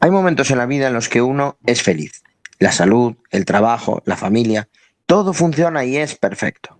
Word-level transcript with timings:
Hay 0.00 0.12
momentos 0.12 0.52
en 0.52 0.58
la 0.58 0.66
vida 0.66 0.86
en 0.86 0.94
los 0.94 1.08
que 1.08 1.22
uno 1.22 1.58
es 1.66 1.82
feliz. 1.82 2.22
La 2.60 2.70
salud, 2.70 3.16
el 3.30 3.44
trabajo, 3.44 4.00
la 4.06 4.16
familia, 4.16 4.68
todo 5.06 5.32
funciona 5.32 5.84
y 5.84 5.96
es 5.96 6.14
perfecto. 6.14 6.78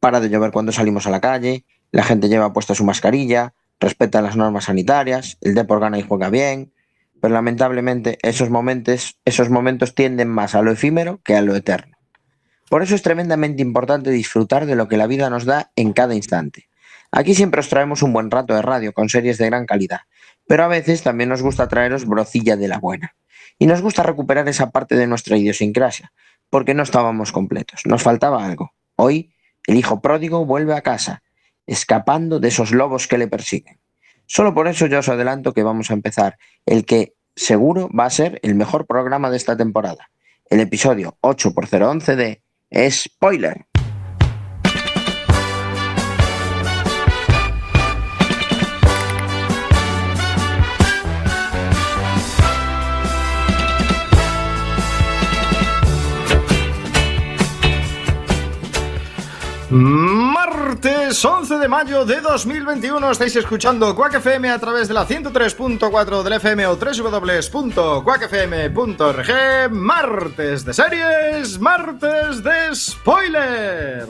Para 0.00 0.18
de 0.18 0.28
llover 0.28 0.50
cuando 0.50 0.72
salimos 0.72 1.06
a 1.06 1.10
la 1.10 1.20
calle, 1.20 1.64
la 1.92 2.02
gente 2.02 2.28
lleva 2.28 2.52
puesta 2.52 2.74
su 2.74 2.84
mascarilla, 2.84 3.54
respeta 3.78 4.22
las 4.22 4.36
normas 4.36 4.64
sanitarias, 4.64 5.38
el 5.40 5.54
deporte 5.54 5.84
gana 5.84 5.98
y 5.98 6.02
juega 6.02 6.30
bien, 6.30 6.72
pero 7.20 7.32
lamentablemente 7.32 8.18
esos 8.22 8.50
momentos, 8.50 9.18
esos 9.24 9.50
momentos 9.50 9.94
tienden 9.94 10.28
más 10.28 10.56
a 10.56 10.62
lo 10.62 10.72
efímero 10.72 11.20
que 11.22 11.36
a 11.36 11.42
lo 11.42 11.54
eterno. 11.54 11.96
Por 12.68 12.82
eso 12.82 12.96
es 12.96 13.02
tremendamente 13.02 13.62
importante 13.62 14.10
disfrutar 14.10 14.66
de 14.66 14.74
lo 14.74 14.88
que 14.88 14.96
la 14.96 15.06
vida 15.06 15.30
nos 15.30 15.44
da 15.44 15.70
en 15.76 15.92
cada 15.92 16.16
instante. 16.16 16.68
Aquí 17.12 17.34
siempre 17.34 17.60
os 17.60 17.68
traemos 17.68 18.02
un 18.02 18.12
buen 18.12 18.30
rato 18.30 18.54
de 18.54 18.62
radio 18.62 18.92
con 18.92 19.08
series 19.08 19.38
de 19.38 19.46
gran 19.46 19.64
calidad, 19.64 20.00
pero 20.48 20.64
a 20.64 20.68
veces 20.68 21.02
también 21.02 21.28
nos 21.28 21.42
gusta 21.42 21.68
traeros 21.68 22.06
brocilla 22.06 22.56
de 22.56 22.66
la 22.66 22.78
buena. 22.78 23.14
Y 23.58 23.66
nos 23.66 23.82
gusta 23.82 24.02
recuperar 24.02 24.48
esa 24.48 24.70
parte 24.70 24.96
de 24.96 25.06
nuestra 25.06 25.36
idiosincrasia, 25.36 26.12
porque 26.50 26.74
no 26.74 26.82
estábamos 26.82 27.30
completos, 27.30 27.82
nos 27.84 28.02
faltaba 28.02 28.44
algo. 28.44 28.72
Hoy, 28.96 29.32
el 29.66 29.76
hijo 29.76 30.00
pródigo 30.00 30.46
vuelve 30.46 30.74
a 30.74 30.80
casa, 30.80 31.22
escapando 31.66 32.40
de 32.40 32.48
esos 32.48 32.72
lobos 32.72 33.06
que 33.06 33.18
le 33.18 33.28
persiguen. 33.28 33.78
Solo 34.26 34.54
por 34.54 34.68
eso 34.68 34.86
yo 34.86 34.98
os 34.98 35.08
adelanto 35.08 35.52
que 35.52 35.62
vamos 35.62 35.90
a 35.90 35.94
empezar 35.94 36.38
el 36.66 36.84
que 36.86 37.14
seguro 37.36 37.88
va 37.96 38.06
a 38.06 38.10
ser 38.10 38.40
el 38.42 38.54
mejor 38.54 38.86
programa 38.86 39.30
de 39.30 39.36
esta 39.36 39.56
temporada, 39.56 40.10
el 40.50 40.60
episodio 40.60 41.16
8 41.20 41.52
x 41.56 41.72
011 41.80 42.16
de 42.16 42.42
Spoiler. 42.90 43.67
Martes 59.70 61.22
11 61.22 61.58
de 61.58 61.68
mayo 61.68 62.06
de 62.06 62.22
2021 62.22 63.10
estáis 63.10 63.36
escuchando 63.36 63.94
Quack 63.94 64.14
FM 64.14 64.48
a 64.48 64.58
través 64.58 64.88
de 64.88 64.94
la 64.94 65.06
103.4 65.06 66.22
del 66.22 66.32
FM 66.32 66.66
o 66.68 66.76
www.quackfm.org 66.76 69.70
Martes 69.70 70.64
de 70.64 70.72
series, 70.72 71.58
martes 71.58 72.42
de 72.42 72.74
spoiler. 72.74 74.08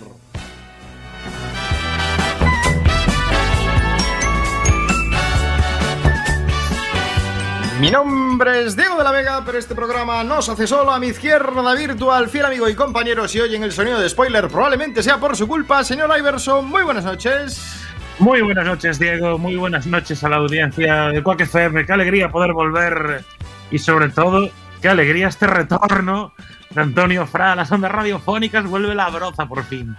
Mi 7.81 7.93
nombre 7.93 8.65
es 8.65 8.77
Diego 8.77 8.97
de 8.99 9.05
la 9.05 9.13
Vega, 9.13 9.43
pero 9.47 9.57
este 9.57 9.73
programa 9.73 10.25
no 10.25 10.43
se 10.43 10.51
hace 10.51 10.67
solo. 10.67 10.91
A 10.91 10.99
mi 10.99 11.09
izquierda 11.09 11.75
virtual, 11.75 12.29
fiel 12.29 12.47
amigo 12.47 12.69
y 12.69 12.75
compañero, 12.75 13.29
si 13.29 13.39
oyen 13.41 13.63
el 13.63 13.71
sonido 13.71 14.01
de 14.01 14.09
spoiler, 14.09 14.49
probablemente 14.49 15.01
sea 15.01 15.19
por 15.19 15.37
su 15.37 15.47
culpa. 15.47 15.85
Señor 15.85 16.11
Iverson, 16.19 16.69
muy 16.69 16.83
buenas 16.83 17.05
noches. 17.05 17.87
Muy 18.19 18.43
buenas 18.43 18.65
noches, 18.65 18.99
Diego. 18.99 19.39
Muy 19.39 19.55
buenas 19.55 19.87
noches 19.87 20.25
a 20.25 20.29
la 20.29 20.37
audiencia 20.37 21.11
de 21.11 21.23
Quack 21.23 21.43
FM. 21.43 21.87
Qué 21.87 21.93
alegría 21.93 22.31
poder 22.31 22.53
volver 22.53 23.25
y, 23.71 23.79
sobre 23.79 24.09
todo, 24.09 24.51
qué 24.83 24.89
alegría 24.89 25.29
este 25.29 25.47
retorno 25.47 26.33
de 26.71 26.81
Antonio 26.81 27.29
Fra 27.29 27.53
a 27.53 27.57
las 27.57 27.71
ondas 27.71 27.93
radiofónicas. 27.93 28.67
Vuelve 28.67 28.97
la 28.97 29.09
broza 29.09 29.47
por 29.47 29.63
fin. 29.63 29.95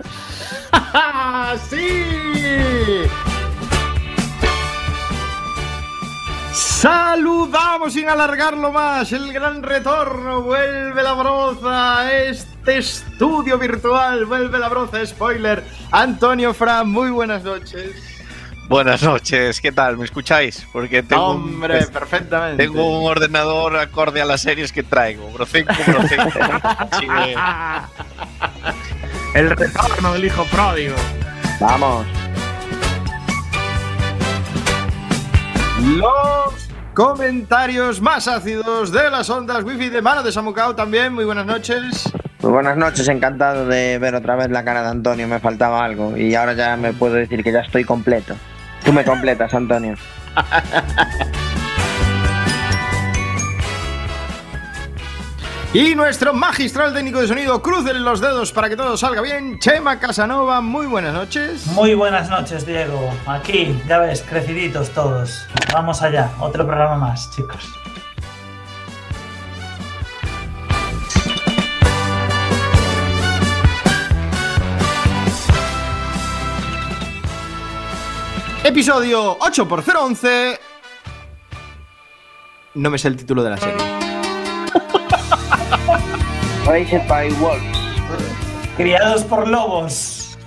¡Sí! 1.70 3.08
Saludamos 6.80 7.92
sin 7.92 8.08
alargarlo 8.08 8.72
más. 8.72 9.12
El 9.12 9.34
gran 9.34 9.62
retorno. 9.62 10.44
Vuelve 10.44 11.04
la 11.04 11.12
broza 11.12 12.10
este 12.22 12.78
estudio 12.78 13.58
virtual. 13.58 14.24
Vuelve 14.24 14.58
la 14.58 14.70
broza. 14.70 15.06
Spoiler. 15.06 15.62
Antonio 15.92 16.54
Fra, 16.54 16.86
muy 16.86 17.10
buenas 17.10 17.44
noches. 17.44 17.92
Buenas 18.70 19.04
noches, 19.04 19.60
¿qué 19.60 19.74
tal? 19.74 19.98
¿Me 19.98 20.06
escucháis? 20.06 20.66
Porque 20.72 21.04
tengo, 21.04 21.32
Hombre, 21.32 21.80
un, 21.80 21.88
perfectamente. 21.92 22.64
tengo 22.64 23.02
un 23.02 23.12
ordenador 23.12 23.76
acorde 23.76 24.22
a 24.22 24.26
las 24.26 24.42
series 24.42 24.72
que 24.72 24.84
traigo. 24.84 25.30
Brocenco, 25.32 25.74
brocenco. 25.86 26.32
El 29.36 29.50
retorno 29.50 30.14
del 30.14 30.24
hijo 30.24 30.46
pródigo. 30.46 30.96
Vamos. 31.60 32.06
Los 35.82 36.69
comentarios 37.00 38.02
más 38.02 38.28
ácidos 38.28 38.92
de 38.92 39.10
las 39.10 39.30
ondas 39.30 39.64
wifi 39.64 39.88
de 39.88 40.02
mano 40.02 40.22
de 40.22 40.34
Samucao 40.34 40.76
también. 40.76 41.14
Muy 41.14 41.24
buenas 41.24 41.46
noches. 41.46 42.12
Muy 42.42 42.52
buenas 42.52 42.76
noches, 42.76 43.08
encantado 43.08 43.66
de 43.66 43.98
ver 44.00 44.16
otra 44.16 44.36
vez 44.36 44.50
la 44.50 44.66
cara 44.66 44.82
de 44.82 44.90
Antonio, 44.90 45.26
me 45.26 45.40
faltaba 45.40 45.86
algo 45.86 46.18
y 46.18 46.36
ahora 46.36 46.56
ya 46.56 46.76
me 46.76 46.92
puedo 46.92 47.14
decir 47.14 47.42
que 47.42 47.54
ya 47.54 47.62
estoy 47.62 47.86
completo. 47.86 48.36
Tú 48.84 48.92
me 48.92 49.06
completas, 49.06 49.54
Antonio. 49.54 49.96
Y 55.72 55.94
nuestro 55.94 56.34
magistral 56.34 56.96
técnico 56.96 57.22
de 57.22 57.28
sonido, 57.28 57.62
crucen 57.62 58.04
los 58.04 58.20
dedos 58.20 58.52
para 58.52 58.70
que 58.70 58.76
todo 58.76 58.98
salga 58.98 59.22
bien. 59.22 59.60
Chema 59.60 60.00
Casanova, 60.00 60.62
muy 60.62 60.88
buenas 60.88 61.14
noches. 61.14 61.68
Muy 61.68 61.94
buenas 61.94 62.28
noches, 62.28 62.66
Diego. 62.66 63.14
Aquí, 63.28 63.80
ya 63.88 64.00
ves, 64.00 64.24
creciditos 64.28 64.90
todos. 64.90 65.46
Vamos 65.72 66.02
allá, 66.02 66.32
otro 66.40 66.66
programa 66.66 66.96
más, 66.98 67.30
chicos. 67.36 67.72
Episodio 78.64 79.38
8x011. 79.38 80.60
No 82.74 82.90
me 82.90 82.98
sé 82.98 83.08
el 83.08 83.18
título 83.18 83.44
de 83.44 83.50
la 83.52 83.58
serie. 83.58 84.09
Raised 86.70 87.08
by 87.08 87.30
Wolves. 87.42 87.78
Criados 88.78 89.24
por 89.24 89.48
lobos. 89.48 90.38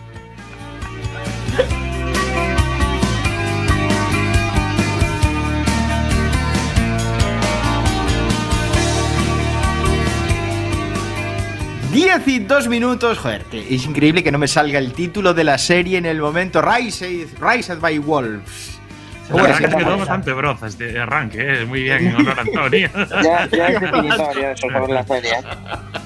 Diez 11.93 12.27
y 12.27 12.39
dos 12.39 12.69
minutos, 12.69 13.19
joder, 13.19 13.43
que 13.45 13.75
es 13.75 13.85
increíble 13.85 14.23
que 14.23 14.33
no 14.33 14.39
me 14.39 14.49
salga 14.49 14.79
el 14.79 14.93
título 14.95 15.35
de 15.35 15.45
la 15.45 15.59
serie 15.59 15.99
en 15.99 16.07
el 16.07 16.21
momento. 16.21 16.63
Raised, 16.63 17.39
Raised 17.39 17.81
by 17.81 17.99
Wolves. 17.99 18.79
La 19.29 19.33
Bueno, 19.35 19.49
verdad 19.49 19.59
que 19.59 19.77
quedó 19.77 19.85
vamos. 19.91 19.99
bastante 20.01 20.33
broza 20.33 20.67
este 20.69 20.99
arranque, 20.99 21.63
¿eh? 21.63 21.67
muy 21.67 21.83
bien 21.83 22.07
en 22.09 22.17
honor 22.17 22.39
a 22.39 22.43
Antonio. 22.43 22.89
Ya, 23.23 23.47
ya 23.51 23.67
es 23.69 23.81
definitorio 23.81 24.51
eso 24.51 24.69
sobre 24.71 24.93
la 24.95 25.07
serie. 25.07 25.33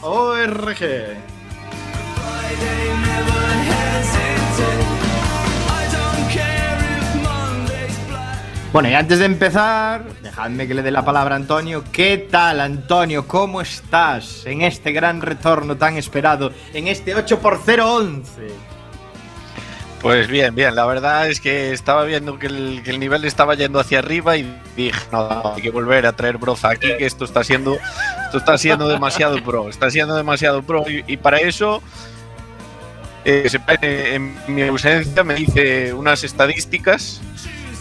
Bueno, 8.73 8.89
y 8.89 8.95
antes 8.95 9.19
de 9.19 9.25
empezar, 9.25 10.03
dejadme 10.21 10.67
que 10.67 10.73
le 10.73 10.81
dé 10.81 10.91
la 10.91 11.05
palabra 11.05 11.35
a 11.35 11.37
Antonio. 11.37 11.85
¿Qué 11.93 12.17
tal, 12.17 12.59
Antonio? 12.59 13.27
¿Cómo 13.27 13.61
estás 13.61 14.45
en 14.45 14.63
este 14.63 14.91
gran 14.91 15.21
retorno 15.21 15.77
tan 15.77 15.95
esperado, 15.95 16.51
en 16.73 16.89
este 16.89 17.15
8x011? 17.15 18.72
Pues 20.03 20.27
bien, 20.27 20.53
bien. 20.53 20.75
La 20.75 20.85
verdad 20.85 21.29
es 21.29 21.39
que 21.39 21.71
estaba 21.71 22.03
viendo 22.03 22.37
que 22.37 22.47
el, 22.47 22.99
nivel 22.99 23.23
estaba 23.23 23.55
yendo 23.55 23.79
hacia 23.79 23.99
arriba 23.99 24.35
y 24.35 24.53
dije, 24.75 24.99
no, 25.13 25.53
hay 25.55 25.61
que 25.61 25.69
volver 25.69 26.05
a 26.05 26.11
traer 26.11 26.37
broza 26.37 26.71
aquí, 26.71 26.89
que 26.97 27.05
esto 27.05 27.23
está 27.23 27.41
siendo, 27.45 27.77
esto 28.25 28.37
está 28.37 28.57
siendo 28.57 28.89
demasiado 28.89 29.41
pro, 29.41 29.69
está 29.69 29.89
siendo 29.89 30.13
demasiado 30.15 30.61
pro. 30.61 30.83
Y, 30.87 31.15
para 31.15 31.37
eso, 31.37 31.81
eh, 33.23 33.49
en 33.81 34.35
mi 34.53 34.63
ausencia 34.63 35.23
me 35.23 35.39
hice 35.39 35.93
unas 35.93 36.25
estadísticas, 36.25 37.21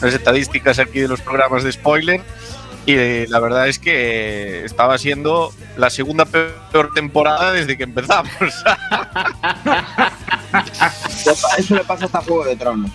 unas 0.01 0.15
estadísticas 0.15 0.79
aquí 0.79 1.01
de 1.01 1.09
los 1.09 1.21
programas 1.21 1.65
de 1.65 1.73
spoiler. 1.73 2.21
Y 2.85 2.95
eh, 2.97 3.27
la 3.29 3.39
verdad 3.39 3.69
es 3.69 3.79
que 3.79 4.65
estaba 4.65 4.99
siendo 4.99 5.53
la 5.77 5.89
segunda 5.91 6.25
peor 6.25 6.93
temporada 6.95 7.53
desde 7.53 7.77
que 7.77 7.85
empezamos. 7.85 8.33
Eso 11.59 11.75
le 11.77 11.85
pasa 11.85 12.07
hasta 12.07 12.21
Juego 12.23 12.45
de 12.45 12.57
Tronos. 12.57 12.91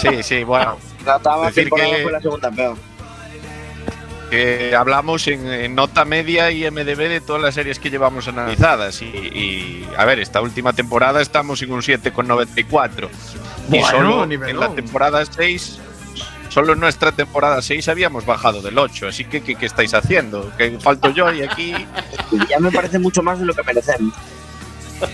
sí, 0.00 0.22
sí, 0.22 0.44
bueno. 0.44 0.76
La 1.04 1.18
Decir 1.46 1.64
temporada 1.64 1.96
que- 1.96 2.02
fue 2.02 2.12
la 2.12 2.20
segunda 2.20 2.50
peor. 2.50 2.76
que 4.30 4.74
hablamos 4.74 5.26
en, 5.28 5.46
en 5.46 5.74
nota 5.74 6.04
media 6.04 6.50
y 6.50 6.68
MDB 6.70 6.96
de 7.08 7.20
todas 7.20 7.42
las 7.42 7.54
series 7.54 7.78
que 7.78 7.90
llevamos 7.90 8.26
analizadas. 8.28 9.02
Y, 9.02 9.06
y, 9.06 9.88
a 9.98 10.04
ver, 10.04 10.18
esta 10.20 10.40
última 10.40 10.72
temporada 10.72 11.20
estamos 11.20 11.60
en 11.62 11.72
un 11.72 11.82
7,94. 11.82 13.08
y 13.68 13.70
Bueno, 13.70 13.86
solo 13.90 14.26
nivelón. 14.26 14.50
en 14.50 14.60
la 14.60 14.74
temporada 14.74 15.24
6, 15.26 15.78
solo 16.54 16.74
en 16.74 16.78
nuestra 16.80 17.10
temporada 17.10 17.60
6 17.60 17.88
habíamos 17.88 18.24
bajado 18.24 18.62
del 18.62 18.78
8. 18.78 19.08
Así 19.08 19.24
que, 19.24 19.40
¿qué, 19.42 19.56
qué 19.56 19.66
estáis 19.66 19.92
haciendo? 19.92 20.52
Que 20.56 20.78
falto 20.78 21.10
yo 21.10 21.32
y 21.32 21.42
aquí. 21.42 21.74
Ya 22.48 22.58
me 22.60 22.70
parece 22.70 22.98
mucho 22.98 23.22
más 23.22 23.38
de 23.40 23.44
lo 23.44 23.54
que 23.54 23.62
merecemos. 23.64 24.14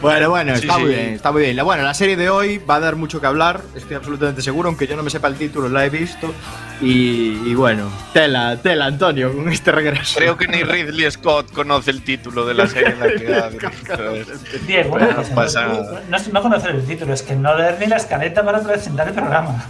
Bueno, 0.00 0.30
bueno, 0.30 0.54
Sí, 0.56 0.62
está 0.62 0.78
muy 0.78 0.90
sí. 0.90 0.96
bien, 0.96 1.14
está 1.14 1.32
muy 1.32 1.42
bien. 1.42 1.56
La- 1.56 1.62
Bueno, 1.62 1.82
la 1.82 1.94
serie 1.94 2.16
de 2.16 2.30
hoy 2.30 2.58
va 2.58 2.76
a 2.76 2.80
dar 2.80 2.96
mucho 2.96 3.20
que 3.20 3.26
hablar, 3.26 3.60
estoy 3.74 3.96
absolutamente 3.96 4.40
seguro, 4.42 4.68
aunque 4.68 4.86
yo 4.86 4.96
no 4.96 5.02
me 5.02 5.10
sepa 5.10 5.28
el 5.28 5.34
título, 5.36 5.68
la 5.68 5.84
he 5.84 5.90
visto. 5.90 6.32
Y, 6.80 7.40
y 7.48 7.54
bueno, 7.54 7.90
tela, 8.12 8.56
tela, 8.60 8.86
Antonio, 8.86 9.32
con 9.34 9.48
este 9.50 9.70
regreso. 9.72 10.18
Creo 10.18 10.36
que 10.36 10.48
ni 10.48 10.62
Ridley 10.62 11.10
Scott 11.10 11.52
conoce 11.52 11.90
el 11.90 12.02
título 12.02 12.44
de 12.46 12.54
la 12.54 12.66
serie 12.66 12.88
en 12.90 13.00
la 13.00 13.06
que 13.08 13.34
ha 13.34 13.48
dirigido. 13.50 14.24
Diego, 14.66 14.90
Bueno, 14.90 15.06
una 15.06 15.16
no 15.16 15.82
no, 16.08 16.18
no, 16.18 16.18
no 16.32 16.42
conocer 16.42 16.70
el 16.74 16.84
título, 16.86 17.12
es 17.14 17.22
que 17.22 17.34
no 17.36 17.56
leer 17.56 17.76
ni 17.78 17.86
la 17.86 17.96
escaleta 17.96 18.44
para 18.44 18.60
presentar 18.62 19.08
el 19.08 19.14
programa. 19.14 19.64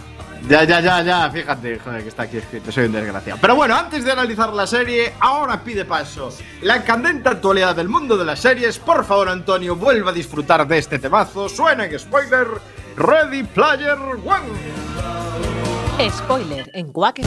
Ya, 0.47 0.63
ya, 0.65 0.81
ya, 0.81 1.01
ya, 1.01 1.29
fíjate, 1.29 1.79
joder, 1.79 2.03
que 2.03 2.09
está 2.09 2.23
aquí 2.23 2.37
escrito, 2.37 2.71
soy 2.71 2.85
un 2.85 2.91
desgraciado. 2.91 3.39
Pero 3.41 3.55
bueno, 3.55 3.75
antes 3.75 4.03
de 4.03 4.11
analizar 4.11 4.53
la 4.53 4.67
serie, 4.67 5.13
ahora 5.21 5.63
pide 5.63 5.85
paso 5.85 6.29
la 6.61 6.83
candente 6.83 7.29
actualidad 7.29 7.75
del 7.75 7.87
mundo 7.87 8.17
de 8.17 8.25
las 8.25 8.39
series. 8.39 8.77
Por 8.77 9.05
favor, 9.05 9.29
Antonio, 9.29 9.77
vuelva 9.77 10.11
a 10.11 10.13
disfrutar 10.13 10.67
de 10.67 10.79
este 10.79 10.99
temazo. 10.99 11.47
Suena 11.47 11.85
en 11.85 11.97
spoiler, 11.97 12.47
Ready 12.97 13.43
Player 13.43 13.97
One. 13.97 16.11
Spoiler 16.11 16.69
en 16.73 16.91
Quack 16.91 17.19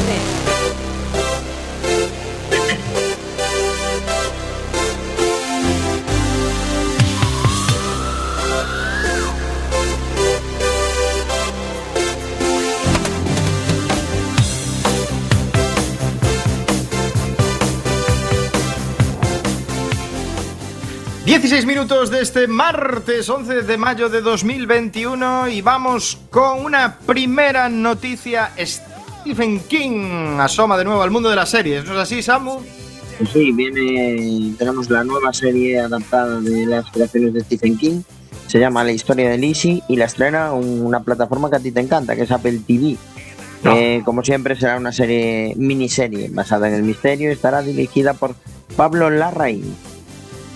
16 21.27 21.67
minutos 21.67 22.13
de 22.13 22.21
este 22.21 22.47
martes 22.47 23.29
11 23.29 23.63
de 23.63 23.77
mayo 23.77 24.09
de 24.09 24.21
2021 24.21 25.49
y 25.49 25.61
vamos 25.61 26.19
con 26.31 26.65
una 26.65 26.99
primera 27.01 27.69
noticia. 27.69 28.53
Stephen 28.65 29.59
King 29.59 30.39
asoma 30.39 30.79
de 30.79 30.85
nuevo 30.85 31.03
al 31.03 31.11
mundo 31.11 31.29
de 31.29 31.35
las 31.35 31.49
series, 31.49 31.85
¿no 31.85 31.95
es 31.95 31.99
así, 31.99 32.23
Samu? 32.23 32.61
Sí, 33.33 33.51
viene, 33.51 34.55
tenemos 34.57 34.89
la 34.89 35.03
nueva 35.03 35.33
serie 35.33 35.81
adaptada 35.81 36.39
de 36.39 36.65
las 36.65 36.89
creaciones 36.93 37.35
de 37.35 37.41
Stephen 37.41 37.77
King. 37.77 38.03
Se 38.47 38.61
llama 38.61 38.85
La 38.85 38.93
historia 38.93 39.29
de 39.29 39.37
Lizzie 39.37 39.83
y 39.89 39.97
la 39.97 40.05
estrena 40.05 40.53
una 40.53 41.01
plataforma 41.01 41.51
que 41.51 41.57
a 41.57 41.61
ti 41.61 41.73
te 41.73 41.81
encanta, 41.81 42.15
que 42.15 42.23
es 42.23 42.31
Apple 42.31 42.61
TV. 42.65 42.97
Ah. 43.65 43.75
Eh, 43.75 44.03
como 44.05 44.23
siempre, 44.23 44.55
será 44.55 44.77
una 44.77 44.93
serie 44.93 45.55
miniserie 45.57 46.29
basada 46.31 46.69
en 46.69 46.75
el 46.75 46.85
misterio 46.85 47.31
y 47.31 47.33
estará 47.33 47.63
dirigida 47.63 48.15
por 48.15 48.37
Pablo 48.77 49.11
Larraín 49.11 49.75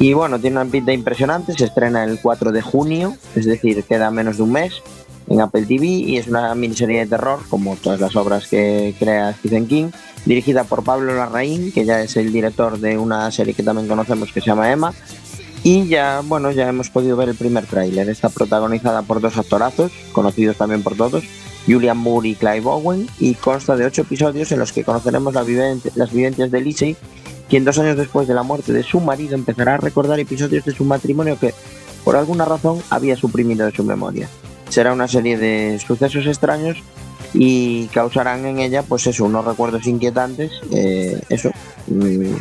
y 0.00 0.14
bueno, 0.14 0.40
tiene 0.40 0.58
una 0.58 0.70
pinta 0.70 0.94
impresionante, 0.94 1.52
se 1.52 1.66
estrena 1.66 2.04
el 2.04 2.18
4 2.20 2.52
de 2.52 2.62
junio, 2.62 3.16
es 3.36 3.44
decir, 3.44 3.84
queda 3.84 4.10
menos 4.10 4.38
de 4.38 4.44
un 4.44 4.52
mes 4.52 4.82
en 5.28 5.42
Apple 5.42 5.66
TV 5.66 5.84
y 5.84 6.16
es 6.16 6.26
una 6.26 6.54
miniserie 6.54 7.00
de 7.00 7.06
terror, 7.06 7.40
como 7.50 7.76
todas 7.76 8.00
las 8.00 8.16
obras 8.16 8.48
que 8.48 8.94
crea 8.98 9.34
Stephen 9.34 9.68
King, 9.68 9.90
dirigida 10.24 10.64
por 10.64 10.84
Pablo 10.84 11.14
Larraín, 11.14 11.70
que 11.70 11.84
ya 11.84 12.00
es 12.00 12.16
el 12.16 12.32
director 12.32 12.78
de 12.78 12.96
una 12.96 13.30
serie 13.30 13.52
que 13.52 13.62
también 13.62 13.88
conocemos 13.88 14.32
que 14.32 14.40
se 14.40 14.46
llama 14.46 14.72
Emma. 14.72 14.94
Y 15.62 15.86
ya, 15.86 16.22
bueno, 16.24 16.50
ya 16.50 16.66
hemos 16.66 16.88
podido 16.88 17.18
ver 17.18 17.28
el 17.28 17.34
primer 17.34 17.66
tráiler. 17.66 18.08
Está 18.08 18.30
protagonizada 18.30 19.02
por 19.02 19.20
dos 19.20 19.36
actorazos, 19.36 19.92
conocidos 20.12 20.56
también 20.56 20.82
por 20.82 20.96
todos, 20.96 21.24
Julian 21.66 21.98
Moore 21.98 22.30
y 22.30 22.34
Clive 22.36 22.64
Owen, 22.64 23.06
y 23.18 23.34
consta 23.34 23.76
de 23.76 23.84
ocho 23.84 24.00
episodios 24.00 24.50
en 24.50 24.58
los 24.60 24.72
que 24.72 24.82
conoceremos 24.82 25.34
la 25.34 25.44
las 25.94 26.10
vivencias 26.10 26.50
de 26.50 26.60
Lizzie, 26.62 26.96
quien 27.50 27.64
dos 27.64 27.78
años 27.78 27.96
después 27.96 28.28
de 28.28 28.34
la 28.34 28.44
muerte 28.44 28.72
de 28.72 28.84
su 28.84 29.00
marido 29.00 29.34
empezará 29.34 29.74
a 29.74 29.78
recordar 29.78 30.20
episodios 30.20 30.64
de 30.64 30.72
su 30.72 30.84
matrimonio 30.84 31.36
que, 31.38 31.52
por 32.04 32.16
alguna 32.16 32.44
razón, 32.44 32.80
había 32.90 33.16
suprimido 33.16 33.66
de 33.66 33.72
su 33.72 33.82
memoria. 33.82 34.28
Será 34.68 34.92
una 34.92 35.08
serie 35.08 35.36
de 35.36 35.80
sucesos 35.84 36.26
extraños 36.26 36.78
y 37.34 37.86
causarán 37.88 38.46
en 38.46 38.60
ella, 38.60 38.84
pues 38.84 39.06
eso, 39.08 39.24
unos 39.24 39.44
recuerdos 39.44 39.86
inquietantes, 39.88 40.52
eh, 40.72 41.20
eso, 41.28 41.50
mm, 41.88 42.36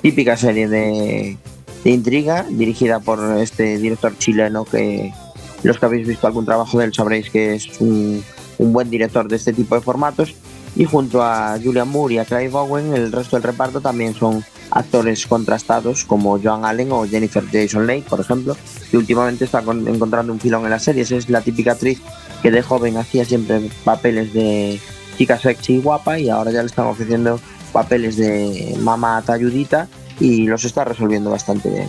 típica 0.00 0.36
serie 0.36 0.68
de, 0.68 1.36
intriga 1.84 2.46
dirigida 2.48 3.00
por 3.00 3.18
este 3.38 3.78
director 3.78 4.16
chileno 4.16 4.64
que 4.64 5.12
los 5.64 5.80
que 5.80 5.86
habéis 5.86 6.06
visto 6.06 6.28
algún 6.28 6.44
trabajo 6.44 6.78
de 6.78 6.84
él 6.84 6.94
sabréis 6.94 7.28
que 7.28 7.56
es 7.56 7.80
un 7.80 8.22
buen 8.58 8.88
director 8.88 9.26
de 9.26 9.34
este 9.34 9.52
tipo 9.52 9.74
de 9.74 9.80
formatos 9.80 10.36
y 10.76 10.84
junto 10.84 11.22
a 11.22 11.58
Julian 11.62 11.88
Moore 11.88 12.14
y 12.14 12.18
a 12.18 12.24
Clive 12.24 12.50
Owen 12.54 12.94
el 12.94 13.12
resto 13.12 13.36
del 13.36 13.42
reparto 13.42 13.80
también 13.80 14.14
son 14.14 14.42
actores 14.70 15.26
contrastados 15.26 16.04
como 16.04 16.40
Joan 16.42 16.64
Allen 16.64 16.92
o 16.92 17.06
Jennifer 17.06 17.44
Jason 17.52 17.86
Leigh 17.86 18.02
por 18.02 18.20
ejemplo 18.20 18.56
que 18.90 18.96
últimamente 18.96 19.44
está 19.44 19.62
con- 19.62 19.86
encontrando 19.86 20.32
un 20.32 20.40
filón 20.40 20.64
en 20.64 20.70
las 20.70 20.82
series 20.84 21.10
es 21.12 21.28
la 21.28 21.42
típica 21.42 21.72
actriz 21.72 22.00
que 22.42 22.50
de 22.50 22.62
joven 22.62 22.96
hacía 22.96 23.24
siempre 23.24 23.70
papeles 23.84 24.32
de 24.32 24.80
chica 25.18 25.38
sexy 25.38 25.74
y 25.74 25.82
guapa 25.82 26.18
y 26.18 26.30
ahora 26.30 26.50
ya 26.52 26.60
le 26.62 26.66
están 26.68 26.86
ofreciendo 26.86 27.38
papeles 27.72 28.16
de 28.16 28.76
mamá 28.80 29.22
talludita 29.26 29.88
y 30.20 30.46
los 30.46 30.64
está 30.64 30.84
resolviendo 30.84 31.30
bastante 31.30 31.68
bien. 31.70 31.88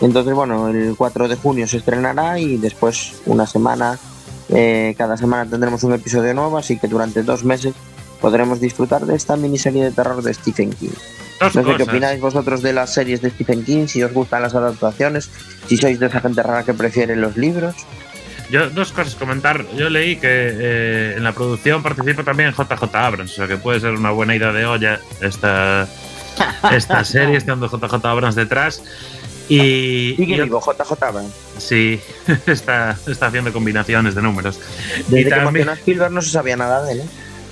Entonces, 0.00 0.32
bueno, 0.34 0.68
el 0.68 0.94
4 0.96 1.28
de 1.28 1.36
junio 1.36 1.66
se 1.68 1.78
estrenará 1.78 2.38
y 2.38 2.56
después 2.56 3.14
una 3.26 3.46
semana, 3.46 3.98
eh, 4.48 4.94
cada 4.98 5.16
semana 5.16 5.48
tendremos 5.48 5.82
un 5.84 5.92
episodio 5.94 6.34
nuevo, 6.34 6.56
así 6.58 6.78
que 6.78 6.88
durante 6.88 7.22
dos 7.22 7.44
meses 7.44 7.74
podremos 8.24 8.58
disfrutar 8.58 9.04
de 9.04 9.14
esta 9.16 9.36
miniserie 9.36 9.84
de 9.84 9.90
terror 9.90 10.22
de 10.22 10.32
Stephen 10.32 10.72
King. 10.72 10.88
Dos 11.40 11.54
No 11.56 11.62
sé 11.62 11.76
qué 11.76 11.82
opináis 11.82 12.18
vosotros 12.22 12.62
de 12.62 12.72
las 12.72 12.94
series 12.94 13.20
de 13.20 13.28
Stephen 13.28 13.62
King, 13.64 13.86
si 13.86 14.02
os 14.02 14.14
gustan 14.14 14.40
las 14.40 14.54
adaptaciones, 14.54 15.28
si 15.68 15.76
sois 15.76 16.00
de 16.00 16.06
esa 16.06 16.20
gente 16.22 16.42
rara 16.42 16.62
que 16.64 16.72
prefiere 16.72 17.16
los 17.16 17.36
libros. 17.36 17.74
Yo, 18.50 18.70
dos 18.70 18.92
cosas 18.92 19.14
comentar. 19.14 19.66
Yo 19.76 19.90
leí 19.90 20.16
que 20.16 20.28
eh, 20.30 21.14
en 21.18 21.22
la 21.22 21.32
producción 21.32 21.82
participa 21.82 22.22
también 22.24 22.52
JJ 22.54 22.82
Abrams, 22.96 23.32
o 23.32 23.34
sea 23.34 23.46
que 23.46 23.58
puede 23.58 23.80
ser 23.80 23.90
una 23.90 24.10
buena 24.10 24.34
idea 24.34 24.52
de 24.52 24.64
olla 24.64 25.00
esta, 25.20 25.86
esta 26.72 27.04
serie, 27.04 27.36
estando 27.36 27.68
JJ 27.68 28.06
Abrams 28.06 28.36
detrás. 28.36 28.82
Y, 29.50 30.14
Y 30.16 30.26
que 30.26 30.36
y- 30.36 30.40
digo, 30.40 30.62
JJ 30.62 30.92
Abrams. 31.04 31.32
sí, 31.58 32.00
está, 32.46 32.96
está 33.06 33.26
haciendo 33.26 33.52
combinaciones 33.52 34.14
de 34.14 34.22
números. 34.22 34.58
Desde 35.08 35.20
Y 35.20 35.24
que 35.24 35.30
también- 35.30 35.68
a 35.68 35.74
Spielberg 35.74 36.10
no 36.12 36.22
se 36.22 36.30
sabía 36.30 36.56
nada 36.56 36.82
de 36.84 36.92
él, 36.92 37.00
¿eh? 37.00 37.06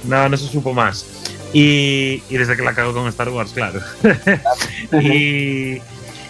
No, 0.04 0.28
no 0.28 0.36
se 0.36 0.46
supo 0.48 0.72
más. 0.72 1.06
Y, 1.52 2.22
y 2.30 2.36
desde 2.36 2.56
que 2.56 2.62
la 2.62 2.74
cagó 2.74 2.92
con 2.94 3.06
Star 3.08 3.28
Wars, 3.28 3.52
claro. 3.52 3.80
y 5.00 5.80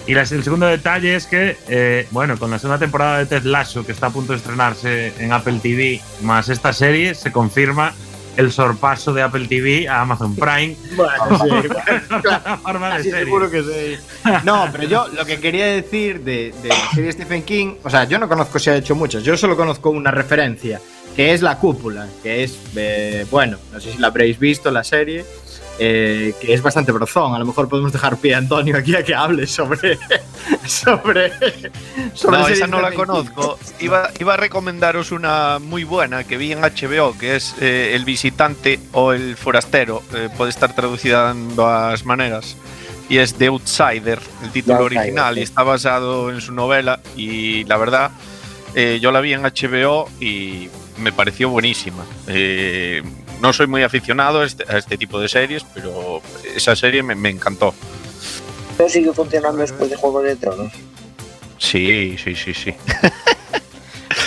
y 0.04 0.14
las- 0.14 0.32
el 0.32 0.42
segundo 0.42 0.66
detalle 0.66 1.14
es 1.14 1.26
que, 1.26 1.56
eh, 1.68 2.08
bueno, 2.10 2.36
con 2.36 2.50
la 2.50 2.58
segunda 2.58 2.78
temporada 2.78 3.18
de 3.18 3.26
Ted 3.26 3.44
Lasso, 3.44 3.86
que 3.86 3.92
está 3.92 4.08
a 4.08 4.10
punto 4.10 4.32
de 4.32 4.38
estrenarse 4.38 5.12
en 5.18 5.32
Apple 5.32 5.60
TV, 5.62 6.00
más 6.22 6.48
esta 6.48 6.72
serie, 6.72 7.14
se 7.14 7.30
confirma 7.30 7.94
el 8.36 8.50
sorpaso 8.50 9.12
de 9.12 9.22
Apple 9.22 9.46
TV 9.46 9.88
a 9.88 10.00
Amazon 10.00 10.34
Prime. 10.34 10.74
Bueno, 10.96 11.38
sí, 11.62 11.68
plataforma 12.22 12.86
de 12.88 12.96
Casi 12.96 13.10
series. 13.10 13.24
seguro 13.26 13.50
que 13.50 13.62
sí. 13.62 13.96
No, 14.42 14.68
pero 14.72 14.84
yo 14.88 15.06
lo 15.08 15.24
que 15.24 15.38
quería 15.38 15.66
decir 15.66 16.20
de, 16.22 16.52
de 16.62 16.68
la 16.70 16.90
serie 16.94 17.12
Stephen 17.12 17.42
King, 17.44 17.74
o 17.84 17.88
sea, 17.90 18.04
yo 18.04 18.18
no 18.18 18.28
conozco 18.28 18.58
si 18.58 18.70
ha 18.70 18.76
hecho 18.76 18.96
muchas, 18.96 19.22
yo 19.22 19.36
solo 19.36 19.56
conozco 19.56 19.90
una 19.90 20.10
referencia, 20.10 20.80
que 21.16 21.32
es 21.32 21.42
La 21.42 21.58
Cúpula, 21.58 22.06
que 22.22 22.44
es, 22.44 22.58
eh, 22.76 23.26
bueno, 23.30 23.58
no 23.72 23.80
sé 23.80 23.92
si 23.92 23.98
la 23.98 24.08
habréis 24.08 24.38
visto, 24.38 24.70
la 24.70 24.84
serie, 24.84 25.24
eh, 25.78 26.34
que 26.40 26.52
es 26.52 26.62
bastante 26.62 26.92
brozón. 26.92 27.34
A 27.34 27.38
lo 27.38 27.46
mejor 27.46 27.68
podemos 27.68 27.92
dejar 27.92 28.16
pie 28.18 28.34
a 28.34 28.38
Antonio 28.38 28.76
aquí 28.76 28.94
a 28.94 29.02
que 29.02 29.14
hable 29.14 29.46
sobre. 29.46 29.98
sobre. 30.66 31.32
sobre 32.14 32.38
No, 32.38 32.44
series 32.44 32.58
esa 32.58 32.66
no 32.66 32.80
la 32.80 32.92
conozco. 32.92 33.58
Iba, 33.80 34.10
iba 34.20 34.34
a 34.34 34.36
recomendaros 34.36 35.12
una 35.12 35.58
muy 35.58 35.84
buena 35.84 36.24
que 36.24 36.36
vi 36.36 36.52
en 36.52 36.60
HBO, 36.60 37.16
que 37.18 37.36
es 37.36 37.54
eh, 37.60 37.92
El 37.94 38.04
visitante 38.04 38.78
o 38.92 39.12
El 39.12 39.36
forastero. 39.36 40.02
Eh, 40.14 40.28
puede 40.36 40.50
estar 40.50 40.74
traducida 40.74 41.24
de 41.24 41.30
ambas 41.30 42.04
maneras. 42.04 42.56
Y 43.08 43.18
es 43.18 43.34
The 43.34 43.48
Outsider, 43.48 44.20
el 44.42 44.50
título 44.52 44.76
The 44.76 44.82
Outsider, 44.82 45.00
original, 45.00 45.34
sí. 45.34 45.40
y 45.40 45.42
está 45.42 45.62
basado 45.62 46.30
en 46.30 46.40
su 46.40 46.52
novela. 46.52 47.00
Y 47.16 47.64
la 47.64 47.76
verdad, 47.76 48.10
eh, 48.74 48.98
yo 49.02 49.10
la 49.10 49.20
vi 49.20 49.32
en 49.32 49.42
HBO 49.42 50.08
y 50.20 50.68
me 51.02 51.12
pareció 51.12 51.50
buenísima. 51.50 52.04
Eh, 52.26 53.02
no 53.40 53.52
soy 53.52 53.66
muy 53.66 53.82
aficionado 53.82 54.40
a 54.40 54.46
este, 54.46 54.64
a 54.68 54.78
este 54.78 54.96
tipo 54.96 55.20
de 55.20 55.28
series, 55.28 55.64
pero 55.74 56.22
esa 56.56 56.74
serie 56.76 57.02
me, 57.02 57.14
me 57.14 57.28
encantó. 57.28 57.74
¿Todo 58.78 58.88
sigue 58.88 59.12
funcionando 59.12 59.58
después 59.58 59.90
de 59.90 59.96
Juego 59.96 60.22
de 60.22 60.36
Tronos? 60.36 60.72
Sí, 61.58 62.16
sí, 62.18 62.34
sí, 62.34 62.54
sí. 62.54 62.74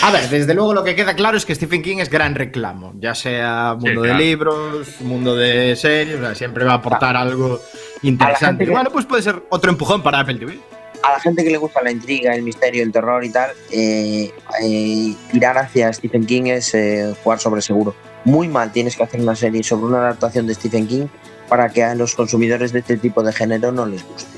A 0.01 0.11
ver, 0.11 0.29
desde 0.29 0.53
luego 0.53 0.73
lo 0.73 0.83
que 0.83 0.95
queda 0.95 1.15
claro 1.15 1.35
es 1.35 1.45
que 1.45 1.55
Stephen 1.55 1.81
King 1.81 1.97
es 1.97 2.09
gran 2.09 2.35
reclamo, 2.35 2.93
ya 2.99 3.15
sea 3.15 3.75
mundo 3.79 4.01
de 4.01 4.09
claro. 4.09 4.23
libros, 4.23 5.01
mundo 5.01 5.35
de 5.35 5.75
series, 5.75 6.19
o 6.19 6.21
sea, 6.21 6.35
siempre 6.35 6.63
va 6.63 6.73
a 6.73 6.75
aportar 6.75 7.17
algo 7.17 7.59
interesante. 8.03 8.65
gente 8.65 8.71
Bueno, 8.71 8.91
pues 8.91 9.05
puede 9.05 9.23
ser 9.23 9.43
otro 9.49 9.71
empujón 9.71 10.03
para 10.03 10.19
Apple 10.19 10.35
TV. 10.35 10.59
A 11.05 11.11
la 11.11 11.19
gente 11.19 11.43
que 11.43 11.51
le 11.51 11.57
gusta 11.57 11.83
la 11.83 11.91
intriga, 11.91 12.33
el 12.33 12.41
misterio, 12.41 12.81
el 12.81 12.91
terror 12.91 13.23
y 13.23 13.29
tal, 13.29 13.51
eh, 13.71 14.33
eh, 14.63 15.15
tirar 15.31 15.55
hacia 15.55 15.93
Stephen 15.93 16.25
King 16.25 16.45
es 16.45 16.73
eh, 16.73 17.13
jugar 17.23 17.37
sobre 17.37 17.61
seguro. 17.61 17.95
Muy 18.23 18.47
mal 18.47 18.71
tienes 18.71 18.95
que 18.95 19.03
hacer 19.03 19.21
una 19.21 19.35
serie 19.35 19.61
sobre 19.61 19.85
una 19.85 19.99
adaptación 19.99 20.47
de 20.47 20.55
Stephen 20.55 20.87
King 20.87 21.05
para 21.47 21.69
que 21.69 21.83
a 21.83 21.93
los 21.93 22.15
consumidores 22.15 22.71
de 22.71 22.79
este 22.79 22.97
tipo 22.97 23.21
de 23.21 23.31
género 23.33 23.71
no 23.71 23.85
les 23.85 24.03
guste. 24.03 24.31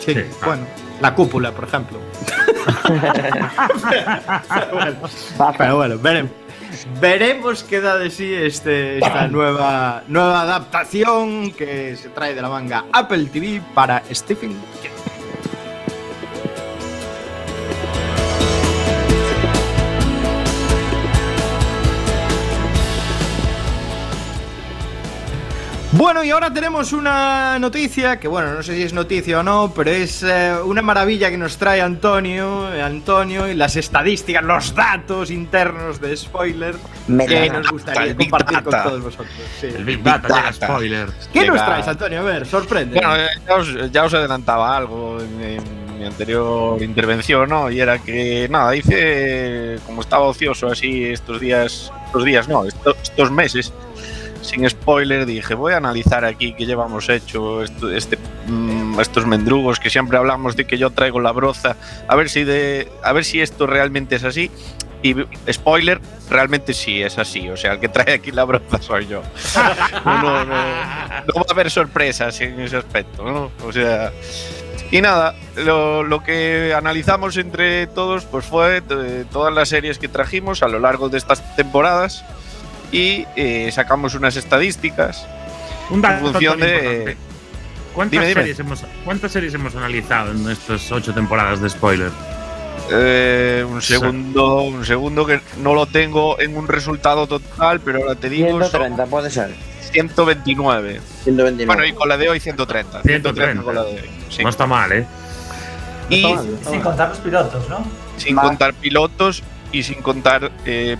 Sí, 0.00 0.14
Sí, 0.14 0.20
bueno, 0.44 0.64
la 1.00 1.14
cúpula, 1.14 1.52
por 1.52 1.62
ejemplo. 1.64 2.00
pero 4.48 4.72
bueno, 4.72 4.96
pero 5.56 5.76
bueno, 5.76 5.98
veremos. 5.98 6.32
Veremos 7.00 7.64
qué 7.64 7.80
da 7.80 7.98
de 7.98 8.10
sí 8.10 8.32
este, 8.32 8.98
esta 8.98 9.28
nueva, 9.28 10.02
nueva 10.08 10.42
adaptación 10.42 11.52
que 11.52 11.96
se 11.96 12.08
trae 12.10 12.34
de 12.34 12.42
la 12.42 12.48
manga 12.48 12.84
Apple 12.92 13.26
TV 13.26 13.62
para 13.74 14.02
Stephen 14.12 14.50
King. 14.82 14.99
Bueno, 26.00 26.24
y 26.24 26.30
ahora 26.30 26.50
tenemos 26.50 26.94
una 26.94 27.58
noticia, 27.58 28.18
que 28.18 28.26
bueno, 28.26 28.54
no 28.54 28.62
sé 28.62 28.74
si 28.74 28.82
es 28.84 28.94
noticia 28.94 29.40
o 29.40 29.42
no, 29.42 29.70
pero 29.76 29.90
es 29.90 30.22
eh, 30.22 30.54
una 30.64 30.80
maravilla 30.80 31.28
que 31.28 31.36
nos 31.36 31.58
trae 31.58 31.82
Antonio, 31.82 32.72
eh, 32.74 32.80
Antonio, 32.82 33.46
y 33.46 33.54
las 33.54 33.76
estadísticas, 33.76 34.42
los 34.42 34.74
datos 34.74 35.30
internos 35.30 36.00
de 36.00 36.16
spoiler 36.16 36.74
Me 37.06 37.26
que 37.26 37.50
nos 37.50 37.70
gustaría 37.70 38.16
compartir 38.16 38.62
con 38.62 38.72
Data. 38.72 38.84
todos 38.88 39.02
vosotros. 39.02 39.28
sí. 39.60 39.66
El 39.66 39.84
Big 39.84 40.02
Data, 40.02 40.28
llega 40.28 40.52
spoiler. 40.54 41.08
¿Qué 41.34 41.40
nos 41.46 41.56
Llega- 41.56 41.66
traes, 41.66 41.88
Antonio? 41.88 42.20
A 42.20 42.22
ver, 42.22 42.46
sorprende. 42.46 42.94
Bueno, 42.98 43.16
eh, 43.16 43.28
ya 43.46 43.54
os, 43.56 43.92
ya 43.92 44.04
os 44.04 44.14
adelantaba 44.14 44.74
algo 44.74 45.18
en, 45.20 45.38
en 45.42 45.98
mi 45.98 46.06
anterior 46.06 46.82
intervención, 46.82 47.46
¿no? 47.50 47.70
Y 47.70 47.78
era 47.78 47.98
que, 47.98 48.48
nada, 48.50 48.74
hice, 48.74 49.78
como 49.84 50.00
estaba 50.00 50.24
ocioso 50.24 50.68
así 50.68 51.04
estos 51.04 51.38
días, 51.40 51.92
estos 52.06 52.24
días, 52.24 52.48
no, 52.48 52.64
esto- 52.64 52.96
estos 53.02 53.30
meses, 53.30 53.70
sin 54.42 54.68
spoiler, 54.68 55.26
dije, 55.26 55.54
voy 55.54 55.72
a 55.74 55.76
analizar 55.78 56.24
aquí 56.24 56.52
qué 56.54 56.66
llevamos 56.66 57.08
hecho 57.08 57.62
esto- 57.62 57.90
este, 57.90 58.18
mm, 58.46 58.98
estos 59.00 59.26
mendrugos 59.26 59.78
que 59.80 59.90
siempre 59.90 60.16
hablamos 60.18 60.56
de 60.56 60.66
que 60.66 60.78
yo 60.78 60.90
traigo 60.90 61.20
la 61.20 61.32
broza, 61.32 61.76
a 62.08 62.16
ver 62.16 62.28
si 62.30 62.44
de, 62.44 62.90
a 63.02 63.12
ver 63.12 63.24
si 63.24 63.40
esto 63.40 63.66
realmente 63.66 64.16
es 64.16 64.24
así. 64.24 64.50
Y 65.02 65.14
spoiler, 65.50 65.98
realmente 66.28 66.74
sí 66.74 67.02
es 67.02 67.16
así. 67.18 67.48
O 67.48 67.56
sea, 67.56 67.72
el 67.72 67.80
que 67.80 67.88
trae 67.88 68.12
aquí 68.14 68.32
la 68.32 68.44
broza 68.44 68.82
soy 68.82 69.06
yo. 69.06 69.22
No, 70.04 70.22
no, 70.22 70.44
no, 70.44 70.54
no 70.54 71.34
va 71.34 71.44
a 71.48 71.52
haber 71.52 71.70
sorpresas 71.70 72.38
en 72.42 72.60
ese 72.60 72.76
aspecto, 72.76 73.24
¿no? 73.24 73.50
O 73.66 73.72
sea. 73.72 74.12
Y 74.90 75.00
nada, 75.00 75.36
lo, 75.56 76.02
lo 76.02 76.22
que 76.22 76.74
analizamos 76.76 77.36
entre 77.36 77.86
todos 77.86 78.24
pues 78.24 78.44
fue 78.44 78.82
eh, 78.90 79.24
todas 79.32 79.54
las 79.54 79.68
series 79.68 79.98
que 79.98 80.08
trajimos 80.08 80.62
a 80.64 80.68
lo 80.68 80.80
largo 80.80 81.08
de 81.08 81.16
estas 81.16 81.40
temporadas 81.56 82.24
y 82.92 83.26
eh, 83.36 83.70
sacamos 83.72 84.14
unas 84.14 84.36
estadísticas. 84.36 85.26
Un 85.90 86.00
dato 86.00 86.26
En 86.26 86.32
función 86.32 86.60
de-. 86.60 87.16
¿Cuántas, 87.94 88.12
Dime, 88.12 88.26
dime. 88.28 88.40
Series 88.42 88.60
hemos, 88.60 88.84
¿Cuántas 89.04 89.32
series 89.32 89.54
hemos 89.54 89.74
analizado 89.74 90.30
en 90.30 90.48
estas 90.48 90.90
ocho 90.92 91.12
temporadas 91.12 91.60
de 91.60 91.68
spoiler? 91.68 92.10
Eh, 92.92 93.64
un 93.68 93.82
segundo, 93.82 94.62
un 94.62 94.84
segundo 94.84 95.26
que 95.26 95.40
no 95.58 95.74
lo 95.74 95.86
tengo 95.86 96.40
en 96.40 96.56
un 96.56 96.66
resultado 96.68 97.26
total, 97.26 97.80
pero 97.80 97.98
ahora 97.98 98.14
te 98.14 98.28
digo 98.28 98.48
son 98.48 98.70
130, 98.70 99.06
puede 99.06 99.30
ser. 99.30 99.54
129. 99.92 101.00
129. 101.24 101.66
Bueno, 101.66 101.84
y 101.84 101.92
con 101.92 102.08
la 102.08 102.16
de 102.16 102.28
hoy 102.28 102.40
130. 102.40 103.02
130. 103.02 103.62
con 103.62 103.74
la 103.74 103.82
de 103.82 103.92
hoy. 103.92 104.10
sí. 104.28 104.42
No 104.42 104.50
está 104.50 104.66
mal, 104.66 104.92
¿eh? 104.92 105.06
Y 106.08 106.22
No 106.22 106.28
está 106.28 106.42
mal. 106.42 106.58
Sin 106.70 106.80
contar 106.80 107.08
los 107.08 107.18
pilotos, 107.18 107.68
¿no? 107.68 107.84
sin 108.16 108.36
Va. 108.38 108.42
contar 108.42 108.74
pilotos 108.74 109.42
y 109.72 109.82
sin 109.82 110.02
contar 110.02 110.50
eh, 110.64 110.96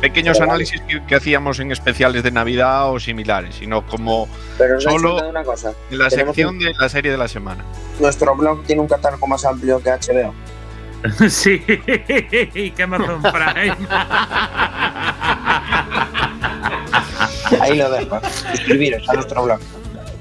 pequeños 0.00 0.38
Pero 0.38 0.48
vale. 0.48 0.64
análisis 0.64 0.80
que, 0.82 1.02
que 1.06 1.14
hacíamos 1.14 1.58
en 1.60 1.72
especiales 1.72 2.22
de 2.22 2.30
Navidad 2.30 2.90
o 2.92 2.98
similares, 3.00 3.54
sino 3.56 3.86
como 3.86 4.28
Pero 4.58 4.80
solo- 4.80 5.18
solo... 5.18 5.28
una 5.30 5.42
cosa. 5.44 5.72
en 5.90 5.98
la 5.98 6.08
Tenemos 6.08 6.34
sección 6.36 6.58
de 6.58 6.72
la 6.78 6.88
serie 6.88 7.10
de 7.10 7.18
la 7.18 7.28
semana. 7.28 7.64
Nuestro 8.00 8.34
blog 8.36 8.62
tiene 8.64 8.82
un 8.82 8.88
catálogo 8.88 9.26
más 9.26 9.44
amplio 9.44 9.82
que 9.82 9.90
HBO. 9.90 10.34
sí, 11.30 11.60
que 11.66 12.82
Amazon 12.82 13.22
Prime. 13.22 13.76
Ahí 17.60 17.76
lo 17.78 17.90
dejo. 17.90 18.20
Suscribiros 18.52 19.08
a 19.08 19.12
nuestro 19.14 19.44
blog. 19.44 19.60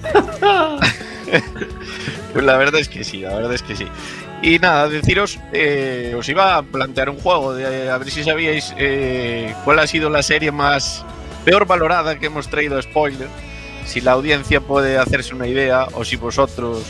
Pues 2.34 2.44
la 2.46 2.58
verdad 2.58 2.80
es 2.82 2.90
que 2.90 3.04
sí, 3.04 3.20
la 3.20 3.36
verdad 3.36 3.54
es 3.54 3.62
que 3.64 3.76
sí. 3.76 3.88
Y 4.42 4.60
nada, 4.60 4.88
deciros, 4.88 5.40
eh, 5.54 6.14
os 6.18 6.28
iba 6.30 6.58
a 6.58 6.62
plantear 6.64 7.10
un 7.10 7.18
juego, 7.20 7.54
de, 7.56 7.90
a 7.90 7.98
ver 7.98 8.12
si 8.12 8.24
sabíais 8.24 8.74
eh, 8.78 9.54
cuál 9.66 9.80
ha 9.80 9.88
sido 9.88 10.10
la 10.10 10.22
serie 10.22 10.52
más 10.52 11.04
peor 11.44 11.66
valorada 11.66 12.20
que 12.20 12.28
hemos 12.28 12.48
traído 12.50 12.78
a 12.78 12.82
spoiler. 12.82 13.28
Si 13.86 14.02
la 14.02 14.12
audiencia 14.12 14.60
puede 14.62 14.98
hacerse 14.98 15.34
una 15.34 15.48
idea 15.48 15.88
o 15.94 16.04
si 16.06 16.18
vosotros... 16.18 16.84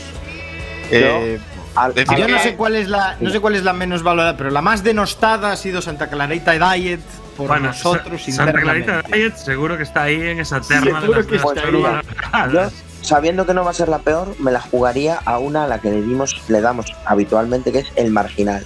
eh, 0.90 1.38
Al- 1.76 1.94
Decir 1.94 2.18
Yo 2.18 2.26
no 2.28 2.38
sé 2.40 2.54
cuál 2.56 2.74
es 2.74 2.88
la, 2.88 3.16
no 3.20 3.30
sé 3.30 3.38
cuál 3.40 3.54
es 3.54 3.62
la 3.62 3.72
menos 3.72 4.02
valorada, 4.02 4.36
pero 4.36 4.50
la 4.50 4.60
más 4.60 4.82
denostada 4.82 5.52
ha 5.52 5.56
sido 5.56 5.80
Santa 5.80 6.08
Clarita 6.08 6.52
Diet 6.74 7.00
por 7.36 7.46
Bueno, 7.46 7.68
nosotros 7.68 8.20
Sa- 8.24 8.32
Santa 8.32 8.60
Clarita. 8.60 9.02
Diet 9.02 9.36
seguro 9.36 9.76
que 9.76 9.84
está 9.84 10.02
ahí 10.02 10.20
en 10.20 10.40
esa 10.40 10.60
terna 10.60 11.00
de 11.00 11.08
las 11.08 11.26
que 11.26 11.38
sabiendo 13.08 13.46
que 13.46 13.54
no 13.54 13.64
va 13.64 13.70
a 13.70 13.74
ser 13.74 13.88
la 13.88 13.98
peor, 13.98 14.34
me 14.38 14.52
la 14.52 14.60
jugaría 14.60 15.18
a 15.24 15.38
una 15.38 15.64
a 15.64 15.66
la 15.66 15.80
que 15.80 15.90
le 15.90 16.02
dimos, 16.02 16.40
le 16.48 16.60
damos 16.60 16.94
habitualmente, 17.06 17.72
que 17.72 17.80
es 17.80 17.86
el 17.96 18.10
marginal. 18.10 18.64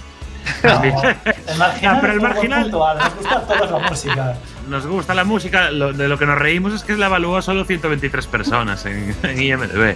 No, 0.61 0.81
el 1.47 1.57
marginal. 1.57 1.97
Pero 2.01 2.13
el 2.13 2.21
marginal- 2.21 2.69
Nos 2.71 3.15
gusta 3.15 3.35
a 3.35 3.41
todos 3.47 3.71
la 3.71 3.79
música. 3.89 4.37
Nos 4.67 4.85
gusta 4.87 5.13
la 5.13 5.23
música, 5.23 5.71
lo- 5.71 5.93
de 5.93 6.07
lo 6.09 6.17
que 6.17 6.25
nos 6.25 6.37
reímos 6.37 6.73
es 6.73 6.83
que 6.83 6.95
la 6.97 7.05
evaluó 7.05 7.41
solo 7.41 7.63
123 7.65 8.27
personas 8.27 8.85
en, 8.85 9.15
en 9.23 9.41
IMDb. 9.41 9.95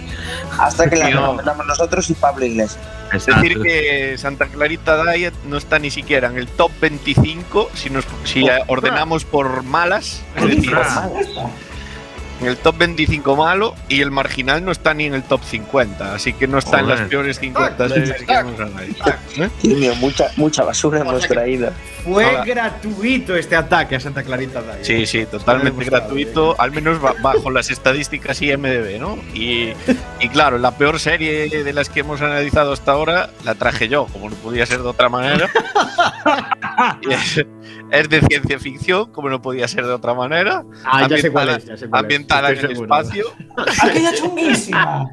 Hasta 0.58 0.88
que 0.88 0.96
la 0.96 1.06
recomendamos 1.10 1.66
nosotros 1.66 2.08
y 2.10 2.14
Pablo 2.14 2.44
Iglesias. 2.46 2.78
Es 3.12 3.24
decir, 3.26 3.60
que 3.62 4.16
Santa 4.18 4.46
Clarita 4.46 5.02
Diet 5.12 5.32
no 5.46 5.56
está 5.56 5.78
ni 5.78 5.90
siquiera 5.90 6.28
en 6.28 6.36
el 6.38 6.46
top 6.48 6.70
25 6.80 7.70
si, 7.74 7.88
nos, 7.90 8.04
si 8.24 8.46
ordenamos 8.68 9.24
por 9.24 9.62
malas. 9.64 10.22
Es 10.36 10.44
decir, 10.46 10.74
Ostras. 10.76 11.08
En 12.40 12.46
el 12.46 12.56
top 12.56 12.78
25 12.78 13.36
malo 13.36 13.74
y 13.88 14.00
el 14.00 14.10
marginal 14.10 14.64
no 14.64 14.70
está 14.72 14.94
ni 14.94 15.06
en 15.06 15.14
el 15.14 15.22
top 15.22 15.42
50. 15.42 16.14
Así 16.14 16.32
que 16.32 16.46
no 16.46 16.58
está 16.58 16.78
en 16.78 16.84
Joder. 16.86 16.98
las 17.00 17.08
peores 17.08 17.38
50 17.38 17.88
series 17.88 18.22
que 18.22 18.32
hemos 18.32 18.60
analizado. 18.60 19.12
¿eh? 19.36 19.50
Dios 19.62 19.78
mío, 19.78 19.94
mucha, 19.96 20.30
mucha 20.36 20.62
basura 20.64 21.00
hemos 21.00 21.26
traído. 21.26 21.70
Fue 22.12 22.24
Hola. 22.26 22.44
gratuito 22.44 23.36
este 23.36 23.54
ataque 23.56 23.96
a 23.96 24.00
Santa 24.00 24.22
Clarita 24.22 24.62
Diet. 24.62 24.82
Sí, 24.84 25.06
sí, 25.06 25.26
totalmente 25.26 25.70
gustado, 25.84 26.02
gratuito, 26.02 26.60
al 26.60 26.70
menos 26.72 27.00
ba- 27.00 27.14
bajo 27.20 27.50
las 27.50 27.70
estadísticas 27.70 28.40
IMDB, 28.40 28.98
¿no? 28.98 29.16
Y, 29.34 29.72
y 30.20 30.28
claro, 30.30 30.58
la 30.58 30.72
peor 30.72 30.98
serie 31.00 31.48
de 31.64 31.72
las 31.72 31.88
que 31.90 32.00
hemos 32.00 32.20
analizado 32.22 32.72
hasta 32.72 32.92
ahora 32.92 33.30
la 33.44 33.54
traje 33.54 33.88
yo, 33.88 34.06
como 34.06 34.30
no 34.30 34.36
podía 34.36 34.64
ser 34.66 34.82
de 34.82 34.88
otra 34.88 35.08
manera. 35.08 35.48
Es, 37.10 37.44
es 37.90 38.08
de 38.08 38.20
ciencia 38.22 38.58
ficción, 38.60 39.10
como 39.12 39.28
no 39.28 39.42
podía 39.42 39.66
ser 39.66 39.84
de 39.84 39.92
otra 39.92 40.14
manera, 40.14 40.62
Ah, 40.84 41.08
ya 41.08 41.18
sé 41.18 41.30
cuál 41.32 41.48
ambientada- 41.50 41.56
es, 41.58 41.64
ya 41.64 41.76
sé 41.76 41.88
cuál 41.88 41.98
es, 42.00 42.04
ambientada 42.04 42.48
en 42.50 42.54
estoy 42.54 42.70
el 42.70 42.76
seguro. 42.76 43.00
espacio. 43.00 43.24
Aquella 43.82 44.14
chunguísima. 44.14 45.10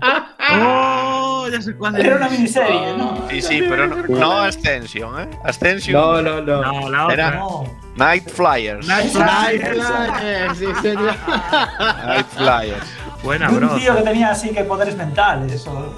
¡Oh! 0.62 1.48
Ya 1.52 1.62
sé 1.62 1.76
cuál 1.76 1.96
es. 1.98 2.06
Era 2.06 2.16
una 2.18 2.30
miniserie, 2.30 2.98
¿no? 2.98 3.24
Sí, 3.30 3.42
sí, 3.42 3.64
pero 3.68 3.88
no, 3.88 3.96
no 4.08 4.32
Ascension, 4.42 5.20
¿eh? 5.22 5.30
Ascension, 5.44 5.94
No, 6.00 6.22
no, 6.22 6.42
no. 6.42 6.62
No, 6.62 6.85
la 6.90 7.06
otra. 7.06 7.14
Era- 7.14 7.32
No. 7.38 7.64
Night 7.96 8.30
Flyers. 8.30 8.86
Night 8.88 9.14
Night 9.14 9.62
Flyers. 9.62 10.58
Sí, 10.58 10.66
señor. 10.82 11.16
Night 12.06 12.28
Flyers. 12.36 12.86
Buena, 13.24 13.50
bro. 13.50 13.74
un 13.74 13.80
tío 13.80 13.96
que 13.96 14.02
tenía 14.04 14.30
así 14.32 14.50
que 14.52 14.64
poderes 14.66 14.96
mentales. 14.98 15.66
O, 15.66 15.96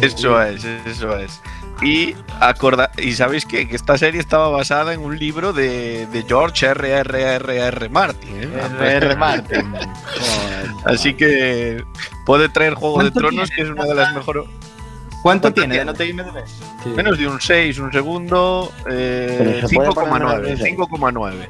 Eso 0.00 0.42
es, 0.42 0.64
eso 0.64 1.16
es. 1.16 1.40
Y 1.80 2.14
acorda 2.40 2.90
y 2.98 3.12
sabéis 3.12 3.46
qué? 3.46 3.68
que 3.68 3.76
esta 3.76 3.96
serie 3.96 4.20
estaba 4.20 4.48
basada 4.48 4.92
en 4.92 5.00
un 5.00 5.16
libro 5.18 5.52
de, 5.52 6.06
de 6.06 6.22
George 6.24 6.66
R. 6.66 6.90
R. 6.90 7.22
R. 7.36 7.56
R. 7.58 7.88
Martin. 7.88 8.42
¿eh? 8.42 8.96
R. 8.96 9.16
Martin. 9.16 9.74
Así 10.84 11.14
que 11.14 11.84
puede 12.26 12.48
traer 12.48 12.74
Juego 12.74 12.98
de 13.02 13.10
¿Cuánto 13.10 13.20
Tronos, 13.20 13.50
que 13.50 13.62
es 13.62 13.70
una 13.70 13.84
de 13.84 13.94
las 13.94 14.14
mejores. 14.14 14.44
¿Cuánto 15.22 15.42
¿Cuánto 15.48 15.52
tiene? 15.52 15.74
tiene? 15.74 15.84
¿No 15.84 15.94
te 15.94 16.06
IMDb? 16.06 16.96
Menos 16.96 17.18
de 17.18 17.26
un 17.28 17.40
6, 17.40 17.78
un 17.78 17.92
segundo, 17.92 18.72
eh, 18.88 19.34
Pero 19.56 19.68
se 19.68 19.74
puede 19.74 19.92
poner 19.92 20.12
menos 20.12 20.32
5,9. 20.34 20.40
de 20.42 20.56
seis. 20.56 20.76
5,9. 20.78 21.48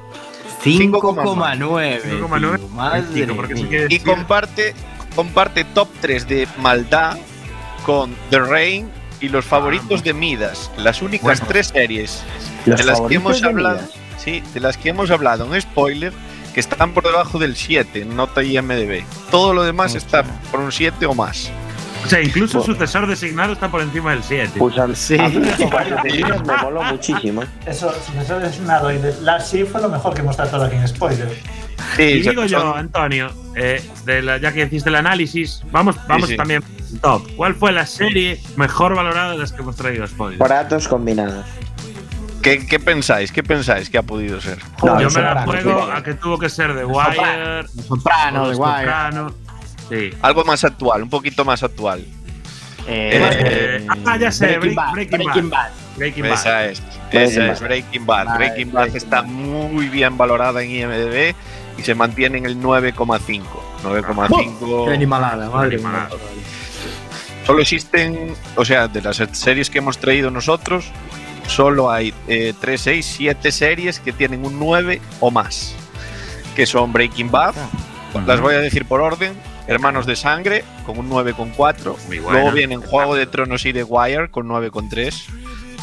5,9. 0.63 2.01
5,9. 2.03 2.57
tío, 2.59 2.69
Madre 2.69 3.05
Chico, 3.15 3.37
porque 3.37 3.57
sí 3.57 3.63
mía. 3.65 3.87
que 3.89 3.95
Y 3.95 4.01
comparte, 4.01 4.75
comparte 5.15 5.65
top 5.65 5.89
3 6.01 6.27
de 6.29 6.49
maldad 6.59 7.19
con 7.85 8.15
The 8.31 8.41
Rain 8.41 8.91
y 9.21 9.29
los 9.29 9.45
favoritos 9.45 10.03
de 10.03 10.15
Midas. 10.15 10.71
Las 10.77 11.03
únicas 11.03 11.23
Bueno. 11.41 11.47
tres 11.49 11.69
series 11.69 12.23
de 12.65 12.85
las 12.85 13.01
que 13.03 13.15
hemos 13.17 13.41
de 13.41 13.49
hablado. 13.49 13.81
Sí, 14.17 14.43
de 14.53 14.61
las 14.61 14.77
que 14.77 14.89
hemos 14.91 15.11
hablado 15.11 15.53
en 15.55 15.61
spoiler, 15.61 16.13
que 16.55 16.61
están 16.61 16.93
por 16.93 17.05
debajo 17.05 17.39
del 17.39 17.55
7 17.57 18.03
en 18.03 18.17
nota 18.17 18.43
IMDB. 18.43 19.05
Todo 19.31 19.55
lo 19.55 19.63
demás 19.63 19.95
está 19.95 20.25
por 20.51 20.61
un 20.61 20.73
7 20.73 21.07
o 21.07 21.15
más. 21.15 21.51
O 22.09 22.11
sea, 22.11 22.23
incluso 22.23 22.59
el 22.61 22.65
sucesor 22.65 23.07
designado 23.07 23.53
está 23.53 23.71
por 23.71 23.83
encima 23.83 24.13
del 24.13 24.23
7. 24.23 24.53
Pues 24.59 24.79
a, 24.79 24.95
Sí. 24.95 25.19
a 25.19 25.29
mí 25.29 25.39
me 25.39 26.57
moló 26.63 26.83
muchísimo. 26.85 27.43
Eso, 27.67 27.93
eso 28.19 28.41
es 28.41 28.61
nada. 28.61 28.95
Y 28.95 28.99
de 28.99 29.15
la 29.21 29.39
sí 29.41 29.65
fue 29.65 29.83
lo 29.83 29.91
mejor 29.91 30.15
que 30.15 30.23
hemos 30.23 30.35
tratado 30.35 30.65
aquí 30.65 30.77
en 30.77 30.89
spoiler. 30.89 31.29
Sí, 31.97 32.03
y 32.03 32.21
digo 32.23 32.45
yo, 32.47 32.61
son- 32.61 32.79
Antonio, 32.79 33.31
eh, 33.55 33.83
de 34.07 34.23
la- 34.23 34.39
ya 34.39 34.53
que 34.53 34.63
hiciste 34.63 34.89
el 34.89 34.95
análisis, 34.97 35.63
vamos, 35.71 35.97
vamos 36.09 36.31
sí. 36.31 36.37
también 36.37 36.63
top. 37.03 37.29
¿Cuál 37.37 37.55
fue 37.55 37.73
la 37.73 37.85
serie 37.85 38.41
mejor 38.57 38.95
valorada 38.97 39.33
de 39.33 39.39
las 39.39 39.53
que 39.53 39.61
hemos 39.61 39.77
traído 39.77 40.07
spoilers? 40.07 40.39
Para 40.39 40.63
datos 40.63 40.89
combinados. 40.89 41.45
¿Qué, 42.43 42.67
qué 42.67 42.79
pensáis? 42.81 43.33
¿Qué 43.33 43.43
pensáis 43.43 43.91
que 43.91 43.99
ha 43.99 44.03
podido 44.03 44.41
ser? 44.41 44.59
No, 44.83 44.99
yo 44.99 45.11
me 45.11 45.21
la 45.21 45.43
juego 45.45 45.83
a 45.83 46.03
que 46.03 46.15
tuvo 46.15 46.39
que 46.39 46.49
ser 46.49 46.75
The. 46.75 46.85
Wire, 46.87 47.69
Soprano, 47.87 48.55
guay. 48.55 48.85
Soprano. 48.85 49.35
Sí. 49.89 50.11
Algo 50.23 50.45
más 50.45 50.65
actual, 50.65 51.03
un 51.03 51.11
poquito 51.11 51.45
más 51.45 51.63
actual. 51.63 52.05
Eh, 52.87 53.87
ah, 54.07 54.17
ya 54.17 54.33
sé, 54.33 54.47
Breaking 54.59 54.61
Break- 54.63 54.75
Bad, 54.77 54.93
Breaking, 54.93 55.19
Breaking 55.19 55.51
Bad. 55.51 55.59
Bad. 55.69 55.73
Breaking 55.97 56.23
Bad. 56.25 56.33
Esa 56.33 56.65
es. 56.67 56.83
Breaking 57.11 57.21
Esa 57.31 57.41
Bad. 57.41 57.51
es 57.53 57.61
Breaking 57.61 58.07
Bad. 58.07 58.25
Vale, 58.27 58.39
Breaking 58.39 58.73
Bad 58.73 58.97
está 58.97 59.23
muy 59.23 59.89
bien 59.89 60.17
valorada 60.17 60.63
en 60.63 60.71
IMDb 60.71 61.35
y 61.77 61.83
se 61.83 61.95
mantiene 61.95 62.39
en 62.39 62.47
el 62.47 62.57
9,5. 62.61 63.43
9,5. 63.83 64.87
Qué 64.89 64.95
animalada, 64.95 65.51
madre 65.51 65.79
mía. 65.79 66.09
Solo 67.47 67.63
existen, 67.63 68.35
o 68.57 68.65
sea, 68.65 68.89
de 68.89 69.01
las 69.01 69.17
series 69.33 69.71
que 69.71 69.79
hemos 69.79 69.99
traído 69.99 70.31
nosotros, 70.31 70.87
solo 71.47 71.91
hay 71.91 72.13
eh, 72.27 72.53
3, 72.61 72.81
6, 72.81 73.07
7 73.17 73.53
series 73.53 74.01
que 74.01 74.13
tienen 74.13 74.45
un 74.45 74.59
9 74.59 75.01
o 75.21 75.31
más. 75.31 75.75
Que 76.55 76.67
son 76.67 76.93
Breaking 76.93 77.31
Bad, 77.31 77.55
las 78.27 78.41
voy 78.41 78.55
a 78.55 78.59
decir 78.59 78.85
por 78.85 79.01
orden. 79.01 79.33
Hermanos 79.69 80.07
de 80.07 80.17
Sangre, 80.17 80.65
con 80.85 80.99
un 80.99 81.09
9,4. 81.11 81.95
Muy 82.09 82.19
buena. 82.19 82.41
Luego 82.41 82.53
vienen 82.57 82.81
Juego 82.81 83.15
de 83.15 83.27
Tronos 83.27 83.65
y 83.67 83.73
The 83.73 83.85
Wire, 83.85 84.31
con 84.31 84.49
9,3. 84.49 85.27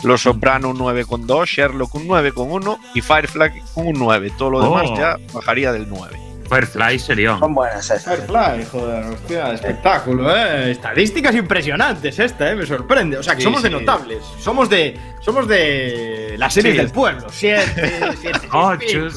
Los 0.03 0.21
Soprano, 0.23 0.69
un 0.71 0.77
9,2. 0.77 1.45
Sherlock, 1.45 1.95
un 1.95 2.07
9,1. 2.07 2.77
Y 2.95 3.01
Firefly, 3.01 3.61
con 3.73 3.87
un 3.87 3.93
9. 3.93 4.31
Todo 4.37 4.49
lo 4.49 4.61
demás 4.61 4.87
Oh. 4.91 4.97
ya 4.97 5.17
bajaría 5.33 5.71
del 5.71 5.87
9. 5.87 6.19
Firefly 6.49 6.99
serión. 6.99 7.39
Son 7.39 7.53
buenas 7.53 7.85
esas. 7.85 8.03
Firefly, 8.03 8.65
joder, 8.71 9.05
hostia, 9.05 9.51
espectáculo, 9.53 10.35
eh. 10.35 10.71
Estadísticas 10.71 11.33
impresionantes 11.35 12.19
esta, 12.19 12.51
eh, 12.51 12.55
me 12.55 12.65
sorprende. 12.65 13.17
O 13.17 13.23
sea, 13.23 13.33
que 13.33 13.39
Sí, 13.41 13.45
somos 13.45 13.63
de 13.63 13.69
notables. 13.71 14.23
Somos 14.39 14.69
de. 14.69 14.99
Somos 15.21 15.47
de 15.47 16.35
las 16.37 16.53
series 16.53 16.75
Sí. 16.75 16.77
del 16.81 16.91
pueblo. 16.91 17.27
Siete, 17.31 17.99
siete, 18.21 18.47
Ocho. 18.51 18.99
bueno, 18.99 19.11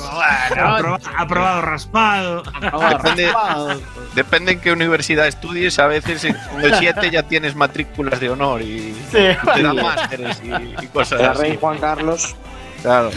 Aproba- 0.57 1.01
aprobado 1.19 1.61
raspado. 1.63 2.43
aprobado, 2.55 2.99
Depende- 2.99 3.27
raspado. 3.27 3.81
Depende 4.15 4.53
en 4.53 4.61
qué 4.61 4.73
universidad 4.73 5.27
estudies, 5.29 5.79
a 5.79 5.87
veces 5.87 6.25
en 6.25 6.35
el 6.63 6.75
7 6.77 7.11
ya 7.11 7.23
tienes 7.25 7.55
matrículas 7.55 8.21
de 8.21 8.31
honor 8.31 8.63
y 8.63 8.95
Sí, 9.13 9.19
te 9.55 9.63
dan 9.63 9.77
másteres 9.77 10.41
y, 10.43 10.51
y 10.83 10.87
cosas 10.89 11.21
El 11.21 11.27
así. 11.27 11.41
rey 11.43 11.59
Juan 11.61 11.79
Carlos. 11.79 12.35
Claro. 12.83 13.11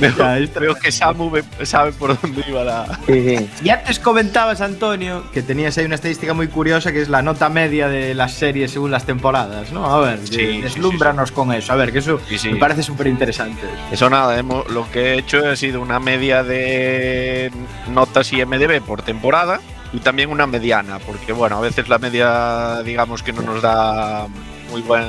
Veo, 0.00 0.12
Ya, 0.16 0.38
esto- 0.38 0.60
veo 0.60 0.74
que 0.74 0.92
Samu 0.92 1.32
sabe 1.64 1.92
por 1.92 2.20
dónde 2.20 2.44
iba 2.48 2.62
la. 2.64 2.98
Sí, 3.06 3.36
sí. 3.36 3.50
Y 3.64 3.70
antes 3.70 3.98
comentabas, 3.98 4.60
Antonio, 4.60 5.24
que 5.32 5.42
tenías 5.42 5.76
ahí 5.78 5.84
una 5.86 5.96
estadística 5.96 6.34
muy 6.34 6.48
curiosa 6.48 6.92
que 6.92 7.02
es 7.02 7.08
la 7.08 7.22
nota 7.22 7.48
media 7.48 7.88
de 7.88 8.14
las 8.14 8.32
series 8.32 8.70
según 8.70 8.90
las 8.90 9.04
temporadas, 9.04 9.72
¿no? 9.72 9.84
A 9.86 10.00
ver, 10.00 10.20
Sí, 10.26 10.36
de- 10.36 10.52
sí, 10.52 10.60
deslúmbranos 10.62 11.32
con 11.32 11.52
eso. 11.52 11.72
A 11.72 11.76
ver, 11.76 11.92
que 11.92 11.98
eso 11.98 12.20
Sí, 12.28 12.38
sí. 12.38 12.50
me 12.50 12.56
parece 12.58 12.82
súper 12.82 13.06
interesante. 13.08 13.62
Eso 13.90 14.08
nada, 14.08 14.38
hemos- 14.38 14.68
lo 14.70 14.90
que 14.90 15.14
he 15.14 15.18
hecho 15.18 15.46
ha 15.48 15.56
sido 15.56 15.80
una 15.80 15.98
media 16.00 16.42
de 16.44 17.50
notas 17.88 18.32
IMDB 18.32 18.80
por 18.80 19.02
temporada 19.02 19.60
y 19.92 19.98
también 19.98 20.30
una 20.30 20.46
mediana, 20.46 20.98
porque 21.00 21.32
bueno, 21.32 21.58
a 21.58 21.60
veces 21.60 21.88
la 21.88 21.98
media 21.98 22.82
digamos 22.84 23.22
que 23.22 23.32
no 23.32 23.42
nos 23.42 23.60
da 23.60 24.26
muy 24.70 24.80
buen 24.82 25.04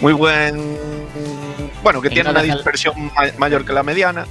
muy 0.00 0.12
buen 0.12 0.54
bueno, 1.82 2.00
que 2.00 2.08
tiene 2.10 2.24
no 2.24 2.30
una 2.30 2.42
dispersión 2.42 2.94
ma- 3.14 3.30
mayor 3.38 3.64
que 3.64 3.72
la 3.72 3.82
mediana 3.82 4.26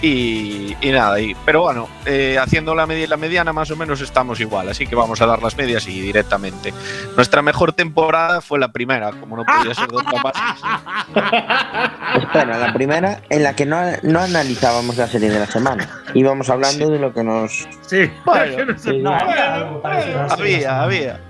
y, 0.00 0.76
y 0.80 0.90
nada, 0.90 1.20
y, 1.20 1.36
pero 1.46 1.62
bueno, 1.62 1.88
eh, 2.06 2.36
haciendo 2.40 2.74
la 2.74 2.86
media 2.86 3.04
y 3.04 3.06
la 3.06 3.16
mediana 3.16 3.52
más 3.52 3.70
o 3.70 3.76
menos 3.76 4.00
estamos 4.00 4.40
igual, 4.40 4.68
así 4.68 4.84
que 4.84 4.96
vamos 4.96 5.20
a 5.22 5.26
dar 5.26 5.40
las 5.40 5.56
medias 5.56 5.86
y 5.86 6.00
directamente. 6.00 6.74
Nuestra 7.14 7.40
mejor 7.40 7.72
temporada 7.72 8.40
fue 8.40 8.58
la 8.58 8.72
primera, 8.72 9.12
como 9.12 9.36
no 9.36 9.44
podía 9.44 9.72
ser 9.74 9.86
de 9.88 9.96
otra 9.96 10.20
manera. 10.20 12.16
Espera, 12.20 12.58
la 12.58 12.72
primera 12.72 13.20
en 13.30 13.44
la 13.44 13.54
que 13.54 13.64
no, 13.64 13.80
no 14.02 14.18
analizábamos 14.20 14.96
la 14.96 15.06
serie 15.06 15.30
de 15.30 15.38
la 15.38 15.46
semana. 15.46 15.88
Íbamos 16.14 16.50
hablando 16.50 16.90
de 16.90 16.98
lo 16.98 17.12
que 17.14 17.22
nos. 17.22 17.68
Sí. 17.86 18.10
Bueno, 18.24 18.64
No 18.72 18.78
sé. 18.78 18.92
No, 18.98 19.14
había. 19.14 20.82
Había, 20.82 21.20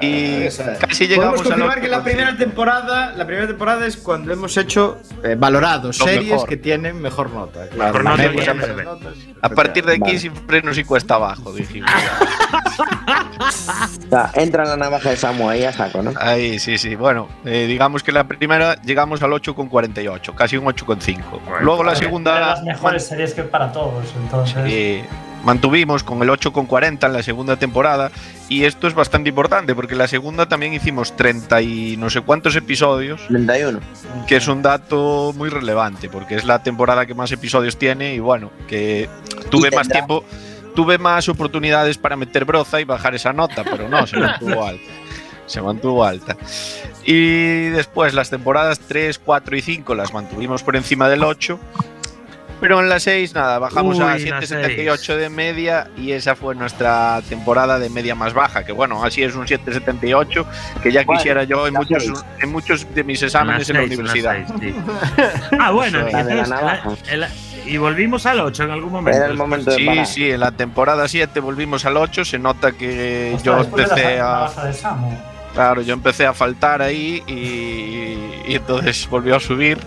Y 0.00 0.44
casi 0.78 1.06
llegamos 1.08 1.40
Podemos 1.40 1.40
al 1.40 1.44
confirmar 1.46 1.80
que 1.80 1.88
la 1.88 1.98
8,5. 1.98 2.02
primera 2.04 2.36
temporada, 2.36 3.12
la 3.16 3.26
primera 3.26 3.46
temporada 3.46 3.86
es 3.86 3.96
cuando 3.96 4.32
hemos 4.32 4.56
hecho 4.56 5.00
eh, 5.22 5.34
valorado 5.38 5.88
Lo 5.88 5.92
series 5.92 6.30
mejor. 6.32 6.48
que 6.48 6.56
tienen 6.56 7.00
mejor 7.00 7.30
nota. 7.30 7.66
Mejor 7.76 8.04
La 8.04 8.10
nota 8.10 8.22
media 8.28 8.54
de 8.54 8.84
notas, 8.84 9.14
A 9.42 9.48
partir 9.50 9.84
de 9.84 9.92
aquí 9.92 10.00
Vale. 10.00 10.18
siempre 10.18 10.62
nos 10.62 10.78
y 10.78 10.84
cuesta 10.84 11.14
abajo, 11.16 11.52
dijimos. 11.52 11.90
O 13.40 14.10
sea, 14.10 14.30
entra 14.34 14.64
la 14.64 14.76
navaja 14.76 15.10
de 15.10 15.16
Samu 15.16 15.48
ahí 15.48 15.64
a 15.64 15.72
saco, 15.72 16.02
¿no? 16.02 16.12
Ahí, 16.18 16.58
sí, 16.58 16.76
sí. 16.78 16.94
Bueno, 16.94 17.28
eh, 17.44 17.66
digamos 17.66 18.02
que 18.02 18.12
la 18.12 18.24
primera 18.24 18.74
llegamos 18.82 19.22
al 19.22 19.30
8,48, 19.30 20.34
casi 20.34 20.56
un 20.56 20.64
8,5. 20.66 21.60
Luego 21.62 21.82
la 21.84 21.92
De 21.92 21.98
segunda 21.98 22.38
las 22.40 22.62
mejores 22.62 23.06
series 23.06 23.32
que 23.34 23.42
para 23.44 23.72
todos, 23.72 24.04
entonces. 24.22 24.56
eh, 24.66 25.04
mantuvimos 25.44 26.02
con 26.02 26.22
el 26.22 26.28
8,40 26.28 27.06
en 27.06 27.12
la 27.12 27.22
segunda 27.22 27.56
temporada 27.56 28.10
y 28.48 28.64
esto 28.64 28.86
es 28.86 28.94
bastante 28.94 29.28
importante 29.28 29.74
porque 29.74 29.94
en 29.94 29.98
la 29.98 30.08
segunda 30.08 30.46
también 30.46 30.74
hicimos 30.74 31.16
30 31.16 31.62
y 31.62 31.96
no 31.96 32.10
sé 32.10 32.20
cuántos 32.20 32.56
episodios 32.56 33.20
31. 33.28 33.80
que 34.26 34.36
es 34.36 34.48
un 34.48 34.62
dato 34.62 35.32
muy 35.36 35.48
relevante 35.48 36.08
porque 36.08 36.34
es 36.34 36.44
la 36.44 36.62
temporada 36.62 37.06
que 37.06 37.14
más 37.14 37.32
episodios 37.32 37.76
tiene 37.76 38.14
y 38.14 38.18
bueno, 38.18 38.50
que 38.68 39.08
tuve 39.50 39.70
más 39.70 39.88
tiempo, 39.88 40.24
tuve 40.74 40.98
más 40.98 41.28
oportunidades 41.28 41.98
para 41.98 42.16
meter 42.16 42.44
broza 42.44 42.80
y 42.80 42.84
bajar 42.84 43.14
esa 43.14 43.32
nota, 43.32 43.64
pero 43.64 43.88
no, 43.88 44.06
se 44.06 44.18
mantuvo 44.18 44.64
alta. 44.64 44.90
Se 45.46 45.60
mantuvo 45.60 46.04
alta. 46.04 46.36
Y 47.04 47.70
después 47.70 48.14
las 48.14 48.30
temporadas 48.30 48.78
3, 48.86 49.18
4 49.18 49.56
y 49.56 49.60
5 49.62 49.94
las 49.96 50.12
mantuvimos 50.12 50.62
por 50.62 50.76
encima 50.76 51.08
del 51.08 51.24
8. 51.24 51.58
Pero 52.60 52.78
en 52.80 52.88
la 52.90 53.00
6, 53.00 53.34
nada, 53.34 53.58
bajamos 53.58 53.96
Uy, 53.96 54.02
a 54.04 54.06
la 54.08 54.16
7,78 54.18 55.16
de 55.16 55.30
media 55.30 55.88
y 55.96 56.12
esa 56.12 56.34
fue 56.36 56.54
nuestra 56.54 57.22
temporada 57.28 57.78
de 57.78 57.88
media 57.88 58.14
más 58.14 58.34
baja, 58.34 58.64
que 58.64 58.72
bueno, 58.72 59.02
así 59.02 59.22
es 59.22 59.34
un 59.34 59.46
7,78, 59.46 60.44
que 60.82 60.92
ya 60.92 61.02
Bueno, 61.04 61.18
quisiera 61.18 61.44
yo 61.44 61.66
en 61.66 61.74
la 61.74 61.80
muchos, 61.80 62.04
seis. 62.04 62.24
en 62.42 62.52
muchos 62.52 62.94
de 62.94 63.04
mis 63.04 63.22
exámenes 63.22 63.68
en 63.70 63.76
la 63.76 63.82
seis, 63.86 63.98
universidad. 63.98 64.36
seis, 64.58 64.74
sí. 64.74 64.74
ah, 65.58 65.70
bueno, 65.70 66.06
y, 66.08 66.12
La 66.12 66.22
de 66.24 66.34
la 66.34 66.74
entonces, 66.76 67.08
el- 67.12 67.22
el- 67.24 67.30
y 67.66 67.76
volvimos 67.76 68.24
al 68.26 68.40
8 68.40 68.64
en 68.64 68.70
algún 68.70 68.90
momento. 68.90 69.16
Era 69.18 69.26
el 69.28 69.36
momento 69.36 69.70
de 69.70 69.76
Sí, 69.76 69.86
parar. 69.86 70.06
sí, 70.06 70.30
en 70.30 70.40
la 70.40 70.50
temporada 70.52 71.06
7 71.08 71.40
volvimos 71.40 71.84
al 71.84 71.96
8, 71.98 72.24
se 72.24 72.38
nota 72.38 72.72
que 72.72 73.32
Ostras, 73.36 73.44
yo 73.68 73.76
de 73.76 73.82
la 73.86 73.88
empecé 73.94 74.20
a 74.20 74.50
de 74.64 75.16
claro, 75.54 75.82
yo 75.82 75.92
empecé 75.94 76.26
a 76.26 76.32
faltar 76.32 76.80
ahí 76.82 77.22
y, 77.26 78.50
y 78.50 78.54
entonces 78.56 79.06
volvió 79.10 79.36
a 79.36 79.40
subir. 79.40 79.78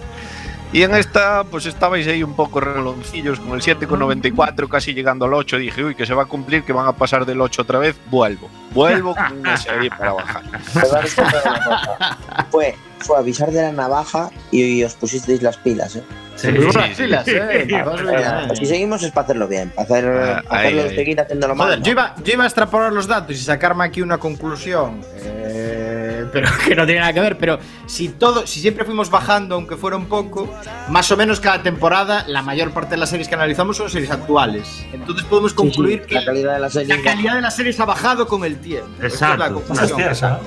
Y 0.74 0.82
en 0.82 0.96
esta, 0.96 1.44
pues 1.44 1.68
estabais 1.68 2.08
ahí 2.08 2.24
un 2.24 2.36
poco 2.36 2.60
reloncillos 2.60 3.40
con 3.40 3.52
el 3.54 3.62
7,94, 3.62 4.68
casi 4.68 4.96
llegando 4.96 5.26
al 5.26 5.34
8. 5.36 5.58
Dije, 5.60 5.84
uy, 5.84 5.94
que 5.94 6.08
se 6.08 6.16
va 6.16 6.24
a 6.24 6.26
cumplir, 6.26 6.64
que 6.64 6.74
van 6.74 6.88
a 6.88 6.94
pasar 6.94 7.28
del 7.28 7.40
8 7.42 7.62
otra 7.62 7.78
vez. 7.78 7.96
Vuelvo, 8.10 8.50
vuelvo 8.72 9.14
con 9.16 9.38
una 9.40 9.56
serie 9.56 9.92
para 9.92 10.14
bajar. 10.14 10.42
Cosa. 10.74 12.18
Fue, 12.50 12.76
fue 13.00 13.18
avisar 13.20 13.52
de 13.52 13.62
la 13.62 13.72
navaja 13.72 14.32
y, 14.52 14.84
os 14.84 14.96
pusisteis 14.96 15.44
las 15.44 15.58
pilas, 15.58 15.96
¿eh? 15.96 16.04
Sí, 16.36 16.48
sí, 16.48 17.04
eh, 17.04 17.22
sí. 17.24 17.32
Eh, 17.36 18.48
si 18.56 18.66
seguimos 18.66 19.04
es 19.04 19.12
para 19.12 19.26
hacerlo 19.26 19.48
bien, 19.48 19.70
para 19.70 19.84
hacer, 19.84 20.06
Ah, 20.08 20.42
para 20.50 20.62
ahí, 20.62 20.68
hacerlo 20.70 20.90
ahí. 20.90 20.96
seguir 20.96 21.22
haciéndolo 21.22 21.54
mal. 21.54 21.84
Yo 21.84 21.92
iba, 21.92 22.16
yo 22.24 22.34
iba 22.34 22.44
a 22.46 22.48
extrapolar 22.48 22.92
los 22.92 23.06
datos 23.06 23.36
y 23.36 23.40
sacarme 23.40 23.84
aquí 23.84 24.02
una 24.02 24.18
conclusión, 24.18 25.02
eh, 25.18 26.03
pero 26.32 26.50
que 26.66 26.76
no 26.76 26.86
tiene 26.86 27.02
nada 27.02 27.14
que 27.14 27.20
ver. 27.20 27.38
Pero 27.38 27.60
si 27.86 28.10
todo, 28.10 28.46
si 28.48 28.60
siempre 28.60 28.86
fuimos 28.86 29.10
bajando, 29.10 29.56
aunque 29.56 29.76
fuera 29.78 29.98
un 29.98 30.06
poco, 30.06 30.54
más 30.90 31.12
o 31.12 31.18
menos 31.18 31.40
cada 31.40 31.62
temporada, 31.64 32.26
la 32.28 32.42
mayor 32.42 32.72
parte 32.72 32.92
de 32.92 32.98
las 32.98 33.10
series 33.10 33.28
que 33.28 33.36
analizamos 33.36 33.78
son 33.78 33.90
series 33.90 34.12
actuales. 34.12 34.86
Entonces 34.94 35.26
podemos 35.26 35.52
Sí, 35.52 35.58
sí, 35.58 35.64
concluir 35.64 36.02
que 36.04 36.16
la 36.16 36.26
calidad 36.26 36.54
de 36.56 36.60
la 36.60 36.70
serie. 36.70 36.96
la 36.98 37.04
calidad 37.04 37.36
de 37.36 37.42
las 37.42 37.56
series 37.56 37.80
ha 37.80 37.86
bajado 37.86 38.28
con 38.28 38.44
el 38.46 38.58
tiempo. 38.58 38.88
Esa 39.02 39.34
es 39.34 39.40
la 39.40 39.48
Exacto. 39.48 40.42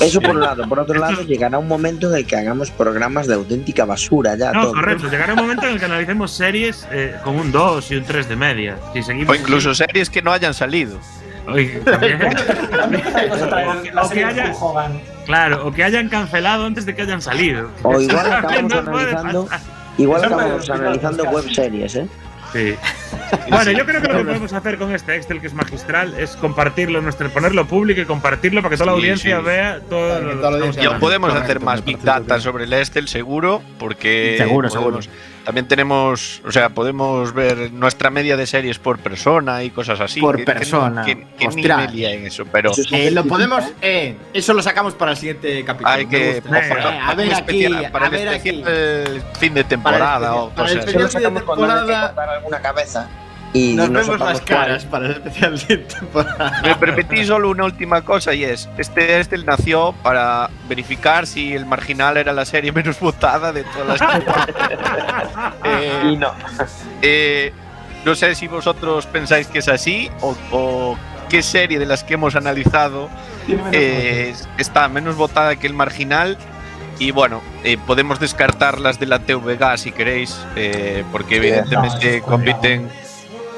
Eso 0.00 0.20
es 0.20 0.26
por 0.26 0.36
un 0.36 0.40
lado. 0.40 0.68
Por 0.68 0.78
otro 0.78 0.98
lado, 0.98 1.22
llegará 1.22 1.58
un 1.58 1.66
momento 1.66 2.08
en 2.08 2.16
el 2.16 2.26
que 2.26 2.36
hagamos 2.36 2.70
programas 2.70 3.26
de 3.26 3.34
auténtica 3.34 3.84
basura 3.84 4.36
ya. 4.36 4.52
No, 4.52 4.62
todo. 4.62 4.72
correcto. 4.74 5.08
Llegará 5.10 5.34
un 5.34 5.40
momento 5.40 5.66
en 5.66 5.72
el 5.74 5.78
que 5.80 5.84
analicemos 5.86 6.30
series 6.30 6.86
eh, 6.92 7.16
con 7.24 7.36
un 7.36 7.50
2 7.50 7.90
y 7.90 7.96
un 7.96 8.04
3 8.04 8.28
de 8.28 8.36
media. 8.36 8.76
Si 8.92 9.02
seguimos 9.02 9.30
O 9.30 9.34
incluso 9.34 9.74
series 9.74 10.08
que 10.08 10.22
no 10.22 10.32
hayan 10.32 10.54
salido. 10.54 10.98
Oye, 11.48 11.80
O 14.02 14.08
que 14.10 14.24
haya- 14.24 14.52
claro, 15.26 15.66
o 15.66 15.72
que 15.72 15.84
hayan 15.84 16.08
cancelado 16.08 16.64
antes 16.66 16.86
de 16.86 16.94
que 16.94 17.02
hayan 17.02 17.20
salido. 17.22 17.70
O 17.82 18.00
igual 18.06 18.32
acabamos 18.32 18.72
no 18.72 18.78
analizando-. 18.98 19.48
Igual 19.98 20.24
acabamos 20.24 20.70
analizando 20.70 21.24
web 21.24 21.44
series, 21.52 21.96
¿eh? 21.96 22.06
Sí. 22.52 22.74
Bueno, 23.50 23.72
yo 23.72 23.84
creo 23.84 24.00
que 24.00 24.08
lo 24.08 24.18
que 24.20 24.24
podemos 24.24 24.52
hacer 24.54 24.78
con 24.78 24.94
este 24.94 25.14
Excel 25.16 25.40
que 25.42 25.48
es 25.48 25.52
magistral 25.54 26.14
es 26.18 26.34
compartirlo, 26.36 26.96
en 26.98 27.04
nuestro, 27.04 27.28
ponerlo 27.28 27.66
público 27.66 28.00
y 28.00 28.06
compartirlo 28.06 28.62
para 28.62 28.70
que 28.70 28.76
toda 28.78 28.86
la 28.86 28.92
audiencia 28.92 29.38
sí. 29.38 29.44
vea 29.44 29.80
todo 29.80 30.18
lo 30.20 30.70
que 30.72 30.90
podemos 30.98 31.34
hacer 31.34 31.60
más 31.60 31.84
Big 31.84 32.00
Data 32.00 32.40
sobre 32.40 32.64
el 32.64 32.72
Estel, 32.72 33.06
seguro, 33.06 33.60
porque 33.78 34.36
Seguro, 34.38 34.68
podemos- 34.70 35.04
seguro. 35.04 35.20
También 35.48 35.66
tenemos, 35.66 36.42
o 36.46 36.52
sea, 36.52 36.68
podemos 36.68 37.32
ver 37.32 37.72
nuestra 37.72 38.10
media 38.10 38.36
de 38.36 38.46
series 38.46 38.78
por 38.78 38.98
persona 38.98 39.62
y 39.64 39.70
cosas 39.70 39.98
así. 39.98 40.20
Por 40.20 40.36
que- 40.36 40.44
persona. 40.44 41.02
Que, 41.06 41.24
que 41.38 41.48
ni 41.48 41.62
Ostras. 41.62 41.94
lía 41.94 42.10
en 42.12 42.26
eso, 42.26 42.44
pero 42.52 42.72
Eso 42.72 42.82
es 42.82 42.92
Eh, 42.92 43.10
lo 43.12 43.24
podemos. 43.24 43.64
Eh, 43.80 44.14
eso 44.34 44.52
lo 44.52 44.60
sacamos 44.60 44.92
para 44.92 45.12
el 45.12 45.16
siguiente 45.16 45.64
capítulo. 45.64 45.88
hay 45.88 46.04
me 46.04 46.10
que 46.10 46.40
gusta. 46.42 46.58
Eh, 46.58 46.68
Eh, 46.68 47.00
a 47.02 47.14
ver 47.14 47.32
aquí, 47.32 47.64
especial- 47.64 47.90
para 47.92 48.04
a 48.04 48.08
el 48.08 48.12
ver 48.14 48.28
aquí. 48.28 48.48
especial 48.50 48.64
del 48.64 49.22
fin 49.38 49.54
de 49.54 49.64
temporada 49.64 50.34
o 50.34 50.50
para 50.50 50.68
el 50.70 50.74
cosas 50.80 50.88
especial- 50.90 51.08
Solo 51.10 51.12
sacamos 51.22 51.42
cuando 51.44 51.64
haya 51.64 51.72
que 51.72 51.78
temporada- 51.80 52.06
cortar 52.08 52.28
alguna 52.28 52.60
cabeza 52.60 53.08
y 53.52 53.74
Nos 53.74 53.88
no 53.90 53.98
vemos 54.00 54.18
las 54.20 54.40
cuál. 54.40 54.44
caras 54.44 54.84
para 54.84 55.06
el 55.06 55.12
especial 55.12 55.58
de 55.58 55.78
temporada. 55.78 56.60
Me 56.62 56.74
permití 56.76 57.24
solo 57.24 57.50
una 57.50 57.64
última 57.64 58.02
cosa 58.02 58.34
y 58.34 58.44
es, 58.44 58.68
este 58.78 59.18
Estel 59.20 59.46
nació 59.46 59.94
para 60.02 60.50
verificar 60.68 61.26
si 61.26 61.54
el 61.54 61.64
marginal 61.66 62.16
era 62.18 62.32
la 62.32 62.44
serie 62.44 62.72
menos 62.72 63.00
votada 63.00 63.52
de 63.52 63.64
todas 63.64 64.00
las 64.00 64.00
Eh, 65.64 66.02
Y 66.12 66.16
no. 66.16 66.32
eh, 67.02 67.52
no 68.04 68.14
sé 68.14 68.34
si 68.34 68.48
vosotros 68.48 69.06
pensáis 69.06 69.46
que 69.48 69.58
es 69.60 69.68
así 69.68 70.10
o, 70.20 70.36
o 70.52 70.98
qué 71.28 71.42
serie 71.42 71.78
de 71.78 71.86
las 71.86 72.04
que 72.04 72.14
hemos 72.14 72.36
analizado 72.36 73.08
eh, 73.72 74.34
está 74.58 74.88
menos 74.88 75.16
votada 75.16 75.56
que 75.56 75.66
el 75.66 75.74
marginal. 75.74 76.36
Y 77.00 77.12
bueno, 77.12 77.40
eh, 77.62 77.78
podemos 77.86 78.18
descartar 78.18 78.80
las 78.80 78.98
de 78.98 79.06
la 79.06 79.20
TVG 79.20 79.78
si 79.78 79.92
queréis, 79.92 80.36
eh, 80.56 81.04
porque 81.12 81.36
evidentemente 81.36 82.20
no, 82.20 82.26
compiten, 82.26 82.90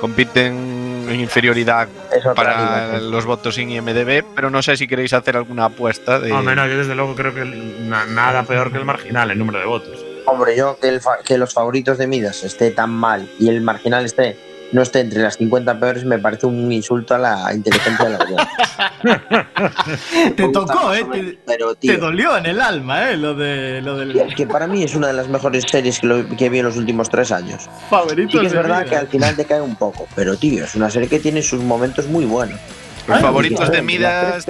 compiten 0.00 1.06
en 1.08 1.20
inferioridad 1.20 1.88
para 2.34 2.98
los 3.00 3.24
votos 3.26 3.58
en 3.58 3.70
IMDB, 3.70 4.24
pero 4.34 4.50
no 4.50 4.62
sé 4.62 4.76
si 4.76 4.86
queréis 4.86 5.12
hacer 5.12 5.36
alguna 5.36 5.66
apuesta 5.66 6.18
de... 6.20 6.32
Hombre, 6.32 6.54
no, 6.56 6.66
yo 6.66 6.78
desde 6.78 6.94
luego 6.94 7.14
creo 7.14 7.34
que 7.34 7.44
na- 7.44 8.06
nada 8.06 8.42
peor 8.44 8.70
que 8.72 8.78
el 8.78 8.84
marginal 8.84 9.30
en 9.30 9.38
número 9.38 9.58
de 9.58 9.66
votos. 9.66 10.04
Hombre, 10.26 10.56
yo 10.56 10.78
que, 10.80 10.88
el 10.88 11.00
fa- 11.00 11.18
que 11.24 11.36
los 11.38 11.52
favoritos 11.52 11.98
de 11.98 12.06
Midas 12.06 12.44
esté 12.44 12.70
tan 12.70 12.90
mal 12.90 13.28
y 13.38 13.48
el 13.48 13.60
marginal 13.60 14.04
esté 14.04 14.36
no 14.72 14.82
esté 14.82 15.00
entre 15.00 15.20
las 15.20 15.36
50 15.36 15.80
peores 15.80 16.04
me 16.04 16.18
parece 16.20 16.46
un 16.46 16.70
insulto 16.70 17.16
a 17.16 17.18
la 17.18 17.52
inteligencia 17.52 18.04
de 18.04 18.10
la 18.12 18.18
audiencia. 18.24 18.89
Te 20.36 20.48
tocó, 20.48 20.92
eh. 20.94 21.04
menos, 21.04 21.26
Te, 21.32 21.38
pero 21.46 21.74
te 21.74 21.80
tío, 21.80 21.98
dolió 21.98 22.36
en 22.36 22.46
el 22.46 22.60
alma, 22.60 23.10
eh. 23.10 23.16
Lo 23.16 23.34
de 23.34 23.80
lo 23.82 23.96
del 23.96 24.16
es 24.18 24.34
que 24.34 24.46
para 24.46 24.66
mí 24.66 24.82
es 24.82 24.94
una 24.94 25.06
de 25.08 25.12
las 25.14 25.28
mejores 25.28 25.64
series 25.70 25.98
que, 26.00 26.06
lo- 26.06 26.28
que 26.36 26.48
vi 26.48 26.58
en 26.58 26.66
los 26.66 26.76
últimos 26.76 27.08
tres 27.10 27.32
años. 27.32 27.68
favorito. 27.88 28.32
Sí 28.32 28.38
que 28.40 28.46
es 28.46 28.52
verdad 28.52 28.84
que 28.86 28.96
al 28.96 29.08
final 29.08 29.34
te 29.36 29.44
cae 29.44 29.60
un 29.60 29.76
poco, 29.76 30.06
pero 30.14 30.36
tío, 30.36 30.64
es 30.64 30.74
una 30.74 30.90
serie 30.90 31.08
que 31.08 31.18
tiene 31.20 31.42
sus 31.42 31.62
momentos 31.62 32.06
muy 32.06 32.24
buenos. 32.24 32.58
Los 33.06 33.20
favoritos 33.20 33.70
de 33.70 33.82
Midas 33.82 34.46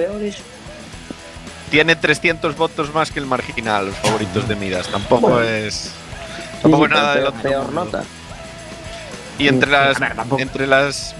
tiene 1.69 1.95
300 1.95 2.55
votos 2.57 2.93
más 2.93 3.11
que 3.11 3.19
el 3.19 3.25
marginal, 3.25 3.87
los 3.87 3.95
favoritos 3.95 4.47
de 4.47 4.55
Midas. 4.55 4.87
Tampoco 4.89 5.29
Bueno. 5.29 5.41
es... 5.47 5.91
Tampoco 6.61 6.85
sí, 6.85 6.91
es 6.93 6.99
nada 6.99 7.13
peor, 7.13 7.27
otro 7.29 7.41
peor 7.41 7.65
mundo. 7.65 7.85
nota. 7.85 8.03
Y 9.41 9.47
entre 9.47 9.71
las, 9.71 9.99
ver, 9.99 10.13
entre 10.39 10.67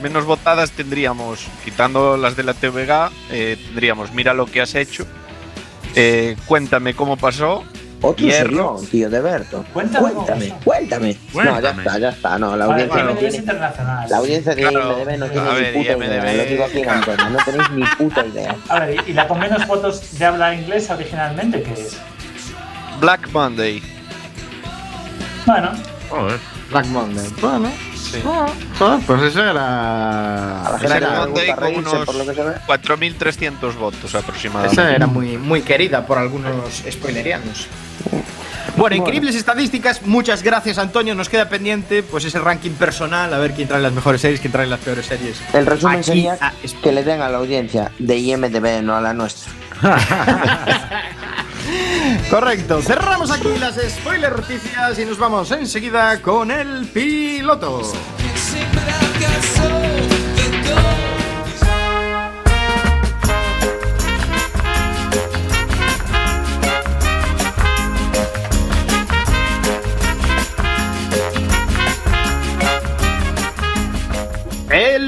menos 0.01 0.25
votadas 0.25 0.71
tendríamos, 0.71 1.47
quitando 1.65 2.17
las 2.17 2.35
de 2.35 2.43
la 2.43 2.53
TVG, 2.53 3.11
eh, 3.31 3.57
tendríamos 3.67 4.11
Mira 4.13 4.33
lo 4.33 4.45
que 4.45 4.61
has 4.61 4.75
hecho, 4.75 5.05
eh, 5.95 6.35
Cuéntame 6.45 6.93
cómo 6.93 7.17
pasó, 7.17 7.63
Otro 8.01 8.25
Hierro. 8.25 8.77
serión, 8.77 8.87
tío, 8.91 9.09
de 9.09 9.21
Berto. 9.21 9.65
Cuéntame 9.73 10.11
Cuéntame, 10.13 10.53
cuéntame. 10.63 11.17
No, 11.33 11.59
ya 11.61 11.69
está, 11.71 11.99
ya 11.99 12.09
está. 12.09 12.39
No, 12.39 12.55
la 12.55 12.65
Vale, 12.67 12.83
audiencia 12.83 13.03
bueno, 13.03 13.13
no 13.13 13.19
tiene. 13.19 13.37
internacional. 13.37 14.09
La 14.09 14.17
audiencia 14.17 14.55
de 14.55 14.61
Claro. 14.61 14.79
IMDB 14.99 15.17
no 15.19 15.25
tiene 15.27 15.47
A 15.49 15.53
ni 15.53 15.59
ver, 15.59 15.73
puta 15.73 15.91
IMDb, 15.91 16.03
idea. 16.07 16.33
Lo 16.33 16.45
digo 16.45 16.63
aquí 16.65 16.77
en 16.77 16.83
claro. 16.83 16.99
antena, 16.99 17.29
no 17.29 17.37
tenéis 17.45 17.69
ni 17.71 17.83
puta 17.97 18.25
idea. 18.25 18.55
A 18.69 18.79
ver, 18.79 19.03
y 19.07 19.13
la 19.13 19.27
con 19.27 19.39
menos 19.39 19.67
votos 19.67 20.17
de 20.19 20.25
habla 20.25 20.53
inglesa 20.55 20.95
originalmente, 20.95 21.61
¿qué 21.63 21.73
es? 21.73 21.97
Black 22.99 23.29
Monday. 23.31 23.81
Bueno, 25.45 25.71
Joder. 26.09 26.39
Black 26.69 26.85
Monday. 26.87 27.27
Bueno, 27.41 27.71
Sí. 28.01 28.21
ah, 28.25 28.99
pues 29.05 29.21
eso 29.23 29.43
era. 29.43 30.65
A 30.65 30.71
la 30.71 30.79
gente 30.79 30.97
era, 30.97 31.55
con 31.55 31.75
unos- 31.75 32.05
por 32.05 32.15
lo 32.15 32.25
que 32.25 32.33
se 32.35 32.43
ve. 32.43 32.53
4.300 32.67 33.75
votos 33.75 34.15
aproximadamente. 34.15 34.81
esa 34.81 34.91
era 34.95 35.07
muy, 35.07 35.37
muy 35.37 35.61
querida 35.61 36.05
por 36.05 36.17
algunos 36.17 36.83
spoilerianos. 36.89 37.67
Bueno, 38.77 38.95
increíbles 38.95 39.35
estadísticas. 39.35 40.01
Muchas 40.03 40.43
gracias, 40.43 40.77
Antonio. 40.77 41.13
Nos 41.13 41.29
queda 41.29 41.49
pendiente 41.49 42.03
pues 42.03 42.23
ese 42.25 42.39
ranking 42.39 42.71
personal, 42.71 43.33
a 43.33 43.37
ver 43.37 43.53
quién 43.53 43.67
trae 43.67 43.81
las 43.81 43.91
mejores 43.93 44.21
series, 44.21 44.39
quién 44.39 44.51
trae 44.53 44.65
las 44.67 44.79
peores 44.79 45.05
series. 45.05 45.41
El 45.53 45.65
resumen 45.65 45.97
Aquí 45.97 46.03
sería 46.07 46.37
a 46.39 46.53
que 46.81 46.91
le 46.91 47.03
den 47.03 47.21
a 47.21 47.29
la 47.29 47.37
audiencia 47.39 47.91
de 47.99 48.17
IMDB, 48.17 48.81
no 48.81 48.95
a 48.95 49.01
la 49.01 49.13
nuestra. 49.13 49.51
Correcto. 52.29 52.81
Cerramos 52.81 53.31
aquí 53.31 53.49
las 53.59 53.75
spoiler 53.75 54.35
noticias 54.35 54.99
y 54.99 55.05
nos 55.05 55.17
vamos 55.17 55.51
enseguida 55.51 56.21
con 56.21 56.51
el 56.51 56.85
piloto. 56.87 57.81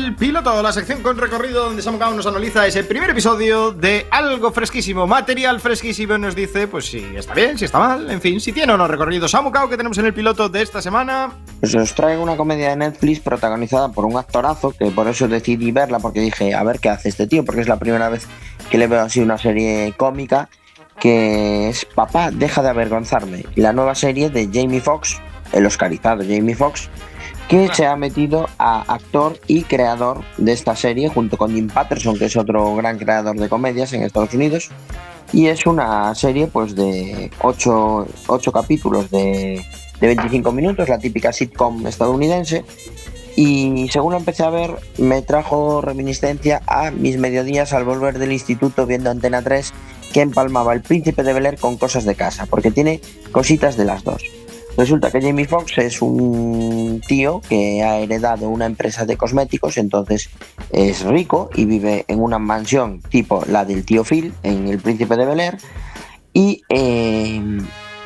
El 0.04 0.16
piloto, 0.16 0.62
la 0.62 0.74
sección 0.74 1.02
con 1.02 1.18
recorrido 1.18 1.64
donde 1.64 1.82
Samu 1.82 1.98
nos 1.98 2.28
analiza 2.28 2.68
ese 2.68 2.84
primer 2.84 3.12
episodio 3.12 3.72
de 3.72 4.06
algo 4.12 4.52
fresquísimo, 4.52 5.08
material 5.08 5.62
fresquísimo, 5.62 6.18
nos 6.18 6.36
dice, 6.36 6.68
pues 6.68 6.88
si 6.88 6.98
está 7.16 7.34
bien, 7.34 7.58
si 7.58 7.64
está 7.64 7.80
mal, 7.80 8.12
en 8.12 8.20
fin, 8.20 8.42
si 8.42 8.52
tiene 8.52 8.74
o 8.74 8.78
no 8.78 8.86
recorrido. 8.86 9.30
Samu 9.30 9.50
que 9.70 9.78
tenemos 9.78 9.98
en 10.00 10.08
el 10.08 10.14
piloto 10.14 10.50
de 10.50 10.62
esta 10.62 10.82
semana. 10.82 11.32
Pues 11.62 11.74
os 11.74 11.96
traigo 11.96 12.22
una 12.22 12.36
comedia 12.36 12.72
de 12.72 12.76
Netflix 12.76 13.22
protagonizada 13.22 13.94
por 13.94 14.04
un 14.04 14.18
actorazo, 14.18 14.72
que 14.72 14.92
por 14.92 15.08
eso 15.08 15.30
decidí 15.30 15.72
verla, 15.72 16.00
porque 16.00 16.20
dije, 16.20 16.54
a 16.54 16.64
ver 16.64 16.80
qué 16.82 16.90
hace 16.90 17.08
este 17.08 17.26
tío, 17.26 17.46
porque 17.46 17.62
es 17.62 17.70
la 17.70 17.80
primera 17.80 18.10
vez 18.10 18.28
que 18.70 18.78
le 18.78 18.88
veo 18.88 19.00
así 19.00 19.22
una 19.22 19.38
serie 19.38 19.94
cómica, 19.96 20.50
que 21.00 21.70
es 21.70 21.86
Papá, 21.86 22.30
deja 22.30 22.62
de 22.62 22.70
avergonzarme, 22.70 23.46
la 23.56 23.72
nueva 23.72 23.96
serie 23.96 24.30
de 24.30 24.50
Jamie 24.54 24.82
Foxx, 24.82 25.22
el 25.54 25.66
oscarizado 25.66 26.24
Jamie 26.28 26.56
Foxx, 26.56 26.90
que 27.48 27.68
se 27.74 27.86
ha 27.86 27.96
metido 27.96 28.48
a 28.58 28.82
actor 28.94 29.40
y 29.48 29.64
creador 29.64 30.22
de 30.38 30.54
esta 30.54 30.76
serie, 30.76 31.10
junto 31.10 31.38
con 31.38 31.54
Jim 31.54 31.68
Patterson, 31.68 32.18
que 32.18 32.26
es 32.26 32.36
otro 32.36 32.76
gran 32.76 32.98
creador 32.98 33.38
de 33.38 33.50
comedias 33.50 33.94
en 33.94 34.04
Estados 34.04 34.34
Unidos. 34.34 34.70
Y 35.32 35.48
es 35.48 35.66
una 35.66 36.14
serie 36.16 36.48
pues 36.48 36.76
de 36.76 37.32
8, 37.42 38.08
capítulos 38.54 39.10
de, 39.10 39.64
de 40.00 40.08
25 40.08 40.52
minutos, 40.52 40.90
la 40.90 41.00
típica 41.00 41.34
sitcom 41.34 41.88
estadounidense. 41.88 42.64
Y 43.36 43.90
según 43.92 44.12
lo 44.12 44.20
empecé 44.20 44.44
a 44.44 44.52
ver, 44.52 44.76
me 45.00 45.24
trajo 45.24 45.82
reminiscencia 45.82 46.62
a 46.68 46.92
mis 46.92 47.18
mediodías 47.18 47.74
al 47.74 47.84
volver 47.84 48.20
del 48.20 48.32
instituto 48.32 48.86
viendo 48.86 49.10
Antena 49.10 49.42
3 49.42 49.74
que 50.14 50.22
empalmaba 50.22 50.74
el 50.74 50.82
príncipe 50.82 51.24
de 51.24 51.34
Bel 51.34 51.48
Air 51.48 51.58
con 51.58 51.78
cosas 51.78 52.06
de 52.06 52.14
casa, 52.14 52.46
porque 52.46 52.70
tiene 52.70 53.02
cositas 53.32 53.76
de 53.76 53.86
las 53.86 54.04
dos. 54.04 54.24
Resulta 54.76 55.12
que 55.12 55.22
Jamie 55.22 55.46
Foxx 55.46 55.78
es 55.78 56.02
un 56.02 57.00
tío 57.08 57.42
que 57.48 57.84
ha 57.84 58.00
heredado 58.00 58.50
una 58.50 58.66
empresa 58.66 59.06
de 59.06 59.18
cosméticos, 59.18 59.78
entonces 59.78 60.30
es 60.72 61.04
rico 61.04 61.52
y 61.54 61.66
vive 61.66 62.06
en 62.08 62.20
una 62.20 62.40
mansión 62.40 63.00
tipo 63.02 63.44
la 63.48 63.66
del 63.66 63.86
tío 63.86 64.04
Phil 64.04 64.34
en 64.42 64.68
El 64.68 64.80
Príncipe 64.80 65.16
de 65.16 65.26
Bel 65.26 65.40
Air. 65.40 65.58
Y 66.34 66.64
eh, 66.70 67.40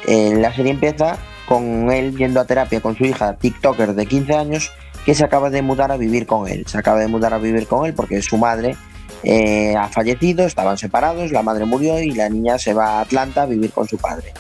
eh, 0.08 0.36
la 0.36 0.54
serie 0.54 0.74
empieza 0.74 1.18
con 1.48 1.90
él 1.90 2.18
yendo 2.18 2.42
a 2.42 2.46
terapia 2.46 2.82
con 2.82 2.98
su 2.98 3.06
hija 3.06 3.38
TikToker 3.38 3.94
de 3.94 4.06
15 4.06 4.36
años 4.36 4.72
que 5.06 5.16
se 5.16 5.24
acaba 5.24 5.50
de 5.50 5.62
mudar 5.62 5.94
a 5.94 5.98
vivir 5.98 6.28
con 6.28 6.50
él. 6.50 6.66
Se 6.68 6.78
acaba 6.78 7.00
de 7.00 7.08
mudar 7.08 7.34
a 7.34 7.38
vivir 7.38 7.66
con 7.68 7.86
él 7.86 7.94
porque 7.94 8.22
su 8.22 8.38
madre 8.38 8.76
eh, 9.24 9.74
ha 9.78 9.88
fallecido, 9.88 10.46
estaban 10.46 10.78
separados, 10.78 11.32
la 11.32 11.44
madre 11.44 11.64
murió 11.64 12.02
y 12.02 12.12
la 12.12 12.28
niña 12.28 12.60
se 12.60 12.74
va 12.74 12.98
a 12.98 13.02
Atlanta 13.02 13.44
a 13.44 13.46
vivir 13.46 13.72
con 13.72 13.88
su 13.88 13.98
padre. 13.98 14.34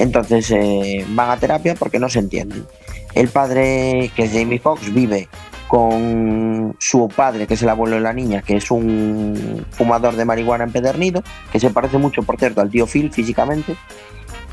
Entonces 0.00 0.50
eh, 0.50 1.04
van 1.10 1.30
a 1.30 1.36
terapia 1.36 1.74
porque 1.74 1.98
no 1.98 2.08
se 2.08 2.20
entienden. 2.20 2.66
El 3.14 3.28
padre, 3.28 4.10
que 4.16 4.24
es 4.24 4.32
Jamie 4.32 4.58
Foxx, 4.58 4.94
vive 4.94 5.28
con 5.68 6.74
su 6.78 7.06
padre, 7.08 7.46
que 7.46 7.52
es 7.52 7.62
el 7.62 7.68
abuelo 7.68 7.96
de 7.96 8.02
la 8.02 8.14
niña, 8.14 8.40
que 8.40 8.56
es 8.56 8.70
un 8.70 9.66
fumador 9.70 10.16
de 10.16 10.24
marihuana 10.24 10.64
empedernido, 10.64 11.22
que 11.52 11.60
se 11.60 11.68
parece 11.68 11.98
mucho, 11.98 12.22
por 12.22 12.38
cierto, 12.38 12.62
al 12.62 12.70
tío 12.70 12.86
Phil 12.86 13.12
físicamente. 13.12 13.76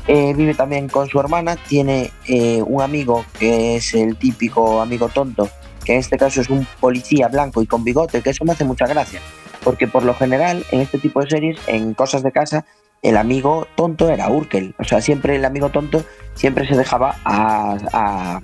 Eh, 0.06 0.34
vive 0.34 0.52
también 0.52 0.88
con 0.88 1.08
su 1.08 1.18
hermana, 1.18 1.56
tiene 1.56 2.10
eh, 2.26 2.62
un 2.62 2.82
amigo 2.82 3.24
que 3.38 3.76
es 3.76 3.94
el 3.94 4.16
típico 4.16 4.82
amigo 4.82 5.08
tonto, 5.08 5.48
que 5.82 5.94
en 5.94 6.00
este 6.00 6.18
caso 6.18 6.42
es 6.42 6.50
un 6.50 6.66
policía 6.78 7.28
blanco 7.28 7.62
y 7.62 7.66
con 7.66 7.84
bigote, 7.84 8.20
que 8.20 8.30
eso 8.30 8.44
me 8.44 8.52
hace 8.52 8.64
mucha 8.64 8.86
gracia, 8.86 9.20
porque 9.64 9.88
por 9.88 10.02
lo 10.02 10.12
general 10.14 10.64
en 10.72 10.80
este 10.80 10.98
tipo 10.98 11.22
de 11.22 11.30
series, 11.30 11.58
en 11.66 11.94
cosas 11.94 12.22
de 12.22 12.32
casa, 12.32 12.66
el 13.02 13.16
amigo 13.16 13.66
tonto 13.76 14.08
era 14.10 14.28
Urkel, 14.30 14.74
o 14.78 14.84
sea, 14.84 15.00
siempre 15.00 15.36
el 15.36 15.44
amigo 15.44 15.68
tonto 15.70 16.04
siempre 16.34 16.66
se 16.66 16.76
dejaba 16.76 17.16
a, 17.24 17.76
a 17.92 18.40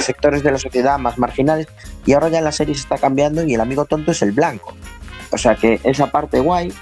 sectores 0.00 0.42
de 0.42 0.52
la 0.52 0.58
sociedad 0.58 0.98
más 0.98 1.18
marginales 1.18 1.68
y 2.04 2.12
ahora 2.12 2.28
ya 2.28 2.40
la 2.40 2.52
serie 2.52 2.74
se 2.74 2.82
está 2.82 2.98
cambiando 2.98 3.44
y 3.44 3.54
el 3.54 3.60
amigo 3.60 3.84
tonto 3.84 4.10
es 4.10 4.22
el 4.22 4.32
blanco, 4.32 4.74
o 5.30 5.38
sea 5.38 5.54
que 5.54 5.80
esa 5.84 6.10
parte 6.10 6.40
guay. 6.40 6.72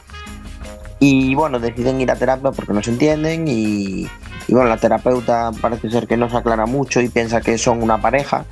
Y 1.05 1.35
bueno, 1.35 1.59
deciden 1.59 2.01
ir 2.01 2.13
a 2.13 2.15
terapia 2.15 2.53
porque 2.53 2.73
no 2.73 2.81
se 2.81 2.93
entienden 2.93 3.49
y, 3.49 4.09
y 4.47 4.55
bueno, 4.55 4.69
la 4.69 4.77
terapeuta 4.77 5.51
parece 5.61 5.91
ser 5.91 6.07
que 6.07 6.17
no 6.17 6.31
se 6.31 6.37
aclara 6.37 6.65
mucho 6.65 7.01
y 7.01 7.09
piensa 7.09 7.41
que 7.41 7.59
son 7.59 7.83
una 7.83 8.01
pareja, 8.01 8.45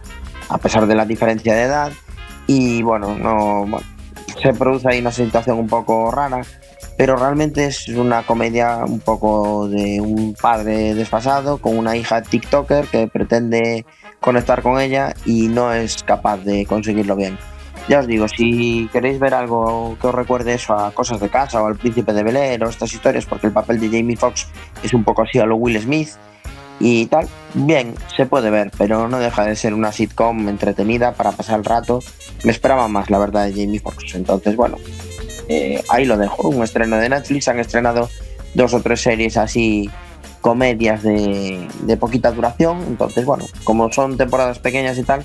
a 0.48 0.58
pesar 0.58 0.88
de 0.88 0.96
la 0.96 1.04
diferencia 1.04 1.54
de 1.54 1.62
edad. 1.62 1.92
Y 2.48 2.82
bueno, 2.82 3.16
no 3.16 3.66
bueno, 3.66 3.86
se 4.42 4.52
produce 4.52 4.88
ahí 4.88 4.98
una 4.98 5.12
situación 5.12 5.58
un 5.58 5.68
poco 5.68 6.10
rara, 6.10 6.42
pero 7.00 7.16
realmente 7.16 7.64
es 7.64 7.88
una 7.88 8.24
comedia 8.24 8.84
un 8.86 9.00
poco 9.00 9.66
de 9.68 10.02
un 10.02 10.34
padre 10.38 10.94
desfasado 10.94 11.56
con 11.56 11.78
una 11.78 11.96
hija 11.96 12.20
TikToker 12.20 12.88
que 12.88 13.08
pretende 13.08 13.86
conectar 14.20 14.60
con 14.60 14.78
ella 14.78 15.14
y 15.24 15.48
no 15.48 15.72
es 15.72 16.02
capaz 16.02 16.44
de 16.44 16.66
conseguirlo 16.66 17.16
bien. 17.16 17.38
Ya 17.88 18.00
os 18.00 18.06
digo, 18.06 18.28
si 18.28 18.86
queréis 18.92 19.18
ver 19.18 19.32
algo 19.32 19.96
que 19.98 20.08
os 20.08 20.14
recuerde 20.14 20.52
eso 20.52 20.74
a 20.74 20.92
cosas 20.92 21.20
de 21.20 21.30
casa 21.30 21.62
o 21.62 21.68
al 21.68 21.76
príncipe 21.76 22.12
de 22.12 22.22
Bel 22.22 22.36
Air 22.36 22.64
o 22.64 22.68
estas 22.68 22.92
historias, 22.92 23.24
porque 23.24 23.46
el 23.46 23.54
papel 23.54 23.80
de 23.80 23.86
Jamie 23.86 24.18
Foxx 24.18 24.48
es 24.82 24.92
un 24.92 25.02
poco 25.02 25.22
así 25.22 25.38
a 25.38 25.46
lo 25.46 25.56
Will 25.56 25.80
Smith 25.80 26.10
y 26.80 27.06
tal, 27.06 27.28
bien, 27.54 27.94
se 28.14 28.26
puede 28.26 28.50
ver, 28.50 28.72
pero 28.76 29.08
no 29.08 29.18
deja 29.18 29.46
de 29.46 29.56
ser 29.56 29.72
una 29.72 29.90
sitcom 29.90 30.50
entretenida 30.50 31.12
para 31.12 31.32
pasar 31.32 31.60
el 31.60 31.64
rato. 31.64 32.00
Me 32.44 32.52
esperaba 32.52 32.88
más, 32.88 33.08
la 33.08 33.18
verdad, 33.18 33.46
de 33.46 33.52
Jamie 33.52 33.80
Foxx. 33.80 34.14
Entonces, 34.14 34.54
bueno, 34.54 34.76
eh, 35.50 35.82
ahí 35.88 36.04
lo 36.04 36.16
dejo. 36.16 36.48
Un 36.48 36.62
estreno 36.62 36.96
de 36.96 37.08
Netflix, 37.08 37.48
han 37.48 37.58
estrenado 37.58 38.08
dos 38.54 38.72
o 38.72 38.80
tres 38.80 39.00
series 39.00 39.36
así 39.36 39.90
comedias 40.40 41.02
de, 41.02 41.68
de 41.82 41.96
poquita 41.96 42.30
duración. 42.30 42.82
Entonces, 42.86 43.24
bueno, 43.24 43.44
como 43.64 43.92
son 43.92 44.16
temporadas 44.16 44.58
pequeñas 44.58 44.96
y 44.98 45.02
tal, 45.02 45.22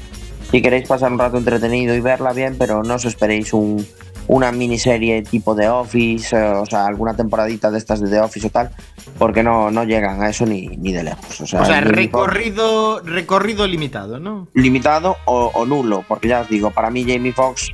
si 0.52 0.62
queréis 0.62 0.88
pasar 0.88 1.12
un 1.12 1.20
rato 1.20 1.38
entretenido 1.38 1.94
y 1.96 2.02
verla 2.02 2.34
bien, 2.34 2.56
pero 2.58 2.84
no 2.84 2.96
os 2.96 3.06
esperéis 3.06 3.54
un, 3.54 3.86
una 4.28 4.52
miniserie 4.52 5.22
tipo 5.22 5.56
The 5.56 5.70
Office, 5.70 6.36
eh, 6.36 6.44
o 6.44 6.66
sea, 6.66 6.86
alguna 6.88 7.16
temporadita 7.16 7.72
de 7.72 7.78
estas 7.78 8.00
de 8.02 8.10
The 8.10 8.20
Office 8.22 8.48
o 8.48 8.50
tal, 8.50 8.72
porque 9.18 9.44
no, 9.44 9.72
no 9.72 9.84
llegan 9.84 10.22
a 10.22 10.30
eso 10.30 10.46
ni, 10.46 10.68
ni 10.68 10.92
de 10.92 11.04
lejos. 11.04 11.42
O 11.42 11.48
sea, 11.48 11.62
O 11.62 11.82
recorrido, 11.82 13.00
recorrido 13.02 13.68
limitado, 13.68 14.20
¿no? 14.20 14.48
limitado 14.54 15.18
o, 15.26 15.52
o 15.54 15.66
nulo, 15.66 16.04
porque 16.08 16.28
ya 16.28 16.42
os 16.42 16.50
digo, 16.50 16.72
para 16.72 16.90
mí 16.90 17.06
Jamie 17.08 17.34
Foxx 17.34 17.70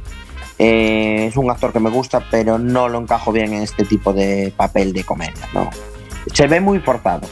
eh, 0.63 1.25
es 1.27 1.37
un 1.37 1.49
actor 1.49 1.73
que 1.73 1.79
me 1.79 1.89
gusta, 1.89 2.23
pero 2.29 2.59
no 2.59 2.87
lo 2.87 2.99
encajo 2.99 3.31
bien 3.31 3.51
en 3.53 3.63
este 3.63 3.83
tipo 3.83 4.13
de 4.13 4.53
papel 4.55 4.93
de 4.93 5.03
comedia, 5.03 5.47
¿no? 5.53 5.69
Se 6.31 6.45
ve 6.45 6.59
muy 6.61 6.79
forzado. 6.79 7.27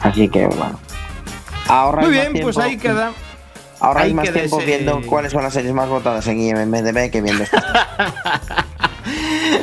Así 0.00 0.26
que, 0.28 0.46
bueno. 0.46 0.80
Ahorra 1.68 2.00
Muy 2.02 2.12
bien, 2.12 2.32
pues 2.40 2.56
ahí 2.56 2.78
queda. 2.78 3.12
Ahora 3.78 4.02
hay 4.02 4.14
más 4.14 4.30
tiempo 4.32 4.56
ese- 4.58 4.66
viendo 4.66 5.00
cuáles 5.06 5.32
son 5.32 5.42
las 5.42 5.52
series 5.52 5.74
más 5.74 5.88
votadas 5.88 6.26
en 6.28 6.40
IMDB 6.40 7.10
que 7.10 7.20
viendo 7.20 7.42
esto. 7.44 7.58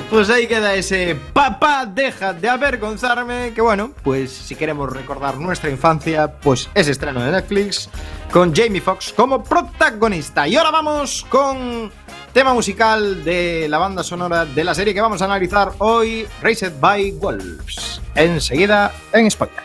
Pues 0.09 0.29
ahí 0.29 0.47
queda 0.47 0.73
ese 0.73 1.15
papá, 1.33 1.85
deja 1.85 2.33
de 2.33 2.49
avergonzarme. 2.49 3.51
Que 3.53 3.61
bueno, 3.61 3.91
pues 4.03 4.31
si 4.31 4.55
queremos 4.55 4.91
recordar 4.91 5.37
nuestra 5.37 5.69
infancia, 5.69 6.31
pues 6.39 6.69
ese 6.73 6.91
estreno 6.91 7.21
de 7.21 7.31
Netflix 7.31 7.89
con 8.31 8.53
Jamie 8.55 8.81
Foxx 8.81 9.13
como 9.13 9.43
protagonista. 9.43 10.47
Y 10.47 10.55
ahora 10.55 10.71
vamos 10.71 11.25
con 11.29 11.91
tema 12.33 12.53
musical 12.53 13.23
de 13.23 13.67
la 13.69 13.77
banda 13.77 14.03
sonora 14.03 14.45
de 14.45 14.63
la 14.63 14.73
serie 14.73 14.93
que 14.93 15.01
vamos 15.01 15.21
a 15.21 15.25
analizar 15.25 15.71
hoy, 15.79 16.27
Raised 16.41 16.79
by 16.79 17.11
Wolves. 17.19 18.01
Enseguida 18.15 18.91
en 19.13 19.29
Spoiler. 19.29 19.63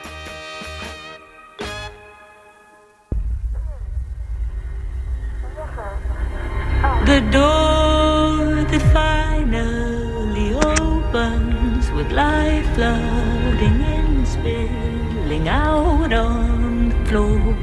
The 7.07 7.21
door 7.31 8.65
that 8.71 8.83
finally 8.93 10.55
opens 10.55 11.91
with 11.93 12.11
light 12.13 12.65
flooding 12.75 13.81
in, 13.83 14.25
spilling 14.25 15.49
out 15.49 16.13
on 16.13 16.89
the 16.91 17.11
floor. 17.11 17.57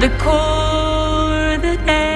The 0.00 0.10
core 0.18 1.58
that 1.58 2.11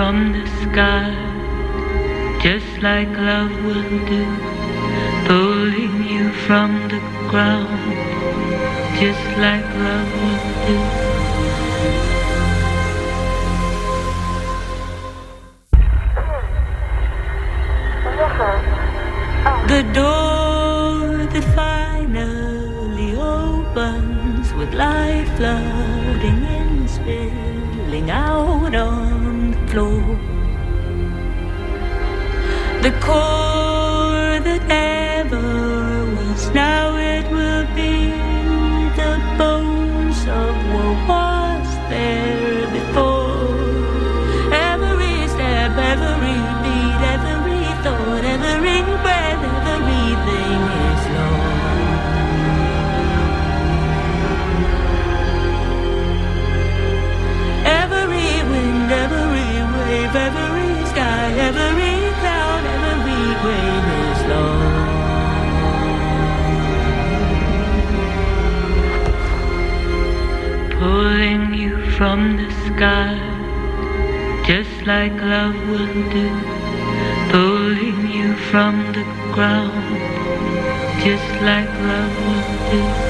from 0.00 0.18
the 0.32 0.46
sky, 0.62 1.12
just 2.42 2.72
like 2.80 3.12
love 3.30 3.54
will 3.66 3.90
do. 4.12 4.22
Pulling 5.28 5.96
you 6.12 6.26
from 6.46 6.70
the 6.92 7.00
ground, 7.30 7.92
just 9.00 9.26
like 9.44 9.68
love 9.86 10.10
will 10.22 10.46
do. 10.68 10.78
The 19.72 19.82
door 20.00 21.26
that 21.32 21.46
finally 21.60 23.12
opens 23.16 24.46
with 24.54 24.72
light 24.72 25.28
flooding 25.36 26.40
in, 26.58 26.69
spilling 27.02 28.10
out 28.10 28.74
on 28.74 29.50
the 29.50 29.58
floor. 29.68 30.18
The 32.82 32.92
core 33.00 34.40
that 34.40 34.79
from 72.00 72.38
the 72.38 72.50
sky 72.64 73.14
just 74.46 74.86
like 74.86 75.12
love 75.20 75.54
will 75.68 75.92
do, 76.14 76.28
pulling 77.30 78.10
you 78.10 78.32
from 78.50 78.74
the 78.94 79.04
ground, 79.34 79.98
just 81.04 81.30
like 81.42 81.68
love 81.90 82.16
will 82.24 82.70
do. 82.72 83.09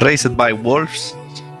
Raised 0.00 0.34
by 0.34 0.54
Wolves 0.54 1.14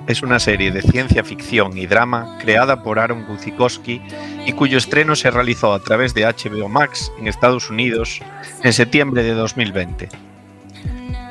es 0.06 0.22
una 0.22 0.38
serie 0.38 0.70
de 0.70 0.80
ciencia 0.80 1.22
ficción 1.22 1.76
y 1.76 1.86
drama 1.86 2.38
creada 2.40 2.82
por 2.82 2.98
Aaron 2.98 3.26
Guzikowski 3.26 4.00
y 4.46 4.52
cuyo 4.52 4.78
estreno 4.78 5.14
se 5.14 5.30
realizó 5.30 5.74
a 5.74 5.80
través 5.80 6.14
de 6.14 6.24
HBO 6.24 6.70
Max 6.70 7.12
en 7.18 7.28
Estados 7.28 7.68
Unidos 7.68 8.22
en 8.62 8.72
septiembre 8.72 9.24
de 9.24 9.34
2020. 9.34 10.08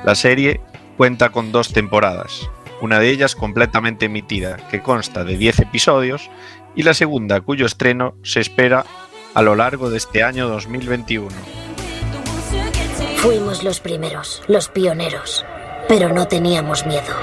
La 0.05 0.13
serie 0.13 0.61
cuenta 0.97 1.29
con 1.29 1.51
dos 1.51 1.73
temporadas, 1.73 2.47
una 2.79 2.99
de 2.99 3.09
ellas 3.09 3.35
completamente 3.35 4.05
emitida, 4.05 4.57
que 4.69 4.83
consta 4.83 5.23
de 5.23 5.35
10 5.35 5.61
episodios, 5.61 6.29
y 6.75 6.83
la 6.83 6.93
segunda 6.93 7.41
cuyo 7.41 7.65
estreno 7.65 8.13
se 8.21 8.39
espera 8.39 8.85
a 9.33 9.41
lo 9.41 9.55
largo 9.55 9.89
de 9.89 9.97
este 9.97 10.21
año 10.21 10.47
2021. 10.47 11.29
Fuimos 13.15 13.63
los 13.63 13.79
primeros, 13.79 14.43
los 14.47 14.69
pioneros, 14.69 15.43
pero 15.89 16.13
no 16.13 16.27
teníamos 16.27 16.85
miedo. 16.85 17.15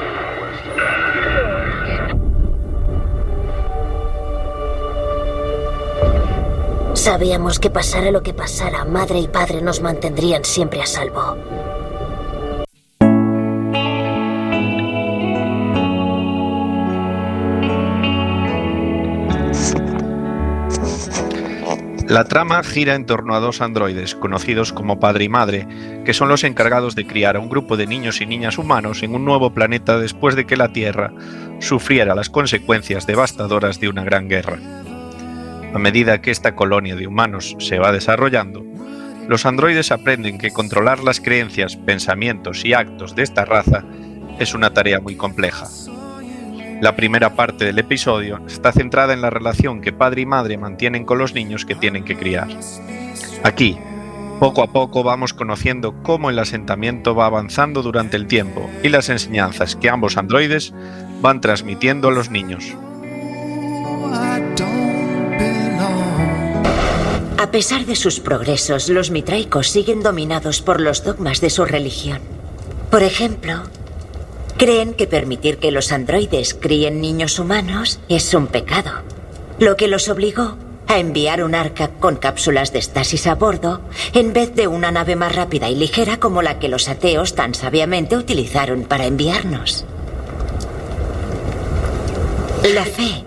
Sabíamos 6.95 7.61
que 7.61 7.71
pasara 7.71 8.11
lo 8.11 8.25
que 8.25 8.35
pasara, 8.35 8.85
madre 8.85 9.21
y 9.21 9.29
padre 9.29 9.63
nos 9.63 9.81
mantendrían 9.81 10.45
siempre 10.45 10.83
a 10.83 10.87
salvo. 10.87 11.37
La 22.09 22.23
trama 22.23 22.63
gira 22.63 22.95
en 22.95 23.05
torno 23.05 23.35
a 23.35 23.41
dos 23.41 23.61
androides, 23.61 24.15
conocidos 24.15 24.73
como 24.73 25.01
padre 25.01 25.25
y 25.25 25.29
madre, 25.29 25.67
que 26.05 26.15
son 26.15 26.29
los 26.29 26.45
encargados 26.45 26.95
de 26.95 27.05
criar 27.05 27.35
a 27.35 27.41
un 27.41 27.49
grupo 27.49 27.77
de 27.77 27.89
niños 27.89 28.21
y 28.21 28.27
niñas 28.27 28.59
humanos 28.59 29.03
en 29.03 29.13
un 29.17 29.25
nuevo 29.25 29.53
planeta 29.53 29.99
después 29.99 30.37
de 30.37 30.47
que 30.47 30.57
la 30.57 30.73
Tierra 30.73 31.13
sufriera 31.59 32.15
las 32.15 32.31
consecuencias 32.31 33.09
devastadoras 33.09 33.81
de 33.81 33.89
una 33.89 34.05
gran 34.05 34.29
guerra. 34.29 34.59
A 35.75 35.79
medida 35.81 36.23
que 36.23 36.31
esta 36.31 36.55
colonia 36.55 36.95
de 36.95 37.09
humanos 37.09 37.57
se 37.59 37.81
va 37.81 37.91
desarrollando, 37.91 38.65
los 39.27 39.45
androides 39.45 39.91
aprenden 39.91 40.39
que 40.39 40.53
controlar 40.53 41.03
las 41.03 41.21
creencias, 41.21 41.75
pensamientos 41.75 42.65
y 42.65 42.73
actos 42.73 43.17
de 43.17 43.25
esta 43.25 43.45
raza 43.45 43.83
es 44.39 44.55
una 44.55 44.73
tarea 44.73 45.01
muy 45.01 45.17
compleja. 45.17 45.67
La 46.81 46.95
primera 46.95 47.35
parte 47.35 47.65
del 47.65 47.79
episodio 47.79 48.41
está 48.47 48.71
centrada 48.71 49.15
en 49.15 49.23
la 49.23 49.31
relación 49.31 49.81
que 49.81 49.93
padre 49.93 50.23
y 50.23 50.27
madre 50.27 50.59
mantienen 50.59 51.05
con 51.05 51.19
los 51.19 51.33
niños 51.33 51.65
que 51.65 51.75
tienen 51.75 52.05
que 52.05 52.17
criar. 52.17 52.49
Aquí, 53.43 53.79
poco 54.39 54.63
a 54.63 54.67
poco 54.67 55.03
vamos 55.03 55.33
conociendo 55.33 55.95
cómo 56.03 56.29
el 56.29 56.39
asentamiento 56.39 57.15
va 57.15 57.27
avanzando 57.27 57.83
durante 57.83 58.19
el 58.19 58.27
tiempo 58.27 58.69
y 58.83 58.91
las 58.91 59.09
enseñanzas 59.09 59.77
que 59.77 59.89
ambos 59.89 60.19
androides 60.19 60.75
van 61.23 61.41
transmitiendo 61.41 62.09
a 62.09 62.13
los 62.13 62.31
niños. 62.31 62.75
A 67.39 67.51
pesar 67.51 67.87
de 67.87 67.97
sus 67.97 68.21
progresos, 68.21 68.91
los 68.91 69.11
mitraicos 69.11 69.71
siguen 69.71 70.03
dominados 70.03 70.61
por 70.61 70.81
los 70.81 71.05
dogmas 71.05 71.41
de 71.41 71.49
su 71.49 71.65
religión. 71.65 72.21
Por 72.91 73.03
ejemplo, 73.03 73.63
creen 74.57 74.95
que 74.95 75.07
permitir 75.07 75.59
que 75.59 75.71
los 75.71 75.93
androides 75.93 76.55
críen 76.55 77.01
niños 77.01 77.39
humanos 77.39 78.01
es 78.09 78.33
un 78.35 78.47
pecado, 78.47 78.91
lo 79.59 79.77
que 79.77 79.89
los 79.89 80.09
obligó 80.09 80.57
a 80.89 80.99
enviar 80.99 81.43
un 81.43 81.55
arca 81.55 81.89
con 81.89 82.17
cápsulas 82.17 82.73
de 82.73 82.79
estasis 82.79 83.27
a 83.27 83.35
bordo 83.35 83.81
en 84.15 84.33
vez 84.33 84.55
de 84.55 84.67
una 84.67 84.91
nave 84.91 85.17
más 85.17 85.35
rápida 85.35 85.69
y 85.69 85.75
ligera 85.75 86.19
como 86.19 86.43
la 86.43 86.59
que 86.59 86.69
los 86.69 86.89
ateos 86.89 87.35
tan 87.35 87.55
sabiamente 87.55 88.17
utilizaron 88.17 88.85
para 88.85 89.07
enviarnos. 89.07 89.85
La 92.75 92.85
fe 92.85 93.25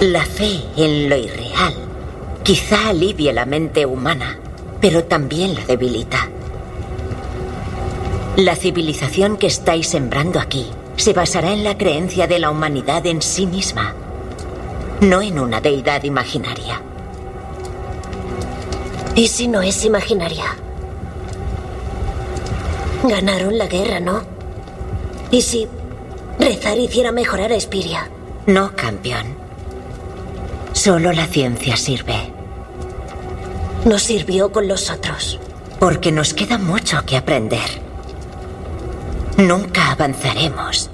La 0.00 0.24
fe 0.24 0.60
en 0.76 1.08
lo 1.08 1.16
irreal 1.16 1.74
quizá 2.42 2.90
alivie 2.90 3.32
la 3.32 3.46
mente 3.46 3.86
humana, 3.86 4.38
pero 4.80 5.04
también 5.04 5.54
la 5.54 5.64
debilita. 5.64 6.28
La 8.36 8.54
civilización 8.54 9.36
que 9.36 9.46
estáis 9.46 9.88
sembrando 9.88 10.38
aquí 10.38 10.66
se 10.96 11.12
basará 11.12 11.52
en 11.52 11.64
la 11.64 11.78
creencia 11.78 12.26
de 12.26 12.38
la 12.38 12.50
humanidad 12.50 13.06
en 13.06 13.22
sí 13.22 13.46
misma, 13.46 13.94
no 15.00 15.22
en 15.22 15.38
una 15.38 15.60
deidad 15.60 16.04
imaginaria. 16.04 16.80
¿Y 19.14 19.28
si 19.28 19.48
no 19.48 19.62
es 19.62 19.84
imaginaria? 19.84 20.44
Ganaron 23.04 23.56
la 23.56 23.66
guerra, 23.66 24.00
¿no? 24.00 24.22
¿Y 25.30 25.40
si 25.40 25.66
rezar 26.38 26.78
hiciera 26.78 27.12
mejorar 27.12 27.52
a 27.52 27.56
Espiria? 27.56 28.10
No, 28.46 28.76
campeón. 28.76 29.34
Solo 30.72 31.12
la 31.12 31.26
ciencia 31.26 31.76
sirve. 31.76 32.35
No 33.86 34.00
sirvió 34.00 34.50
con 34.50 34.66
los 34.66 34.90
otros. 34.90 35.38
Porque 35.78 36.10
nos 36.10 36.34
queda 36.34 36.58
mucho 36.58 37.04
que 37.06 37.16
aprender. 37.16 37.80
Nunca 39.36 39.92
avanzaremos 39.92 40.90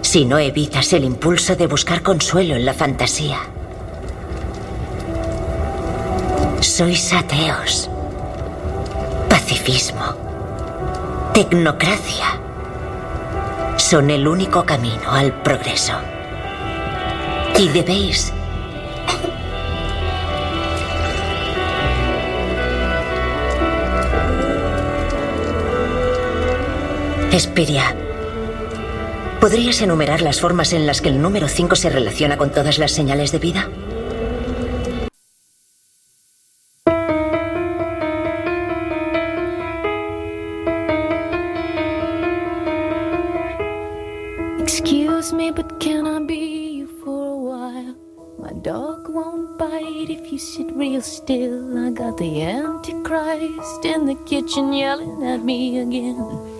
si 0.00 0.24
no 0.24 0.38
evitas 0.38 0.94
el 0.94 1.04
impulso 1.04 1.54
de 1.54 1.66
buscar 1.66 2.00
consuelo 2.02 2.56
en 2.56 2.64
la 2.64 2.72
fantasía. 2.72 3.40
Sois 6.60 7.12
ateos. 7.12 7.90
Pacifismo. 9.28 10.16
Tecnocracia. 11.34 12.40
Son 13.76 14.08
el 14.08 14.26
único 14.26 14.64
camino 14.64 15.12
al 15.12 15.42
progreso. 15.42 15.92
Y 17.58 17.68
debéis 17.68 18.32
Espiria. 27.32 27.96
¿Podrías 29.40 29.80
enumerar 29.80 30.20
las 30.20 30.38
formas 30.38 30.74
en 30.74 30.86
las 30.86 31.00
que 31.00 31.08
el 31.08 31.22
número 31.22 31.48
5 31.48 31.76
se 31.76 31.88
relaciona 31.88 32.36
con 32.36 32.50
todas 32.50 32.78
las 32.78 32.92
señales 32.92 33.32
de 33.32 33.38
vida? 33.38 33.70
Excuse 44.60 45.32
me, 45.34 45.50
but 45.50 45.80
can 45.80 46.06
I 46.06 46.20
be 46.26 46.80
you 46.80 46.88
for 47.02 47.28
a 47.28 47.36
while? 47.36 47.96
My 48.38 48.52
dog 48.60 49.08
won't 49.08 49.56
bite 49.56 50.10
if 50.10 50.30
you 50.30 50.38
sit 50.38 50.70
real 50.76 51.00
still. 51.00 51.78
I 51.78 51.92
got 51.92 52.18
the 52.18 52.42
Antichrist 52.42 53.86
in 53.86 54.04
the 54.04 54.16
kitchen 54.26 54.74
yelling 54.74 55.24
at 55.24 55.42
me 55.42 55.78
again. 55.78 56.51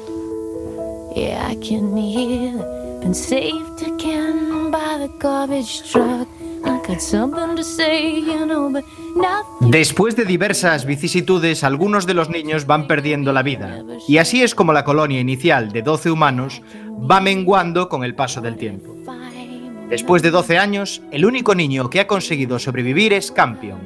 Después 9.60 10.16
de 10.16 10.24
diversas 10.24 10.84
vicisitudes, 10.84 11.64
algunos 11.64 12.06
de 12.06 12.14
los 12.14 12.30
niños 12.30 12.66
van 12.66 12.86
perdiendo 12.86 13.32
la 13.32 13.42
vida. 13.42 13.82
Y 14.08 14.18
así 14.18 14.42
es 14.42 14.54
como 14.54 14.72
la 14.72 14.84
colonia 14.84 15.20
inicial 15.20 15.72
de 15.72 15.82
12 15.82 16.10
humanos 16.10 16.62
va 17.10 17.20
menguando 17.20 17.88
con 17.88 18.04
el 18.04 18.14
paso 18.14 18.40
del 18.40 18.56
tiempo. 18.56 18.96
Después 19.88 20.22
de 20.22 20.30
12 20.30 20.58
años, 20.58 21.02
el 21.10 21.26
único 21.26 21.54
niño 21.54 21.90
que 21.90 22.00
ha 22.00 22.06
conseguido 22.06 22.58
sobrevivir 22.58 23.12
es 23.12 23.30
Campion. 23.30 23.78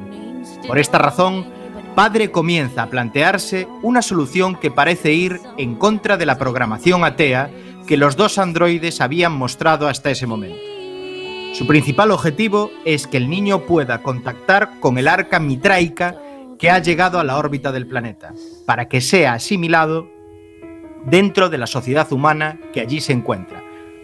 Por 0.66 0.78
esta 0.78 0.98
razón, 0.98 1.46
Padre 1.96 2.30
comienza 2.30 2.82
a 2.82 2.90
plantearse 2.90 3.66
una 3.80 4.02
solución 4.02 4.54
que 4.56 4.70
parece 4.70 5.14
ir 5.14 5.40
en 5.56 5.76
contra 5.76 6.18
de 6.18 6.26
la 6.26 6.36
programación 6.36 7.04
atea 7.04 7.50
que 7.86 7.96
los 7.96 8.16
dos 8.16 8.36
androides 8.36 9.00
habían 9.00 9.32
mostrado 9.32 9.88
hasta 9.88 10.10
ese 10.10 10.26
momento. 10.26 10.60
Su 11.54 11.66
principal 11.66 12.10
objetivo 12.10 12.70
es 12.84 13.06
que 13.06 13.16
el 13.16 13.30
niño 13.30 13.60
pueda 13.60 14.02
contactar 14.02 14.78
con 14.78 14.98
el 14.98 15.08
arca 15.08 15.40
mitraica 15.40 16.20
que 16.58 16.68
ha 16.68 16.80
llegado 16.80 17.18
a 17.18 17.24
la 17.24 17.38
órbita 17.38 17.72
del 17.72 17.86
planeta, 17.86 18.34
para 18.66 18.88
que 18.88 19.00
sea 19.00 19.32
asimilado 19.32 20.06
dentro 21.06 21.48
de 21.48 21.56
la 21.56 21.66
sociedad 21.66 22.12
humana 22.12 22.60
que 22.74 22.82
allí 22.82 23.00
se 23.00 23.14
encuentra, 23.14 23.62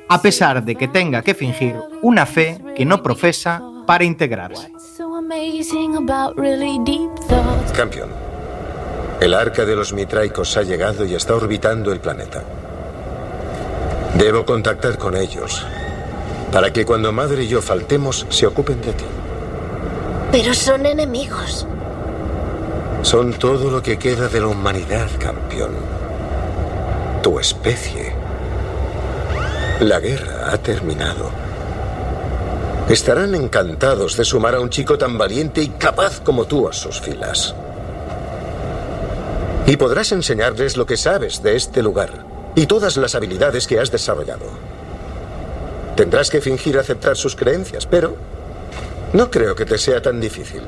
a 0.09 0.23
pesar 0.23 0.65
de 0.65 0.77
que 0.77 0.89
tenga 0.89 1.21
que 1.21 1.35
fingir 1.35 1.77
una 2.01 2.25
fe 2.25 2.59
que 2.75 2.87
no 2.87 3.03
profesa 3.03 3.63
para 3.87 4.05
integrarse. 4.05 4.73
Campeón, 7.75 8.11
el 9.21 9.35
arca 9.35 9.65
de 9.65 9.77
los 9.77 9.93
mitraicos 9.93 10.57
ha 10.57 10.63
llegado 10.63 11.05
y 11.05 11.15
está 11.15 11.35
orbitando 11.35 11.93
el 11.93 12.01
planeta. 12.01 12.43
Debo 14.15 14.45
contactar 14.45 14.99
con 14.99 15.17
ellos 15.17 15.65
para 16.53 16.71
que 16.71 16.85
cuando 16.85 17.13
madre 17.13 17.45
y 17.45 17.49
yo 17.49 17.63
faltemos 17.63 18.27
se 18.29 18.47
ocupen 18.47 18.81
de 18.83 18.93
ti. 18.93 19.05
Pero 20.31 20.53
son 20.53 20.85
enemigos. 20.85 21.67
Son 23.03 23.33
todo 23.33 23.71
lo 23.71 23.83
que 23.83 23.99
queda 23.99 24.29
de 24.29 24.41
la 24.41 24.49
humanidad, 24.49 25.09
campeón. 25.19 25.73
Tu 27.23 27.39
especie. 27.39 28.13
La 29.81 29.99
guerra 29.99 30.53
ha 30.53 30.59
terminado. 30.59 31.31
Estarán 32.89 33.35
encantados 33.35 34.17
de 34.17 34.25
sumar 34.25 34.55
a 34.55 34.61
un 34.61 34.69
chico 34.69 34.99
tan 34.99 35.17
valiente 35.17 35.63
y 35.63 35.69
capaz 35.69 36.21
como 36.21 36.45
tú 36.45 36.69
a 36.69 36.73
sus 36.73 37.01
filas. 37.01 37.55
Y 39.67 39.77
podrás 39.77 40.13
enseñarles 40.13 40.77
lo 40.77 40.85
que 40.85 40.97
sabes 40.97 41.43
de 41.43 41.57
este 41.57 41.83
lugar 41.83 42.25
y 42.55 42.67
todas 42.67 42.97
las 42.97 43.15
habilidades 43.15 43.67
que 43.67 43.79
has 43.79 43.91
desarrollado. 43.91 44.47
Tendrás 45.97 46.31
que 46.31 46.41
fingir 46.41 46.79
aceptar 46.79 47.17
sus 47.17 47.37
creencias, 47.37 47.87
pero 47.87 48.17
no 49.13 49.31
creo 49.31 49.55
que 49.55 49.65
te 49.65 49.79
sea 49.79 50.03
tan 50.03 50.21
difícil. 50.21 50.63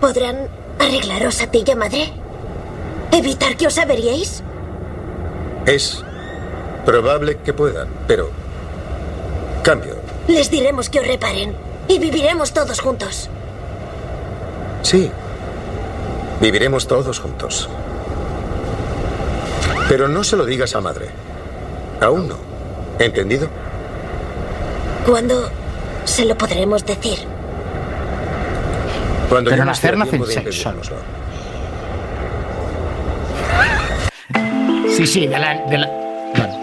¿Podrán 0.00 0.48
arreglaros 0.78 1.40
a 1.40 1.50
ti 1.50 1.64
y 1.66 1.70
a 1.70 1.76
madre? 1.76 2.12
¿Evitar 3.10 3.56
que 3.56 3.66
os 3.66 3.78
averíais? 3.78 4.42
Es 5.66 6.04
probable 6.84 7.38
que 7.38 7.52
puedan, 7.52 7.88
pero... 8.06 8.30
Cambio. 9.62 9.93
Les 10.28 10.50
diremos 10.50 10.88
que 10.88 11.00
os 11.00 11.06
reparen 11.06 11.54
y 11.88 11.98
viviremos 11.98 12.52
todos 12.52 12.80
juntos. 12.80 13.28
Sí. 14.82 15.10
Viviremos 16.40 16.86
todos 16.86 17.18
juntos. 17.20 17.68
Pero 19.88 20.08
no 20.08 20.24
se 20.24 20.36
lo 20.36 20.44
digas 20.46 20.74
a 20.74 20.80
madre. 20.80 21.08
Aún 22.00 22.28
no. 22.28 22.36
¿Entendido? 22.98 23.48
¿Cuándo 25.06 25.50
se 26.04 26.24
lo 26.24 26.36
podremos 26.36 26.84
decir? 26.84 27.18
Cuando 29.28 29.50
Pero 29.50 29.64
nacer 29.64 29.96
nace 29.96 30.16
en 30.16 30.26
sexo. 30.26 30.72
Sí, 34.96 35.06
sí, 35.06 35.26
de 35.26 35.38
la... 35.38 35.54
De 35.66 35.78
la... 35.78 35.88
Vale. 36.34 36.54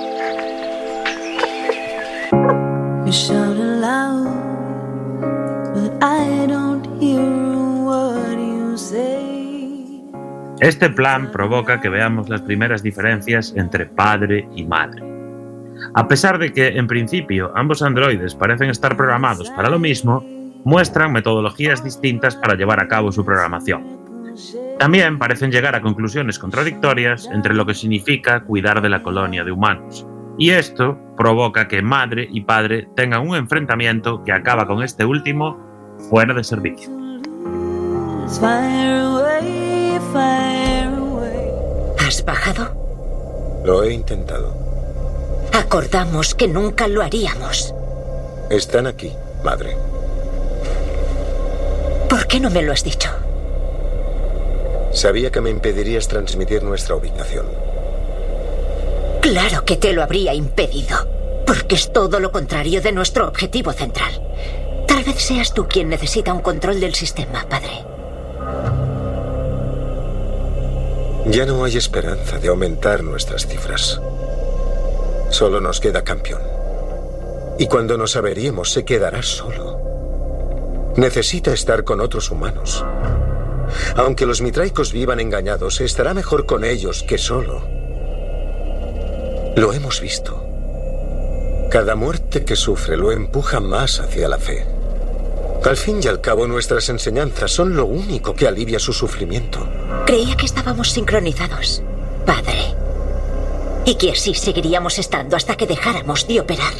Este 10.62 10.92
plan 10.92 11.32
provoca 11.32 11.82
que 11.82 11.90
veamos 11.90 12.30
las 12.30 12.44
primeras 12.44 12.84
diferencias 12.84 13.52
entre 13.58 13.88
padre 13.88 14.48
y 14.56 14.64
madre. 14.64 15.04
A 15.96 16.08
pesar 16.08 16.38
de 16.38 16.54
que, 16.54 16.68
en 16.68 16.86
principio, 16.86 17.52
ambos 17.56 17.82
androides 17.82 18.36
parecen 18.36 18.70
estar 18.70 18.96
programados 18.96 19.50
para 19.50 19.72
lo 19.72 19.80
mismo, 19.80 20.24
muestran 20.64 21.14
metodologías 21.14 21.84
distintas 21.84 22.36
para 22.36 22.54
llevar 22.54 22.80
a 22.80 22.88
cabo 22.88 23.12
su 23.12 23.26
programación. 23.26 24.00
También 24.78 25.18
parecen 25.18 25.50
llegar 25.52 25.76
a 25.76 25.82
conclusiones 25.82 26.38
contradictorias 26.38 27.28
entre 27.34 27.56
lo 27.56 27.66
que 27.66 27.74
significa 27.74 28.42
cuidar 28.42 28.84
de 28.84 28.90
la 28.90 29.02
colonia 29.02 29.44
de 29.44 29.52
humanos. 29.52 30.06
Y 30.38 30.52
esto 30.52 30.96
provoca 31.18 31.68
que 31.68 31.82
madre 31.82 32.28
y 32.32 32.42
padre 32.42 32.88
tengan 32.96 33.28
un 33.28 33.36
enfrentamiento 33.36 34.24
que 34.24 34.32
acaba 34.32 34.68
con 34.68 34.84
este 34.84 35.06
último 35.06 35.58
fuera 36.12 36.36
de 36.36 36.44
servicio. 36.44 36.92
¿Has 42.00 42.26
bajado? 42.26 43.62
Lo 43.64 43.84
he 43.84 43.94
intentado. 43.94 44.54
Acordamos 45.54 46.36
que 46.36 46.48
nunca 46.48 46.88
lo 46.88 47.02
haríamos. 47.02 47.74
Están 48.50 48.88
aquí, 48.88 49.14
madre. 49.44 49.78
¿Por 52.10 52.28
qué 52.28 52.40
no 52.40 52.50
me 52.50 52.62
lo 52.62 52.74
has 52.74 52.84
dicho? 52.84 53.10
Sabía 54.92 55.32
que 55.32 55.40
me 55.40 55.50
impedirías 55.50 56.08
transmitir 56.08 56.64
nuestra 56.64 56.96
ubicación. 56.96 57.46
Claro 59.22 59.64
que 59.64 59.78
te 59.78 59.94
lo 59.94 60.04
habría 60.04 60.34
impedido, 60.34 61.08
porque 61.46 61.76
es 61.76 61.94
todo 61.94 62.20
lo 62.20 62.32
contrario 62.32 62.82
de 62.82 62.92
nuestro 62.92 63.28
objetivo 63.28 63.72
central. 63.72 64.12
Tal 64.88 65.04
vez 65.04 65.22
seas 65.22 65.54
tú 65.54 65.68
quien 65.70 65.88
necesita 65.88 66.34
un 66.34 66.42
control 66.42 66.82
del 66.82 66.94
sistema, 66.96 67.46
padre. 67.48 67.86
Ya 71.28 71.46
no 71.46 71.64
hay 71.64 71.78
esperanza 71.78 72.40
de 72.40 72.48
aumentar 72.48 73.04
nuestras 73.04 73.46
cifras. 73.46 74.02
Solo 75.30 75.62
nos 75.62 75.80
queda 75.80 76.04
campeón. 76.04 76.42
Y 77.60 77.68
cuando 77.68 77.98
nos 77.98 78.16
averiemos 78.16 78.72
se 78.72 78.84
quedará 78.84 79.22
solo. 79.22 79.80
Necesita 80.96 81.54
estar 81.54 81.84
con 81.84 82.02
otros 82.02 82.32
humanos. 82.32 82.84
Aunque 83.96 84.26
los 84.26 84.42
mitraicos 84.42 84.92
vivan 84.92 85.20
engañados, 85.20 85.80
estará 85.80 86.14
mejor 86.14 86.46
con 86.46 86.64
ellos 86.64 87.04
que 87.04 87.18
solo. 87.18 87.62
Lo 89.56 89.74
hemos 89.74 90.02
visto. 90.02 90.44
Cada 91.70 91.96
muerte 91.96 92.44
que 92.44 92.56
sufre 92.56 92.98
lo 92.98 93.12
empuja 93.12 93.60
más 93.60 94.00
hacia 94.00 94.28
la 94.28 94.40
fe. 94.40 94.71
Al 95.64 95.78
fin 95.78 96.00
y 96.04 96.08
al 96.08 96.22
cabo, 96.22 96.48
nuestras 96.48 96.90
enseñanzas 96.90 97.52
son 97.52 97.76
lo 97.76 97.86
único 97.86 98.34
que 98.34 98.48
alivia 98.48 98.80
su 98.80 98.94
sufrimiento. 98.94 99.68
Creía 100.06 100.36
que 100.36 100.46
estábamos 100.46 100.92
sincronizados, 100.92 101.84
padre. 102.26 102.76
Y 103.86 103.96
que 103.96 104.12
así 104.12 104.34
seguiríamos 104.34 104.98
estando 104.98 105.36
hasta 105.36 105.56
que 105.56 105.68
dejáramos 105.68 106.28
de 106.28 106.40
operar. 106.40 106.74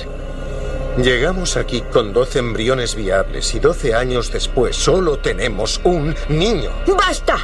Llegamos 0.98 1.58
aquí 1.58 1.82
con 1.82 2.12
12 2.12 2.40
embriones 2.40 2.96
viables 2.96 3.54
y 3.54 3.60
12 3.60 3.94
años 3.94 4.32
después 4.32 4.76
solo 4.76 5.20
tenemos 5.20 5.80
un 5.84 6.16
niño. 6.28 6.72
¡Basta! 6.98 7.38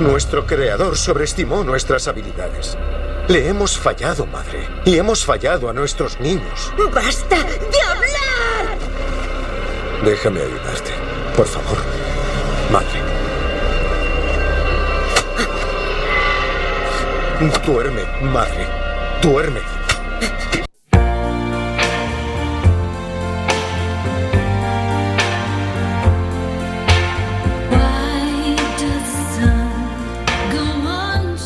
Nuestro 0.00 0.46
creador 0.46 0.96
sobreestimó 0.96 1.64
nuestras 1.64 2.08
habilidades. 2.08 2.78
Le 3.28 3.48
hemos 3.48 3.76
fallado, 3.76 4.26
madre. 4.26 4.66
Y 4.84 4.96
hemos 4.96 5.24
fallado 5.24 5.68
a 5.68 5.72
nuestros 5.72 6.18
niños. 6.18 6.72
¡Basta 6.92 7.36
de 7.36 7.80
hablar! 7.82 8.11
Déjame 10.04 10.40
ayudarte. 10.40 10.90
Por 11.36 11.46
favor. 11.46 11.78
Madre. 12.72 13.00
Duerme, 17.64 18.02
madre. 18.32 18.66
Duerme. 19.22 19.60